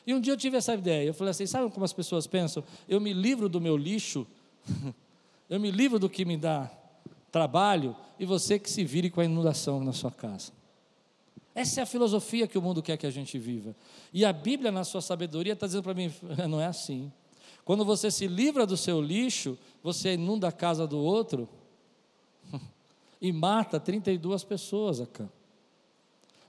E 0.07 0.13
um 0.13 0.21
dia 0.21 0.31
eu 0.31 0.37
tive 0.37 0.55
essa 0.55 0.73
ideia, 0.73 1.05
eu 1.05 1.13
falei 1.13 1.31
assim, 1.31 1.45
sabe 1.45 1.69
como 1.69 1.83
as 1.83 1.91
pessoas 1.91 2.25
pensam? 2.25 2.63
Eu 2.87 3.01
me 3.01 3.11
livro 3.11 3.49
do 3.49 3.59
meu 3.59 3.75
lixo 3.75 4.25
eu 5.49 5.59
me 5.59 5.71
livro 5.71 5.99
do 5.99 6.09
que 6.09 6.25
me 6.25 6.37
dá 6.37 6.71
trabalho 7.31 7.95
e 8.19 8.25
você 8.25 8.59
que 8.59 8.69
se 8.69 8.83
vire 8.83 9.09
com 9.09 9.21
a 9.21 9.25
inundação 9.25 9.83
na 9.83 9.93
sua 9.93 10.11
casa. 10.11 10.51
Essa 11.55 11.81
é 11.81 11.83
a 11.83 11.85
filosofia 11.85 12.47
que 12.47 12.57
o 12.57 12.61
mundo 12.61 12.81
quer 12.81 12.97
que 12.97 13.05
a 13.05 13.11
gente 13.11 13.37
viva. 13.37 13.75
E 14.11 14.25
a 14.25 14.33
Bíblia, 14.33 14.71
na 14.71 14.83
sua 14.83 15.01
sabedoria, 15.01 15.53
está 15.53 15.67
dizendo 15.67 15.83
para 15.83 15.93
mim: 15.93 16.11
não 16.49 16.59
é 16.59 16.65
assim. 16.65 17.11
Quando 17.63 17.85
você 17.85 18.09
se 18.09 18.27
livra 18.27 18.65
do 18.65 18.75
seu 18.75 19.01
lixo, 19.01 19.57
você 19.81 20.13
inunda 20.13 20.47
a 20.47 20.51
casa 20.51 20.87
do 20.87 20.97
outro 20.97 21.47
e 23.21 23.31
mata 23.31 23.79
32 23.79 24.43
pessoas 24.43 24.99
acá 24.99 25.29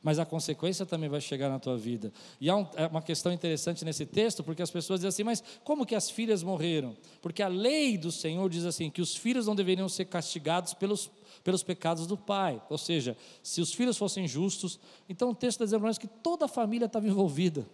mas 0.05 0.19
a 0.19 0.27
consequência 0.27 0.85
também 0.85 1.09
vai 1.09 1.19
chegar 1.19 1.49
na 1.49 1.59
tua 1.59 1.79
vida. 1.79 2.13
E 2.39 2.51
há 2.51 2.55
um, 2.55 2.67
é 2.77 2.87
uma 2.87 3.01
questão 3.01 3.33
interessante 3.33 3.87
nesse 3.87 4.05
texto, 4.05 4.45
porque 4.45 4.61
as 4.61 4.71
pessoas 4.71 5.01
dizem 5.01 5.09
assim, 5.09 5.25
mas 5.25 5.43
como 5.65 5.87
que 5.87 5.95
as 5.95 6.11
filhas 6.11 6.43
morreram? 6.43 6.95
Porque 7.23 7.43
a 7.43 7.49
lei 7.49 7.97
do 7.97 8.13
Senhor 8.13 8.47
diz 8.51 8.67
assim, 8.67 8.91
que 8.91 9.01
os 9.01 9.17
filhos 9.17 9.47
não 9.47 9.57
deveriam 9.57 9.89
ser 9.89 10.05
castigados 10.05 10.75
pelos, 10.75 11.11
pelos 11.43 11.63
pecados 11.63 12.07
do 12.07 12.19
pai. 12.19 12.63
Ou 12.69 12.77
seja, 12.77 13.17
se 13.43 13.63
os 13.63 13.73
filhos 13.73 13.97
fossem 13.97 14.29
justos, 14.29 14.79
então 15.09 15.31
o 15.31 15.35
texto 15.35 15.57
está 15.57 15.65
dizendo 15.65 15.81
para 15.81 15.89
nós 15.89 15.97
que 15.97 16.07
toda 16.07 16.45
a 16.45 16.49
família 16.49 16.85
estava 16.85 17.09
envolvida. 17.09 17.67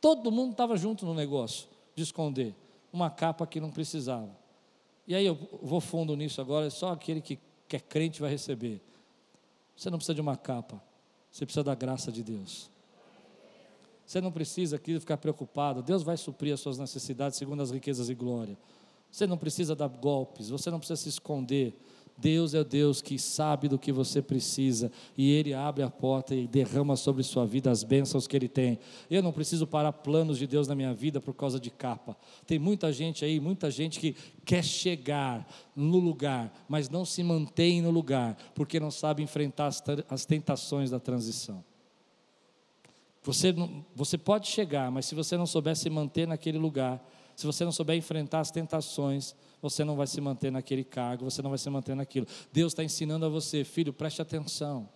Todo 0.00 0.30
mundo 0.30 0.52
estava 0.52 0.76
junto 0.76 1.04
no 1.04 1.12
negócio 1.12 1.66
de 1.92 2.04
esconder 2.04 2.54
uma 2.92 3.10
capa 3.10 3.44
que 3.48 3.58
não 3.58 3.72
precisava. 3.72 4.30
E 5.08 5.14
aí 5.14 5.26
eu 5.26 5.36
vou 5.60 5.80
fundo 5.80 6.14
nisso 6.14 6.40
agora, 6.40 6.70
só 6.70 6.92
aquele 6.92 7.20
que, 7.20 7.36
que 7.66 7.74
é 7.74 7.80
crente 7.80 8.20
vai 8.20 8.30
receber. 8.30 8.80
Você 9.74 9.90
não 9.90 9.98
precisa 9.98 10.14
de 10.14 10.20
uma 10.20 10.36
capa, 10.36 10.80
você 11.38 11.46
precisa 11.46 11.62
da 11.62 11.74
graça 11.74 12.10
de 12.10 12.20
Deus. 12.20 12.68
Você 14.04 14.20
não 14.20 14.32
precisa 14.32 14.74
aqui 14.74 14.98
ficar 14.98 15.18
preocupado, 15.18 15.82
Deus 15.82 16.02
vai 16.02 16.16
suprir 16.16 16.52
as 16.52 16.58
suas 16.58 16.78
necessidades 16.78 17.38
segundo 17.38 17.62
as 17.62 17.70
riquezas 17.70 18.08
e 18.08 18.14
glória. 18.14 18.58
Você 19.08 19.24
não 19.24 19.38
precisa 19.38 19.76
dar 19.76 19.86
golpes, 19.86 20.48
você 20.48 20.68
não 20.68 20.78
precisa 20.78 21.00
se 21.00 21.08
esconder. 21.08 21.78
Deus 22.18 22.52
é 22.52 22.60
o 22.60 22.64
Deus 22.64 23.00
que 23.00 23.18
sabe 23.18 23.68
do 23.68 23.78
que 23.78 23.92
você 23.92 24.20
precisa 24.20 24.90
e 25.16 25.30
Ele 25.30 25.54
abre 25.54 25.82
a 25.82 25.90
porta 25.90 26.34
e 26.34 26.46
derrama 26.46 26.96
sobre 26.96 27.22
sua 27.22 27.46
vida 27.46 27.70
as 27.70 27.84
bênçãos 27.84 28.26
que 28.26 28.36
Ele 28.36 28.48
tem. 28.48 28.78
Eu 29.08 29.22
não 29.22 29.32
preciso 29.32 29.66
parar 29.66 29.92
planos 29.92 30.36
de 30.36 30.46
Deus 30.46 30.66
na 30.66 30.74
minha 30.74 30.92
vida 30.92 31.20
por 31.20 31.34
causa 31.34 31.60
de 31.60 31.70
capa. 31.70 32.16
Tem 32.46 32.58
muita 32.58 32.92
gente 32.92 33.24
aí, 33.24 33.38
muita 33.38 33.70
gente 33.70 34.00
que 34.00 34.16
quer 34.44 34.64
chegar 34.64 35.46
no 35.76 35.98
lugar, 35.98 36.52
mas 36.68 36.90
não 36.90 37.04
se 37.04 37.22
mantém 37.22 37.80
no 37.80 37.90
lugar 37.90 38.36
porque 38.54 38.80
não 38.80 38.90
sabe 38.90 39.22
enfrentar 39.22 39.70
as 40.08 40.24
tentações 40.26 40.90
da 40.90 40.98
transição. 40.98 41.64
Você, 43.22 43.54
você 43.94 44.16
pode 44.16 44.48
chegar, 44.48 44.90
mas 44.90 45.06
se 45.06 45.14
você 45.14 45.36
não 45.36 45.46
souber 45.46 45.76
se 45.76 45.90
manter 45.90 46.26
naquele 46.26 46.58
lugar, 46.58 47.00
se 47.36 47.46
você 47.46 47.64
não 47.64 47.70
souber 47.70 47.96
enfrentar 47.96 48.40
as 48.40 48.50
tentações, 48.50 49.36
você 49.60 49.84
não 49.84 49.96
vai 49.96 50.06
se 50.06 50.20
manter 50.20 50.50
naquele 50.50 50.84
cargo, 50.84 51.24
você 51.24 51.42
não 51.42 51.50
vai 51.50 51.58
se 51.58 51.68
manter 51.70 51.94
naquilo. 51.94 52.26
Deus 52.52 52.72
está 52.72 52.84
ensinando 52.84 53.26
a 53.26 53.28
você, 53.28 53.64
filho, 53.64 53.92
preste 53.92 54.22
atenção. 54.22 54.88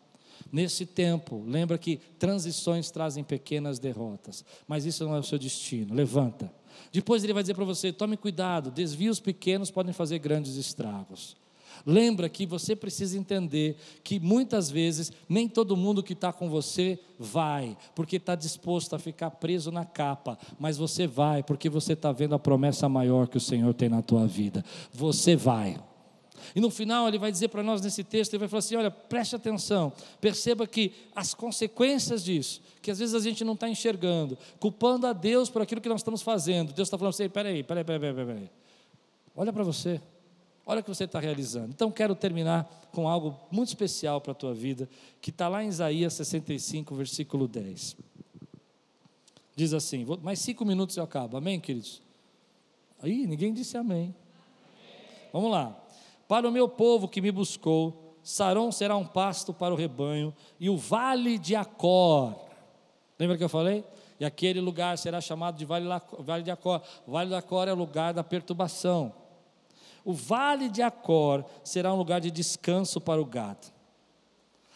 Nesse 0.51 0.85
tempo, 0.87 1.45
lembra 1.47 1.79
que 1.79 1.99
transições 2.19 2.91
trazem 2.91 3.23
pequenas 3.23 3.79
derrotas, 3.79 4.45
mas 4.67 4.85
isso 4.85 5.05
não 5.05 5.15
é 5.15 5.19
o 5.19 5.23
seu 5.23 5.39
destino. 5.39 5.95
Levanta. 5.95 6.53
Depois 6.91 7.23
ele 7.23 7.33
vai 7.33 7.43
dizer 7.43 7.55
para 7.55 7.65
você: 7.65 7.93
tome 7.93 8.17
cuidado, 8.17 8.71
desvios 8.71 9.21
pequenos 9.21 9.71
podem 9.71 9.93
fazer 9.93 10.19
grandes 10.19 10.57
estragos. 10.57 11.37
Lembra 11.85 12.29
que 12.29 12.47
você 12.47 12.77
precisa 12.77 13.19
entender 13.19 13.77
que 14.05 14.21
muitas 14.21 14.71
vezes 14.71 15.13
nem 15.29 15.49
todo 15.49 15.77
mundo 15.77 16.03
que 16.03 16.13
está 16.13 16.33
com 16.33 16.49
você 16.49 16.99
vai, 17.19 17.77
porque 17.95 18.17
está 18.17 18.35
disposto 18.35 18.95
a 18.95 18.99
ficar 18.99 19.31
preso 19.33 19.71
na 19.71 19.85
capa, 19.85 20.39
mas 20.59 20.77
você 20.77 21.07
vai, 21.07 21.43
porque 21.43 21.69
você 21.69 21.95
está 21.95 22.13
vendo 22.13 22.35
a 22.35 22.39
promessa 22.39 22.89
maior 22.89 23.29
que 23.29 23.37
o 23.37 23.41
Senhor 23.41 23.73
tem 23.75 23.89
na 23.89 24.03
tua 24.03 24.27
vida. 24.27 24.65
Você 24.93 25.37
vai. 25.37 25.79
E 26.55 26.61
no 26.61 26.71
final 26.71 27.09
ele 27.09 27.19
vai 27.19 27.31
dizer 27.31 27.49
para 27.49 27.63
nós 27.63 27.81
nesse 27.81 28.03
texto, 28.03 28.33
ele 28.35 28.41
vai 28.41 28.49
falar 28.49 28.59
assim: 28.59 28.77
olha, 28.77 28.91
preste 28.91 29.37
atenção, 29.37 29.93
perceba 30.21 30.67
que 30.67 30.93
as 31.15 31.35
consequências 31.35 32.25
disso, 32.25 32.61
que 32.81 32.91
às 32.91 32.99
vezes 32.99 33.15
a 33.15 33.21
gente 33.21 33.45
não 33.45 33.55
está 33.55 33.69
enxergando, 33.69 34.37
culpando 34.59 35.07
a 35.07 35.13
Deus 35.13 35.49
por 35.49 35.63
aquilo 35.63 35.81
que 35.81 35.89
nós 35.89 36.01
estamos 36.01 36.23
fazendo. 36.23 36.73
Deus 36.73 36.89
está 36.89 36.99
falando 36.99 37.15
assim: 37.15 37.29
peraí, 37.29 37.63
peraí, 37.63 37.85
peraí, 37.85 38.01
peraí, 38.01 38.27
peraí. 38.27 38.51
Olha 39.35 39.53
para 39.53 39.65
você. 39.65 40.01
Olha 40.65 40.81
o 40.81 40.83
que 40.83 40.89
você 40.89 41.05
está 41.05 41.19
realizando. 41.19 41.71
Então, 41.71 41.91
quero 41.91 42.15
terminar 42.15 42.71
com 42.93 43.09
algo 43.09 43.37
muito 43.51 43.69
especial 43.69 44.21
para 44.21 44.33
a 44.33 44.35
tua 44.35 44.55
vida, 44.55 44.89
que 45.21 45.31
está 45.31 45.49
lá 45.49 45.65
em 45.65 45.69
Isaías 45.69 46.13
65, 46.15 46.95
versículo 46.95 47.49
10. 47.49 47.97
Diz 49.57 49.73
assim: 49.73 50.07
mais 50.23 50.39
cinco 50.39 50.65
minutos 50.65 50.97
eu 50.97 51.05
acabo. 51.05 51.37
Amém, 51.37 51.59
queridos? 51.61 52.01
Aí, 53.03 53.27
ninguém 53.27 53.53
disse 53.53 53.77
amém. 53.77 54.15
Vamos 55.33 55.51
lá. 55.51 55.77
Para 56.29 56.49
o 56.49 56.53
meu 56.53 56.69
povo 56.69 57.09
que 57.09 57.21
me 57.21 57.33
buscou, 57.33 58.17
Sarão 58.23 58.71
será 58.71 58.97
um 58.97 59.07
pasto 59.07 59.53
para 59.53 59.75
o 59.75 59.77
rebanho, 59.77 60.33
e 60.61 60.71
o 60.71 60.77
vale 60.77 61.39
de 61.39 61.57
Acor. 61.57 62.35
Lembra 63.19 63.37
que 63.37 63.45
eu 63.45 63.49
falei? 63.49 63.85
E 64.21 64.25
aquele 64.25 64.61
lugar 64.61 64.97
será 64.97 65.21
chamado 65.21 65.57
de 65.57 65.65
vale, 65.65 65.87
de 66.45 66.51
Acor. 66.51 66.81
Vale 67.07 67.31
de 67.31 67.35
Acor 67.35 67.67
é 67.67 67.73
o 67.73 67.77
lugar 67.77 68.15
da 68.15 68.23
perturbação. 68.23 69.13
O 70.05 70.13
vale 70.13 70.69
de 70.69 70.83
Acor 70.83 71.45
será 71.63 71.93
um 71.93 71.97
lugar 71.97 72.21
de 72.21 72.31
descanso 72.31 73.01
para 73.01 73.21
o 73.21 73.25
gado. 73.25 73.69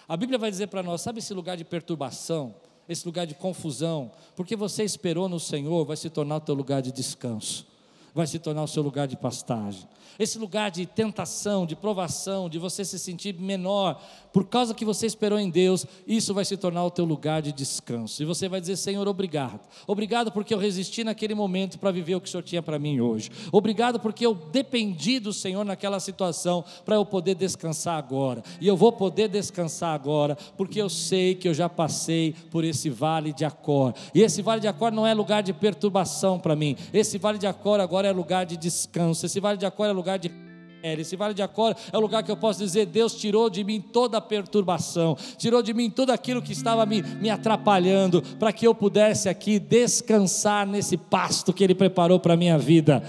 A 0.08 0.16
Bíblia 0.16 0.38
vai 0.38 0.50
dizer 0.50 0.68
para 0.68 0.82
nós: 0.82 1.00
sabe 1.00 1.18
esse 1.18 1.34
lugar 1.34 1.56
de 1.56 1.64
perturbação, 1.64 2.54
esse 2.88 3.04
lugar 3.04 3.26
de 3.26 3.34
confusão? 3.34 4.10
Porque 4.36 4.54
você 4.54 4.84
esperou 4.84 5.28
no 5.28 5.40
Senhor, 5.40 5.84
vai 5.84 5.96
se 5.96 6.08
tornar 6.08 6.36
o 6.36 6.40
teu 6.40 6.54
lugar 6.54 6.80
de 6.80 6.92
descanso, 6.92 7.66
vai 8.16 8.26
se 8.26 8.38
tornar 8.38 8.64
o 8.64 8.68
seu 8.68 8.82
lugar 8.82 9.06
de 9.06 9.16
pastagem 9.16 9.86
esse 10.18 10.38
lugar 10.38 10.70
de 10.70 10.86
tentação, 10.86 11.66
de 11.66 11.76
provação, 11.76 12.48
de 12.48 12.58
você 12.58 12.84
se 12.84 12.98
sentir 12.98 13.38
menor, 13.38 14.00
por 14.32 14.46
causa 14.46 14.74
que 14.74 14.84
você 14.84 15.06
esperou 15.06 15.38
em 15.38 15.48
Deus, 15.48 15.86
isso 16.06 16.34
vai 16.34 16.44
se 16.44 16.56
tornar 16.56 16.84
o 16.84 16.90
teu 16.90 17.04
lugar 17.04 17.40
de 17.40 17.52
descanso. 17.52 18.22
E 18.22 18.26
você 18.26 18.48
vai 18.48 18.60
dizer: 18.60 18.76
Senhor, 18.76 19.08
obrigado. 19.08 19.60
Obrigado 19.86 20.30
porque 20.30 20.52
eu 20.52 20.58
resisti 20.58 21.02
naquele 21.02 21.34
momento 21.34 21.78
para 21.78 21.90
viver 21.90 22.14
o 22.16 22.20
que 22.20 22.28
o 22.28 22.30
Senhor 22.30 22.42
tinha 22.42 22.62
para 22.62 22.78
mim 22.78 23.00
hoje. 23.00 23.30
Obrigado 23.50 23.98
porque 23.98 24.26
eu 24.26 24.34
dependi 24.34 25.18
do 25.18 25.32
Senhor 25.32 25.64
naquela 25.64 25.98
situação 26.00 26.64
para 26.84 26.96
eu 26.96 27.06
poder 27.06 27.34
descansar 27.34 27.96
agora. 27.96 28.42
E 28.60 28.66
eu 28.66 28.76
vou 28.76 28.92
poder 28.92 29.28
descansar 29.28 29.94
agora, 29.94 30.36
porque 30.56 30.80
eu 30.80 30.90
sei 30.90 31.34
que 31.34 31.48
eu 31.48 31.54
já 31.54 31.68
passei 31.68 32.34
por 32.50 32.62
esse 32.62 32.90
vale 32.90 33.32
de 33.32 33.44
Acor. 33.44 33.94
E 34.14 34.20
esse 34.20 34.42
vale 34.42 34.60
de 34.60 34.68
Acor 34.68 34.92
não 34.92 35.06
é 35.06 35.14
lugar 35.14 35.42
de 35.42 35.54
perturbação 35.54 36.38
para 36.38 36.54
mim. 36.54 36.76
Esse 36.92 37.16
vale 37.16 37.38
de 37.38 37.46
Acor 37.46 37.80
agora 37.80 38.05
é 38.06 38.12
lugar 38.12 38.46
de 38.46 38.56
descanso. 38.56 39.26
Esse 39.26 39.40
vale 39.40 39.58
de 39.58 39.66
Acor 39.66 39.86
é 39.86 39.92
lugar 39.92 40.18
de 40.18 40.30
esse 40.82 41.16
vale 41.16 41.34
de 41.34 41.42
Acor 41.42 41.74
é 41.92 41.96
o 41.96 42.00
lugar 42.00 42.22
que 42.22 42.30
eu 42.30 42.36
posso 42.36 42.60
dizer: 42.60 42.86
Deus 42.86 43.14
tirou 43.14 43.50
de 43.50 43.64
mim 43.64 43.80
toda 43.80 44.18
a 44.18 44.20
perturbação, 44.20 45.16
tirou 45.36 45.60
de 45.60 45.74
mim 45.74 45.90
tudo 45.90 46.10
aquilo 46.10 46.40
que 46.40 46.52
estava 46.52 46.86
me, 46.86 47.02
me 47.02 47.28
atrapalhando, 47.28 48.22
para 48.38 48.52
que 48.52 48.66
eu 48.66 48.74
pudesse 48.74 49.28
aqui 49.28 49.58
descansar 49.58 50.66
nesse 50.66 50.96
pasto 50.96 51.52
que 51.52 51.64
Ele 51.64 51.74
preparou 51.74 52.20
para 52.20 52.34
a 52.34 52.36
minha 52.36 52.56
vida. 52.56 53.02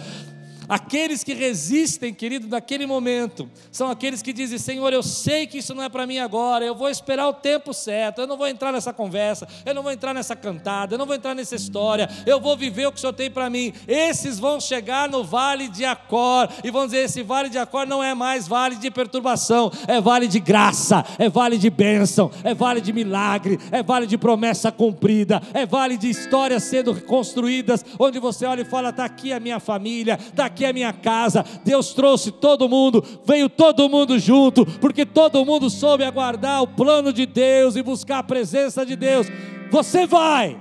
Aqueles 0.68 1.24
que 1.24 1.34
resistem, 1.34 2.14
querido, 2.14 2.48
naquele 2.48 2.86
momento, 2.86 3.50
são 3.72 3.90
aqueles 3.90 4.22
que 4.22 4.34
dizem: 4.34 4.58
Senhor, 4.58 4.92
eu 4.92 5.02
sei 5.02 5.48
que 5.48 5.60
isso 5.60 5.74
não 5.74 5.84
é 5.84 5.90
para 5.90 6.06
mim 6.06 6.20
agora, 6.20 6.66
eu 6.66 6.76
vou 6.76 6.90
esperar 6.90 7.28
o 7.28 7.34
tempo 7.34 7.74
certo, 7.74 8.20
eu 8.20 8.28
não 8.28 8.38
vou 8.38 8.48
entrar 8.48 8.74
nessa 8.74 8.92
conversa, 8.92 9.48
eu 9.66 9.74
não 9.74 9.82
vou 9.82 9.92
entrar 9.92 10.14
nessa 10.14 10.36
cantada, 10.36 10.96
eu 10.96 10.98
não 10.98 11.06
vou 11.06 11.16
entrar 11.16 11.34
nessa 11.34 11.56
história, 11.56 12.10
eu 12.26 12.42
vou 12.42 12.58
viver 12.58 12.88
o 12.88 12.92
que 12.92 12.98
o 12.98 13.00
Senhor 13.00 13.14
tem 13.14 13.32
para 13.32 13.50
mim. 13.50 13.74
Esses 13.88 14.40
vão 14.40 14.60
chegar 14.60 15.08
no 15.08 15.24
vale 15.24 15.70
de 15.70 15.86
Acor 15.86 16.50
e 16.64 16.70
vão 16.70 16.86
dizer: 16.86 17.06
esse 17.06 17.24
vale 17.24 17.50
de 17.50 17.58
Acor 17.58 17.86
não 17.86 18.04
é 18.04 18.14
mais 18.14 18.46
vale 18.48 18.76
de 18.76 18.92
perturbação, 18.92 19.72
é 19.88 20.02
vale 20.02 20.28
de 20.28 20.40
graça, 20.40 21.06
é 21.18 21.30
vale 21.30 21.58
de 21.58 21.70
bênção, 21.70 22.30
é 22.44 22.54
vale 22.54 22.82
de 22.82 22.92
milagre, 22.92 23.58
é 23.72 23.82
vale 23.82 24.06
de 24.06 24.18
promessa 24.18 24.70
cumprida, 24.70 25.42
é 25.54 25.66
vale 25.66 25.96
de 25.96 26.10
histórias 26.10 26.64
sendo 26.64 27.00
construídas, 27.04 27.86
onde 27.98 28.20
você 28.20 28.46
olha 28.46 28.64
e 28.64 28.66
fala: 28.66 28.90
está 28.90 29.06
aqui 29.06 29.32
a 29.32 29.40
minha 29.40 29.62
família, 29.62 30.20
está 30.20 30.46
aqui 30.46 30.57
aqui 30.58 30.66
a 30.66 30.74
minha 30.74 30.92
casa. 30.92 31.46
Deus 31.64 31.94
trouxe 31.94 32.32
todo 32.32 32.68
mundo, 32.68 33.04
veio 33.26 33.48
todo 33.48 33.88
mundo 33.88 34.18
junto, 34.18 34.66
porque 34.80 35.06
todo 35.06 35.46
mundo 35.46 35.70
soube 35.70 36.04
aguardar 36.04 36.64
o 36.64 36.68
plano 36.68 37.14
de 37.14 37.26
Deus 37.26 37.76
e 37.76 37.84
buscar 37.84 38.20
a 38.20 38.24
presença 38.24 38.84
de 38.84 38.96
Deus. 38.96 39.28
Você 39.70 40.08
vai. 40.08 40.60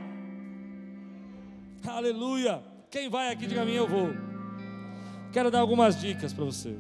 Aleluia. 1.86 2.62
Quem 2.90 3.08
vai 3.08 3.32
aqui, 3.32 3.46
diga 3.46 3.62
a 3.62 3.64
mim, 3.64 3.72
eu 3.72 3.88
vou. 3.88 4.10
Quero 5.32 5.50
dar 5.50 5.60
algumas 5.60 5.98
dicas 5.98 6.32
para 6.32 6.44
você. 6.44 6.76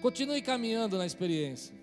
Continue 0.00 0.40
caminhando 0.40 0.96
na 0.96 1.04
experiência. 1.04 1.74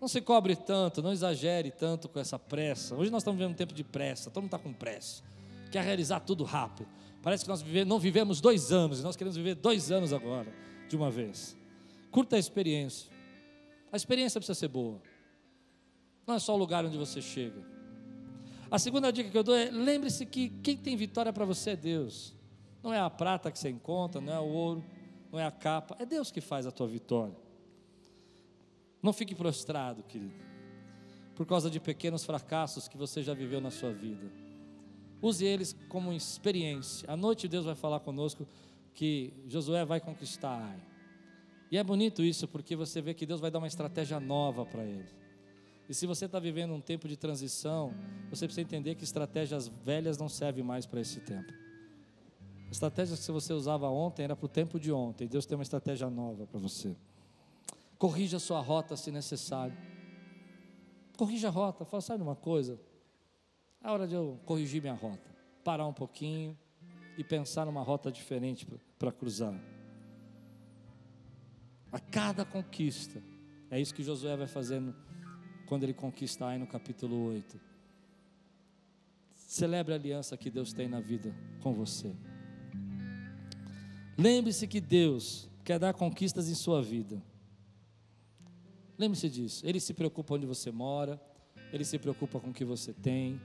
Não 0.00 0.06
se 0.06 0.20
cobre 0.20 0.54
tanto, 0.54 1.02
não 1.02 1.12
exagere 1.12 1.72
tanto 1.72 2.08
com 2.08 2.20
essa 2.20 2.38
pressa. 2.38 2.94
Hoje 2.94 3.10
nós 3.10 3.22
estamos 3.22 3.38
vivendo 3.38 3.52
um 3.52 3.56
tempo 3.56 3.74
de 3.74 3.82
pressa, 3.82 4.30
todo 4.30 4.44
mundo 4.44 4.54
está 4.54 4.58
com 4.58 4.72
pressa. 4.72 5.22
Quer 5.70 5.84
realizar 5.84 6.20
tudo 6.20 6.44
rápido. 6.44 6.88
Parece 7.22 7.44
que 7.44 7.50
nós 7.50 7.60
vive, 7.60 7.84
não 7.84 7.98
vivemos 7.98 8.40
dois 8.40 8.72
anos, 8.72 9.00
e 9.00 9.02
nós 9.02 9.16
queremos 9.16 9.36
viver 9.36 9.54
dois 9.54 9.90
anos 9.90 10.12
agora, 10.12 10.52
de 10.88 10.96
uma 10.96 11.10
vez. 11.10 11.56
Curta 12.10 12.36
a 12.36 12.38
experiência. 12.38 13.10
A 13.92 13.96
experiência 13.96 14.40
precisa 14.40 14.58
ser 14.58 14.68
boa. 14.68 15.00
Não 16.26 16.34
é 16.34 16.38
só 16.38 16.54
o 16.54 16.58
lugar 16.58 16.84
onde 16.84 16.96
você 16.96 17.20
chega. 17.20 17.62
A 18.70 18.78
segunda 18.78 19.10
dica 19.10 19.30
que 19.30 19.38
eu 19.38 19.42
dou 19.42 19.54
é: 19.54 19.70
lembre-se 19.70 20.26
que 20.26 20.50
quem 20.62 20.76
tem 20.76 20.96
vitória 20.96 21.32
para 21.32 21.44
você 21.44 21.70
é 21.70 21.76
Deus. 21.76 22.34
Não 22.82 22.92
é 22.92 23.00
a 23.00 23.10
prata 23.10 23.50
que 23.50 23.58
você 23.58 23.70
encontra, 23.70 24.20
não 24.20 24.32
é 24.32 24.38
o 24.38 24.46
ouro, 24.46 24.84
não 25.32 25.38
é 25.38 25.44
a 25.44 25.50
capa, 25.50 25.96
é 25.98 26.06
Deus 26.06 26.30
que 26.30 26.40
faz 26.40 26.66
a 26.66 26.70
tua 26.70 26.86
vitória. 26.86 27.36
Não 29.02 29.12
fique 29.12 29.34
prostrado, 29.34 30.02
querido, 30.02 30.34
por 31.34 31.46
causa 31.46 31.70
de 31.70 31.80
pequenos 31.80 32.24
fracassos 32.24 32.88
que 32.88 32.96
você 32.96 33.22
já 33.22 33.34
viveu 33.34 33.60
na 33.60 33.70
sua 33.70 33.92
vida. 33.92 34.30
Use 35.20 35.44
eles 35.44 35.76
como 35.88 36.12
experiência. 36.12 37.10
À 37.10 37.16
noite 37.16 37.48
Deus 37.48 37.64
vai 37.64 37.74
falar 37.74 38.00
conosco 38.00 38.46
que 38.94 39.32
Josué 39.46 39.84
vai 39.84 40.00
conquistar. 40.00 40.76
E 41.70 41.76
é 41.76 41.84
bonito 41.84 42.22
isso 42.22 42.48
porque 42.48 42.74
você 42.74 43.00
vê 43.00 43.14
que 43.14 43.26
Deus 43.26 43.40
vai 43.40 43.50
dar 43.50 43.58
uma 43.58 43.66
estratégia 43.66 44.18
nova 44.18 44.64
para 44.64 44.84
ele. 44.84 45.08
E 45.88 45.94
se 45.94 46.06
você 46.06 46.26
está 46.26 46.38
vivendo 46.38 46.74
um 46.74 46.80
tempo 46.80 47.08
de 47.08 47.16
transição, 47.16 47.94
você 48.30 48.46
precisa 48.46 48.60
entender 48.60 48.94
que 48.94 49.04
estratégias 49.04 49.68
velhas 49.68 50.18
não 50.18 50.28
servem 50.28 50.62
mais 50.62 50.84
para 50.86 51.00
esse 51.00 51.20
tempo. 51.20 51.52
Estratégias 52.70 53.24
que 53.24 53.32
você 53.32 53.52
usava 53.52 53.88
ontem 53.88 54.24
era 54.24 54.36
para 54.36 54.44
o 54.44 54.48
tempo 54.48 54.78
de 54.78 54.92
ontem. 54.92 55.26
Deus 55.26 55.46
tem 55.46 55.56
uma 55.56 55.62
estratégia 55.62 56.10
nova 56.10 56.46
para 56.46 56.60
você. 56.60 56.94
Corrija 57.96 58.38
sua 58.38 58.60
rota 58.60 58.96
se 58.96 59.10
necessário. 59.10 59.76
Corrija 61.16 61.48
a 61.48 61.50
rota. 61.50 61.84
Fala, 61.84 62.00
sabe 62.02 62.22
uma 62.22 62.36
coisa? 62.36 62.78
É 63.82 63.90
hora 63.90 64.06
de 64.06 64.14
eu 64.14 64.40
corrigir 64.44 64.82
minha 64.82 64.94
rota, 64.94 65.30
parar 65.62 65.86
um 65.86 65.92
pouquinho 65.92 66.58
e 67.16 67.24
pensar 67.24 67.64
numa 67.64 67.82
rota 67.82 68.10
diferente 68.10 68.66
para 68.98 69.12
cruzar. 69.12 69.54
A 71.90 71.98
cada 71.98 72.44
conquista, 72.44 73.22
é 73.70 73.80
isso 73.80 73.94
que 73.94 74.02
Josué 74.02 74.36
vai 74.36 74.46
fazendo 74.46 74.94
quando 75.66 75.84
ele 75.84 75.94
conquista 75.94 76.46
aí 76.46 76.58
no 76.58 76.66
capítulo 76.66 77.26
8. 77.26 77.60
Celebre 79.34 79.94
a 79.94 79.96
aliança 79.96 80.36
que 80.36 80.50
Deus 80.50 80.72
tem 80.72 80.88
na 80.88 81.00
vida 81.00 81.34
com 81.62 81.72
você. 81.72 82.14
Lembre-se 84.16 84.66
que 84.66 84.80
Deus 84.80 85.48
quer 85.64 85.78
dar 85.78 85.94
conquistas 85.94 86.48
em 86.48 86.54
sua 86.54 86.82
vida. 86.82 87.22
Lembre-se 88.98 89.30
disso. 89.30 89.66
Ele 89.66 89.78
se 89.78 89.94
preocupa 89.94 90.34
onde 90.34 90.44
você 90.44 90.70
mora, 90.70 91.20
ele 91.72 91.84
se 91.84 91.98
preocupa 91.98 92.40
com 92.40 92.50
o 92.50 92.52
que 92.52 92.64
você 92.64 92.92
tem, 92.92 93.40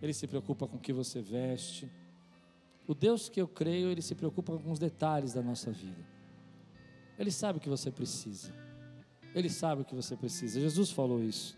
ele 0.00 0.12
se 0.12 0.26
preocupa 0.26 0.66
com 0.66 0.76
o 0.76 0.80
que 0.80 0.92
você 0.92 1.20
veste. 1.20 1.90
O 2.86 2.94
Deus 2.94 3.28
que 3.28 3.40
eu 3.40 3.48
creio, 3.48 3.88
ele 3.88 4.02
se 4.02 4.14
preocupa 4.14 4.58
com 4.58 4.70
os 4.70 4.78
detalhes 4.78 5.32
da 5.32 5.42
nossa 5.42 5.70
vida. 5.70 6.04
Ele 7.18 7.30
sabe 7.30 7.58
o 7.58 7.60
que 7.60 7.68
você 7.68 7.90
precisa. 7.90 8.52
Ele 9.34 9.48
sabe 9.48 9.82
o 9.82 9.84
que 9.84 9.94
você 9.94 10.16
precisa. 10.16 10.60
Jesus 10.60 10.90
falou 10.90 11.22
isso. 11.22 11.56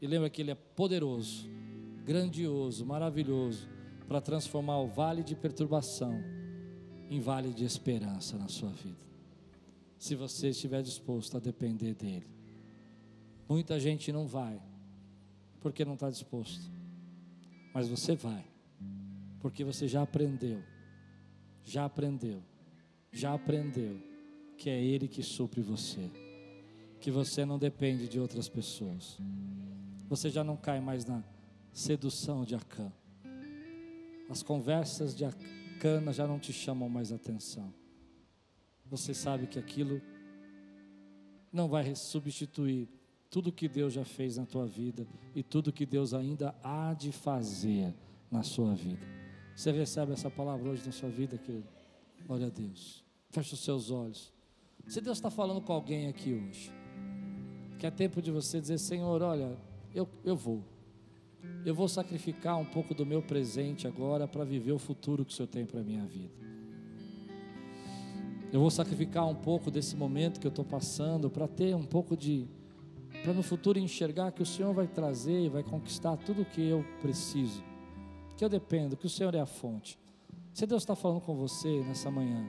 E 0.00 0.06
lembra 0.06 0.30
que 0.30 0.40
ele 0.40 0.50
é 0.50 0.54
poderoso, 0.54 1.48
grandioso, 2.04 2.86
maravilhoso 2.86 3.68
para 4.08 4.20
transformar 4.20 4.78
o 4.78 4.86
vale 4.86 5.22
de 5.22 5.36
perturbação 5.36 6.22
em 7.10 7.20
vale 7.20 7.52
de 7.52 7.64
esperança 7.64 8.38
na 8.38 8.48
sua 8.48 8.70
vida. 8.70 8.98
Se 9.98 10.14
você 10.14 10.48
estiver 10.48 10.82
disposto 10.82 11.36
a 11.36 11.40
depender 11.40 11.94
dele. 11.94 12.26
Muita 13.48 13.78
gente 13.78 14.12
não 14.12 14.26
vai 14.26 14.60
porque 15.60 15.84
não 15.84 15.94
está 15.94 16.10
disposto. 16.10 16.70
Mas 17.72 17.88
você 17.88 18.16
vai, 18.16 18.44
porque 19.40 19.64
você 19.64 19.86
já 19.86 20.02
aprendeu, 20.02 20.62
já 21.62 21.84
aprendeu, 21.84 22.42
já 23.12 23.34
aprendeu 23.34 24.00
que 24.56 24.68
é 24.68 24.82
Ele 24.82 25.06
que 25.06 25.22
supre 25.22 25.62
você, 25.62 26.10
que 27.00 27.10
você 27.10 27.44
não 27.44 27.58
depende 27.58 28.08
de 28.08 28.18
outras 28.18 28.48
pessoas, 28.48 29.18
você 30.08 30.28
já 30.28 30.42
não 30.42 30.56
cai 30.56 30.80
mais 30.80 31.04
na 31.04 31.22
sedução 31.72 32.44
de 32.44 32.54
Acã, 32.54 32.92
as 34.28 34.42
conversas 34.42 35.14
de 35.14 35.24
Acana 35.24 36.12
já 36.12 36.26
não 36.26 36.38
te 36.38 36.52
chamam 36.52 36.88
mais 36.88 37.12
atenção, 37.12 37.72
você 38.84 39.14
sabe 39.14 39.46
que 39.46 39.58
aquilo 39.58 40.02
não 41.52 41.68
vai 41.68 41.94
substituir 41.94 42.88
tudo 43.30 43.52
que 43.52 43.68
Deus 43.68 43.92
já 43.92 44.04
fez 44.04 44.36
na 44.36 44.44
tua 44.44 44.66
vida 44.66 45.06
e 45.34 45.42
tudo 45.42 45.72
que 45.72 45.86
Deus 45.86 46.12
ainda 46.12 46.54
há 46.62 46.92
de 46.92 47.12
fazer 47.12 47.94
na 48.30 48.42
sua 48.42 48.74
vida. 48.74 49.06
Você 49.54 49.70
recebe 49.70 50.12
essa 50.12 50.28
palavra 50.28 50.68
hoje 50.68 50.84
na 50.84 50.92
sua 50.92 51.08
vida, 51.08 51.38
querido? 51.38 51.68
Glória 52.26 52.48
a 52.48 52.50
Deus. 52.50 53.04
Feche 53.30 53.54
os 53.54 53.60
seus 53.60 53.90
olhos. 53.90 54.32
Se 54.88 55.00
Deus 55.00 55.18
está 55.18 55.30
falando 55.30 55.60
com 55.60 55.72
alguém 55.72 56.08
aqui 56.08 56.32
hoje, 56.32 56.72
que 57.78 57.86
é 57.86 57.90
tempo 57.90 58.20
de 58.20 58.32
você 58.32 58.60
dizer: 58.60 58.78
Senhor, 58.78 59.22
olha, 59.22 59.56
eu, 59.94 60.08
eu 60.24 60.34
vou. 60.34 60.64
Eu 61.64 61.74
vou 61.74 61.88
sacrificar 61.88 62.58
um 62.58 62.64
pouco 62.64 62.94
do 62.94 63.06
meu 63.06 63.22
presente 63.22 63.86
agora 63.86 64.26
para 64.26 64.44
viver 64.44 64.72
o 64.72 64.78
futuro 64.78 65.24
que 65.24 65.32
o 65.32 65.34
Senhor 65.34 65.46
tem 65.46 65.64
para 65.64 65.80
a 65.80 65.84
minha 65.84 66.04
vida. 66.04 66.34
Eu 68.52 68.58
vou 68.60 68.70
sacrificar 68.70 69.28
um 69.28 69.34
pouco 69.34 69.70
desse 69.70 69.94
momento 69.94 70.40
que 70.40 70.46
eu 70.46 70.50
estou 70.50 70.64
passando 70.64 71.30
para 71.30 71.46
ter 71.46 71.76
um 71.76 71.84
pouco 71.84 72.16
de 72.16 72.48
para 73.22 73.32
no 73.32 73.42
futuro 73.42 73.78
enxergar 73.78 74.32
que 74.32 74.42
o 74.42 74.46
Senhor 74.46 74.72
vai 74.72 74.86
trazer 74.86 75.44
e 75.44 75.48
vai 75.48 75.62
conquistar 75.62 76.16
tudo 76.16 76.42
o 76.42 76.44
que 76.44 76.66
eu 76.66 76.84
preciso, 77.00 77.62
que 78.36 78.44
eu 78.44 78.48
dependo, 78.48 78.96
que 78.96 79.06
o 79.06 79.10
Senhor 79.10 79.34
é 79.34 79.40
a 79.40 79.46
fonte. 79.46 79.98
Se 80.52 80.66
Deus 80.66 80.82
está 80.82 80.96
falando 80.96 81.20
com 81.20 81.34
você 81.36 81.82
nessa 81.82 82.10
manhã 82.10 82.48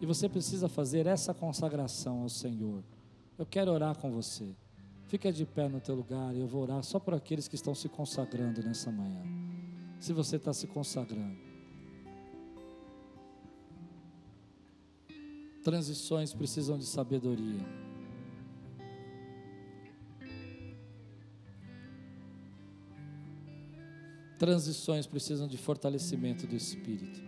e 0.00 0.06
você 0.06 0.28
precisa 0.28 0.68
fazer 0.68 1.06
essa 1.06 1.34
consagração 1.34 2.22
ao 2.22 2.28
Senhor, 2.28 2.82
eu 3.38 3.44
quero 3.44 3.70
orar 3.72 3.96
com 3.98 4.10
você. 4.10 4.54
Fica 5.06 5.32
de 5.32 5.44
pé 5.44 5.68
no 5.68 5.80
teu 5.80 5.94
lugar 5.94 6.34
e 6.34 6.40
eu 6.40 6.46
vou 6.46 6.62
orar 6.62 6.82
só 6.82 6.98
por 6.98 7.14
aqueles 7.14 7.46
que 7.46 7.54
estão 7.54 7.74
se 7.74 7.88
consagrando 7.88 8.62
nessa 8.62 8.90
manhã. 8.90 9.22
Se 10.00 10.12
você 10.12 10.36
está 10.36 10.52
se 10.52 10.66
consagrando. 10.66 11.36
Transições 15.62 16.32
precisam 16.32 16.78
de 16.78 16.84
sabedoria. 16.84 17.85
Transições 24.38 25.06
precisam 25.06 25.48
de 25.48 25.56
fortalecimento 25.56 26.46
do 26.46 26.54
espírito. 26.54 27.20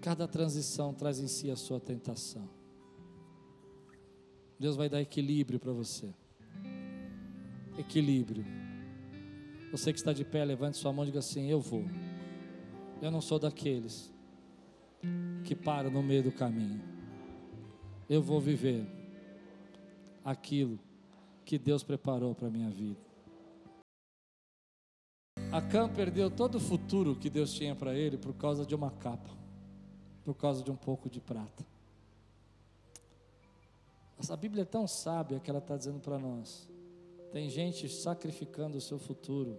Cada 0.00 0.26
transição 0.26 0.94
traz 0.94 1.18
em 1.18 1.28
si 1.28 1.50
a 1.50 1.56
sua 1.56 1.78
tentação. 1.78 2.48
Deus 4.58 4.76
vai 4.76 4.88
dar 4.88 5.02
equilíbrio 5.02 5.60
para 5.60 5.72
você. 5.72 6.14
Equilíbrio. 7.78 8.44
Você 9.70 9.92
que 9.92 9.98
está 9.98 10.12
de 10.12 10.24
pé, 10.24 10.44
levante 10.44 10.78
sua 10.78 10.92
mão 10.92 11.04
e 11.04 11.08
diga 11.08 11.18
assim: 11.18 11.50
Eu 11.50 11.60
vou. 11.60 11.84
Eu 13.02 13.10
não 13.10 13.20
sou 13.20 13.38
daqueles 13.38 14.10
que 15.44 15.54
param 15.54 15.90
no 15.90 16.02
meio 16.02 16.22
do 16.22 16.32
caminho. 16.32 16.80
Eu 18.08 18.22
vou 18.22 18.40
viver 18.40 18.86
aquilo 20.24 20.78
que 21.44 21.58
Deus 21.58 21.82
preparou 21.82 22.34
para 22.34 22.48
a 22.48 22.50
minha 22.50 22.70
vida. 22.70 23.05
Acã 25.56 25.88
perdeu 25.88 26.30
todo 26.30 26.56
o 26.56 26.60
futuro 26.60 27.16
que 27.16 27.30
Deus 27.30 27.50
tinha 27.54 27.74
para 27.74 27.94
ele 27.94 28.18
por 28.18 28.34
causa 28.34 28.66
de 28.66 28.74
uma 28.74 28.90
capa, 28.90 29.30
por 30.22 30.34
causa 30.34 30.62
de 30.62 30.70
um 30.70 30.76
pouco 30.76 31.08
de 31.08 31.18
prata. 31.18 31.64
Essa 34.18 34.36
Bíblia 34.36 34.64
é 34.64 34.66
tão 34.66 34.86
sábia 34.86 35.40
que 35.40 35.48
ela 35.48 35.58
está 35.58 35.74
dizendo 35.74 35.98
para 35.98 36.18
nós: 36.18 36.68
tem 37.32 37.48
gente 37.48 37.88
sacrificando 37.88 38.76
o 38.76 38.82
seu 38.82 38.98
futuro 38.98 39.58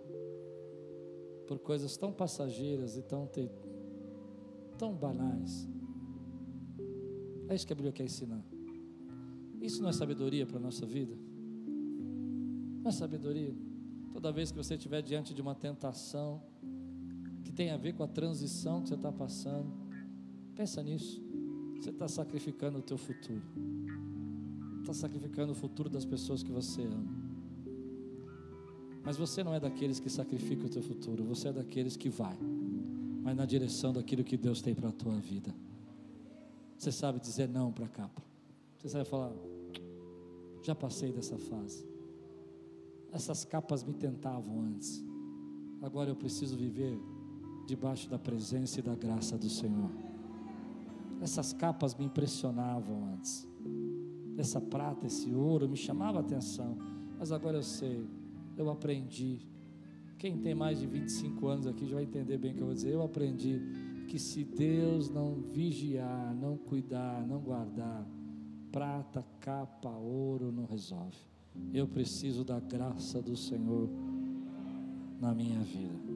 por 1.48 1.58
coisas 1.58 1.98
tão 1.98 2.14
passageiras 2.14 2.96
e 2.96 3.02
tão, 3.02 3.28
tão 4.78 4.94
banais. 4.94 5.68
É 7.50 7.56
isso 7.56 7.66
que 7.66 7.74
a 7.74 7.76
Bíblia 7.76 7.92
quer 7.92 8.04
ensinar. 8.04 8.46
Isso 9.60 9.82
não 9.82 9.90
é 9.90 9.94
sabedoria 9.94 10.46
para 10.46 10.58
a 10.58 10.62
nossa 10.62 10.86
vida? 10.86 11.16
Não 12.84 12.90
é 12.90 12.92
sabedoria? 12.92 13.67
Toda 14.18 14.32
vez 14.32 14.50
que 14.50 14.58
você 14.58 14.74
estiver 14.74 15.04
diante 15.04 15.32
de 15.32 15.44
uma 15.44 15.54
tentação 15.54 16.42
que 17.44 17.52
tem 17.52 17.70
a 17.70 17.78
ver 17.78 17.94
com 17.94 18.02
a 18.02 18.08
transição 18.08 18.82
que 18.82 18.90
você 18.90 18.96
está 18.96 19.12
passando, 19.12 19.72
pensa 20.56 20.82
nisso. 20.82 21.22
Você 21.80 21.92
está 21.92 22.08
sacrificando 22.08 22.80
o 22.80 22.82
teu 22.82 22.98
futuro. 22.98 23.44
Está 24.80 24.92
sacrificando 24.92 25.52
o 25.52 25.56
futuro 25.56 25.88
das 25.88 26.04
pessoas 26.04 26.42
que 26.42 26.52
você 26.52 26.82
ama. 26.82 27.16
Mas 29.04 29.18
você 29.18 29.44
não 29.44 29.54
é 29.54 29.60
daqueles 29.60 30.00
que 30.00 30.10
sacrificam 30.10 30.66
o 30.66 30.70
teu 30.70 30.82
futuro, 30.82 31.24
você 31.24 31.50
é 31.50 31.54
daqueles 31.54 31.96
que 31.96 32.10
vai, 32.10 32.40
mas 33.22 33.38
na 33.38 33.46
direção 33.46 33.94
daquilo 33.94 34.24
que 34.24 34.36
Deus 34.36 34.64
tem 34.64 34.74
para 34.74 34.90
a 34.90 34.92
tua 34.92 35.20
vida. 35.20 35.54
Você 36.76 36.92
sabe 36.92 37.20
dizer 37.20 37.48
não 37.48 37.72
para 37.72 37.86
a 37.86 37.90
capa. 37.90 38.24
Você 38.80 38.90
sabe 38.90 39.08
falar, 39.08 39.32
já 40.64 40.74
passei 40.74 41.12
dessa 41.12 41.38
fase. 41.38 41.97
Essas 43.12 43.46
capas 43.46 43.84
me 43.84 43.94
tentavam 43.94 44.62
antes. 44.62 45.04
Agora 45.82 46.10
eu 46.10 46.16
preciso 46.16 46.58
viver 46.58 47.00
debaixo 47.66 48.10
da 48.10 48.18
presença 48.18 48.80
e 48.80 48.84
da 48.84 48.96
graça 48.96 49.38
do 49.38 49.50
Senhor. 49.50 49.92
Essas 51.22 51.54
capas 51.54 51.96
me 51.96 52.06
impressionavam 52.06 53.14
antes. 53.14 53.48
Essa 54.38 54.62
prata, 54.62 55.08
esse 55.08 55.34
ouro 55.34 55.68
me 55.68 55.76
chamava 55.76 56.20
a 56.20 56.22
atenção. 56.22 56.78
Mas 57.18 57.32
agora 57.32 57.58
eu 57.58 57.64
sei, 57.64 58.08
eu 58.56 58.70
aprendi. 58.70 59.40
Quem 60.18 60.38
tem 60.38 60.54
mais 60.54 60.80
de 60.80 60.88
25 60.88 61.48
anos 61.48 61.68
aqui 61.68 61.86
já 61.86 61.96
vai 61.96 62.04
entender 62.04 62.38
bem 62.38 62.52
o 62.52 62.56
que 62.56 62.62
eu 62.62 62.66
vou 62.66 62.76
dizer. 62.76 62.94
Eu 62.94 63.02
aprendi 63.02 63.60
que 64.08 64.18
se 64.18 64.44
Deus 64.44 65.10
não 65.10 65.42
vigiar, 65.42 66.34
não 66.36 66.58
cuidar, 66.58 67.26
não 67.28 67.40
guardar, 67.40 68.08
prata, 68.72 69.26
capa, 69.40 69.90
ouro 69.90 70.52
não 70.52 70.66
resolve. 70.66 71.18
Eu 71.74 71.88
preciso 71.88 72.44
da 72.44 72.60
graça 72.60 73.22
do 73.22 73.36
Senhor 73.36 73.90
na 75.20 75.34
minha 75.34 75.60
vida. 75.60 76.08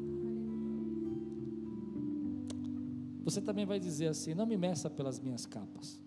Você 3.24 3.42
também 3.42 3.66
vai 3.66 3.80
dizer 3.80 4.08
assim: 4.08 4.34
não 4.34 4.46
me 4.46 4.58
meça 4.58 4.90
pelas 4.90 5.20
minhas 5.20 5.46
capas. 5.46 6.02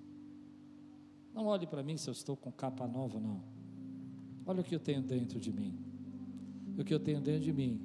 Não 1.32 1.47
olhe 1.47 1.66
para 1.66 1.82
mim 1.82 1.97
se 1.97 2.09
eu 2.09 2.12
estou 2.12 2.37
com 2.37 2.51
capa 2.53 2.87
nova, 2.87 3.18
não. 3.18 3.43
Olha 4.47 4.61
o 4.61 4.64
que 4.64 4.74
eu 4.74 4.80
tenho 4.80 5.03
dentro 5.03 5.41
de 5.41 5.53
mim. 5.53 5.74
O 6.78 6.85
que 6.85 6.93
eu 6.93 7.01
tenho 7.01 7.20
dentro 7.20 7.43
de 7.43 7.53
mim 7.53 7.80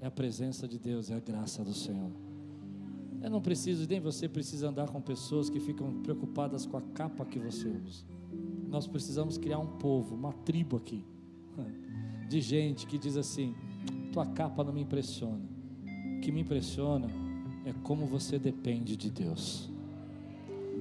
é 0.00 0.06
a 0.06 0.10
presença 0.10 0.66
de 0.66 0.78
Deus, 0.78 1.10
é 1.10 1.14
a 1.14 1.20
graça 1.20 1.64
do 1.64 1.74
Senhor. 1.74 2.10
Eu 3.20 3.30
não 3.30 3.40
preciso, 3.40 3.86
nem 3.88 4.00
você 4.00 4.28
precisa 4.28 4.68
andar 4.68 4.88
com 4.88 5.00
pessoas 5.00 5.48
que 5.48 5.60
ficam 5.60 6.02
preocupadas 6.02 6.66
com 6.66 6.76
a 6.76 6.82
capa 6.82 7.24
que 7.24 7.38
você 7.38 7.68
usa. 7.68 8.04
Nós 8.72 8.86
precisamos 8.86 9.36
criar 9.36 9.58
um 9.58 9.66
povo, 9.66 10.14
uma 10.14 10.32
tribo 10.32 10.78
aqui, 10.78 11.04
de 12.26 12.40
gente 12.40 12.86
que 12.86 12.96
diz 12.96 13.18
assim: 13.18 13.54
tua 14.10 14.24
capa 14.24 14.64
não 14.64 14.72
me 14.72 14.80
impressiona. 14.80 15.44
O 16.16 16.20
que 16.22 16.32
me 16.32 16.40
impressiona 16.40 17.06
é 17.66 17.72
como 17.82 18.06
você 18.06 18.38
depende 18.38 18.96
de 18.96 19.10
Deus. 19.10 19.70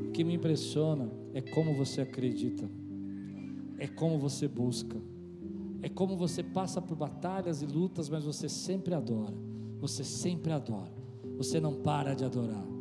O 0.08 0.12
que 0.14 0.24
me 0.24 0.34
impressiona 0.34 1.12
é 1.34 1.42
como 1.42 1.74
você 1.76 2.00
acredita, 2.00 2.64
é 3.78 3.88
como 3.88 4.18
você 4.18 4.48
busca, 4.48 4.98
é 5.82 5.90
como 5.90 6.16
você 6.16 6.42
passa 6.42 6.82
por 6.82 6.96
batalhas 6.96 7.62
e 7.62 7.66
lutas, 7.66 8.08
mas 8.08 8.24
você 8.24 8.48
sempre 8.48 8.94
adora, 8.94 9.36
você 9.82 10.02
sempre 10.06 10.54
adora, 10.54 10.94
você 11.38 11.60
não 11.60 11.74
para 11.74 12.14
de 12.14 12.24
adorar. 12.24 12.81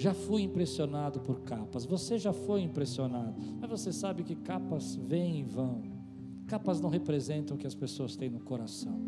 Já 0.00 0.14
fui 0.14 0.40
impressionado 0.40 1.20
por 1.20 1.40
capas, 1.42 1.84
você 1.84 2.18
já 2.18 2.32
foi 2.32 2.62
impressionado, 2.62 3.34
mas 3.60 3.68
você 3.68 3.92
sabe 3.92 4.24
que 4.24 4.34
capas 4.34 4.96
vêm 4.96 5.40
e 5.40 5.42
vão, 5.42 5.82
capas 6.46 6.80
não 6.80 6.88
representam 6.88 7.54
o 7.54 7.60
que 7.60 7.66
as 7.66 7.74
pessoas 7.74 8.16
têm 8.16 8.30
no 8.30 8.40
coração. 8.40 8.98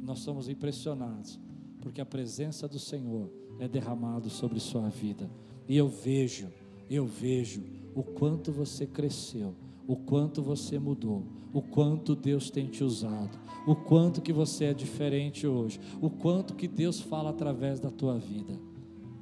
Nós 0.00 0.20
somos 0.20 0.48
impressionados, 0.48 1.40
porque 1.80 2.00
a 2.00 2.06
presença 2.06 2.68
do 2.68 2.78
Senhor 2.78 3.28
é 3.58 3.66
derramado 3.66 4.30
sobre 4.30 4.60
sua 4.60 4.88
vida, 4.88 5.28
e 5.68 5.76
eu 5.76 5.88
vejo, 5.88 6.46
eu 6.88 7.04
vejo 7.04 7.64
o 7.92 8.04
quanto 8.04 8.52
você 8.52 8.86
cresceu, 8.86 9.52
o 9.84 9.96
quanto 9.96 10.40
você 10.40 10.78
mudou, 10.78 11.24
o 11.52 11.60
quanto 11.60 12.14
Deus 12.14 12.50
tem 12.50 12.68
te 12.68 12.84
usado, 12.84 13.36
o 13.66 13.74
quanto 13.74 14.22
que 14.22 14.32
você 14.32 14.66
é 14.66 14.74
diferente 14.74 15.44
hoje, 15.44 15.80
o 16.00 16.08
quanto 16.08 16.54
que 16.54 16.68
Deus 16.68 17.00
fala 17.00 17.30
através 17.30 17.80
da 17.80 17.90
tua 17.90 18.16
vida. 18.16 18.56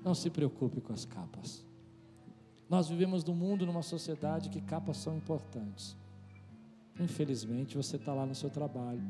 Não 0.05 0.15
se 0.15 0.31
preocupe 0.31 0.81
com 0.81 0.93
as 0.93 1.05
capas. 1.05 1.65
Nós 2.69 2.89
vivemos 2.89 3.23
num 3.25 3.35
mundo, 3.35 3.67
numa 3.67 3.83
sociedade 3.83 4.49
que 4.49 4.61
capas 4.61 4.97
são 4.97 5.17
importantes. 5.17 5.97
Infelizmente, 6.99 7.77
você 7.77 7.97
está 7.97 8.13
lá 8.13 8.27
no 8.27 8.35
seu 8.35 8.51
trabalho, 8.51 9.03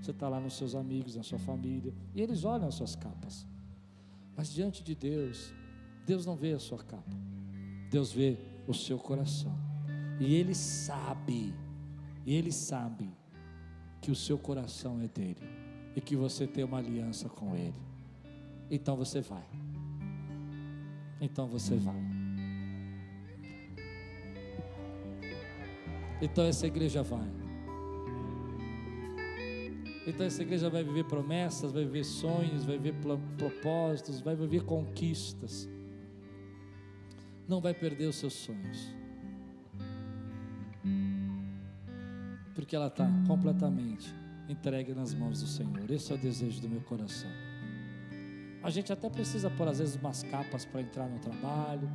você 0.00 0.10
está 0.10 0.28
lá 0.28 0.40
nos 0.40 0.56
seus 0.56 0.74
amigos, 0.74 1.16
na 1.16 1.22
sua 1.22 1.38
família, 1.38 1.92
e 2.14 2.20
eles 2.20 2.44
olham 2.44 2.68
as 2.68 2.74
suas 2.74 2.94
capas. 2.94 3.46
Mas 4.36 4.52
diante 4.52 4.82
de 4.82 4.94
Deus, 4.94 5.52
Deus 6.06 6.24
não 6.24 6.36
vê 6.36 6.52
a 6.52 6.58
sua 6.58 6.78
capa, 6.78 7.16
Deus 7.90 8.12
vê 8.12 8.38
o 8.66 8.74
seu 8.74 8.98
coração. 8.98 9.52
E 10.20 10.34
Ele 10.34 10.54
sabe, 10.54 11.54
Ele 12.26 12.50
sabe 12.50 13.10
que 14.00 14.10
o 14.10 14.16
seu 14.16 14.38
coração 14.38 15.00
é 15.00 15.08
dele 15.08 15.42
e 15.94 16.00
que 16.00 16.16
você 16.16 16.46
tem 16.46 16.64
uma 16.64 16.78
aliança 16.78 17.28
com 17.28 17.56
Ele. 17.56 17.80
Então 18.70 18.96
você 18.96 19.20
vai. 19.20 19.44
Então 21.20 21.46
você 21.46 21.76
vai. 21.76 22.00
Então 26.20 26.44
essa 26.44 26.66
igreja 26.66 27.02
vai. 27.02 27.28
Então 30.06 30.24
essa 30.24 30.42
igreja 30.42 30.70
vai 30.70 30.82
viver 30.82 31.04
promessas, 31.04 31.70
vai 31.70 31.84
viver 31.84 32.04
sonhos, 32.04 32.64
vai 32.64 32.78
viver 32.78 32.94
propósitos, 33.36 34.20
vai 34.20 34.34
viver 34.34 34.64
conquistas. 34.64 35.68
Não 37.46 37.60
vai 37.60 37.74
perder 37.74 38.06
os 38.06 38.16
seus 38.16 38.32
sonhos. 38.32 38.94
Porque 42.54 42.74
ela 42.74 42.88
está 42.88 43.06
completamente 43.26 44.14
entregue 44.48 44.94
nas 44.94 45.14
mãos 45.14 45.40
do 45.40 45.46
Senhor. 45.46 45.90
Esse 45.90 46.10
é 46.12 46.14
o 46.14 46.18
desejo 46.18 46.60
do 46.60 46.68
meu 46.68 46.80
coração. 46.80 47.30
A 48.62 48.70
gente 48.70 48.92
até 48.92 49.08
precisa 49.08 49.48
pôr 49.50 49.68
às 49.68 49.78
vezes 49.78 49.96
umas 49.96 50.22
capas 50.22 50.64
para 50.64 50.80
entrar 50.80 51.08
no 51.08 51.18
trabalho, 51.18 51.88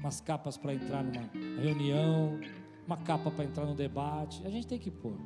umas 0.00 0.20
capas 0.20 0.56
para 0.56 0.74
entrar 0.74 1.02
numa 1.02 1.30
reunião, 1.60 2.38
uma 2.86 2.96
capa 2.96 3.30
para 3.30 3.44
entrar 3.44 3.64
no 3.64 3.74
debate. 3.74 4.46
A 4.46 4.50
gente 4.50 4.66
tem 4.66 4.78
que 4.78 4.90
pôr. 4.90 5.16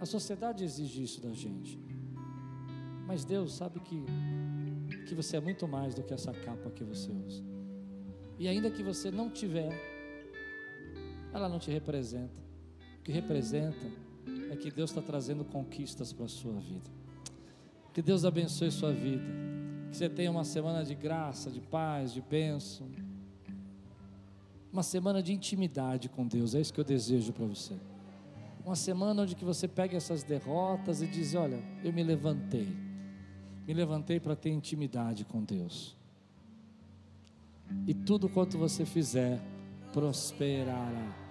A 0.00 0.06
sociedade 0.06 0.64
exige 0.64 1.02
isso 1.02 1.22
da 1.22 1.32
gente. 1.32 1.78
Mas 3.06 3.24
Deus 3.24 3.54
sabe 3.54 3.80
que 3.80 4.04
que 5.06 5.14
você 5.14 5.36
é 5.36 5.40
muito 5.40 5.66
mais 5.66 5.94
do 5.94 6.02
que 6.02 6.12
essa 6.12 6.32
capa 6.32 6.70
que 6.70 6.84
você 6.84 7.10
usa. 7.10 7.42
E 8.38 8.48
ainda 8.48 8.70
que 8.70 8.82
você 8.82 9.10
não 9.10 9.30
tiver, 9.30 9.72
ela 11.32 11.48
não 11.48 11.58
te 11.58 11.70
representa. 11.70 12.40
O 12.98 13.02
que 13.02 13.12
representa 13.12 13.86
é 14.50 14.56
que 14.56 14.70
Deus 14.70 14.90
está 14.90 15.00
trazendo 15.00 15.44
conquistas 15.44 16.12
para 16.12 16.24
a 16.24 16.28
sua 16.28 16.58
vida. 16.60 16.90
Que 17.94 18.02
Deus 18.02 18.24
abençoe 18.24 18.70
sua 18.70 18.92
vida. 18.92 19.24
Que 19.96 20.00
você 20.00 20.10
tenha 20.10 20.30
uma 20.30 20.44
semana 20.44 20.84
de 20.84 20.94
graça, 20.94 21.50
de 21.50 21.58
paz, 21.58 22.12
de 22.12 22.20
bênção. 22.20 22.86
Uma 24.70 24.82
semana 24.82 25.22
de 25.22 25.32
intimidade 25.32 26.10
com 26.10 26.26
Deus. 26.26 26.54
É 26.54 26.60
isso 26.60 26.70
que 26.70 26.78
eu 26.78 26.84
desejo 26.84 27.32
para 27.32 27.46
você. 27.46 27.72
Uma 28.62 28.76
semana 28.76 29.22
onde 29.22 29.34
que 29.34 29.42
você 29.42 29.66
pega 29.66 29.96
essas 29.96 30.22
derrotas 30.22 31.00
e 31.00 31.06
diz: 31.06 31.34
Olha, 31.34 31.58
eu 31.82 31.94
me 31.94 32.02
levantei. 32.02 32.68
Me 33.66 33.72
levantei 33.72 34.20
para 34.20 34.36
ter 34.36 34.50
intimidade 34.50 35.24
com 35.24 35.42
Deus. 35.42 35.96
E 37.86 37.94
tudo 37.94 38.28
quanto 38.28 38.58
você 38.58 38.84
fizer 38.84 39.40
prosperará 39.94 41.25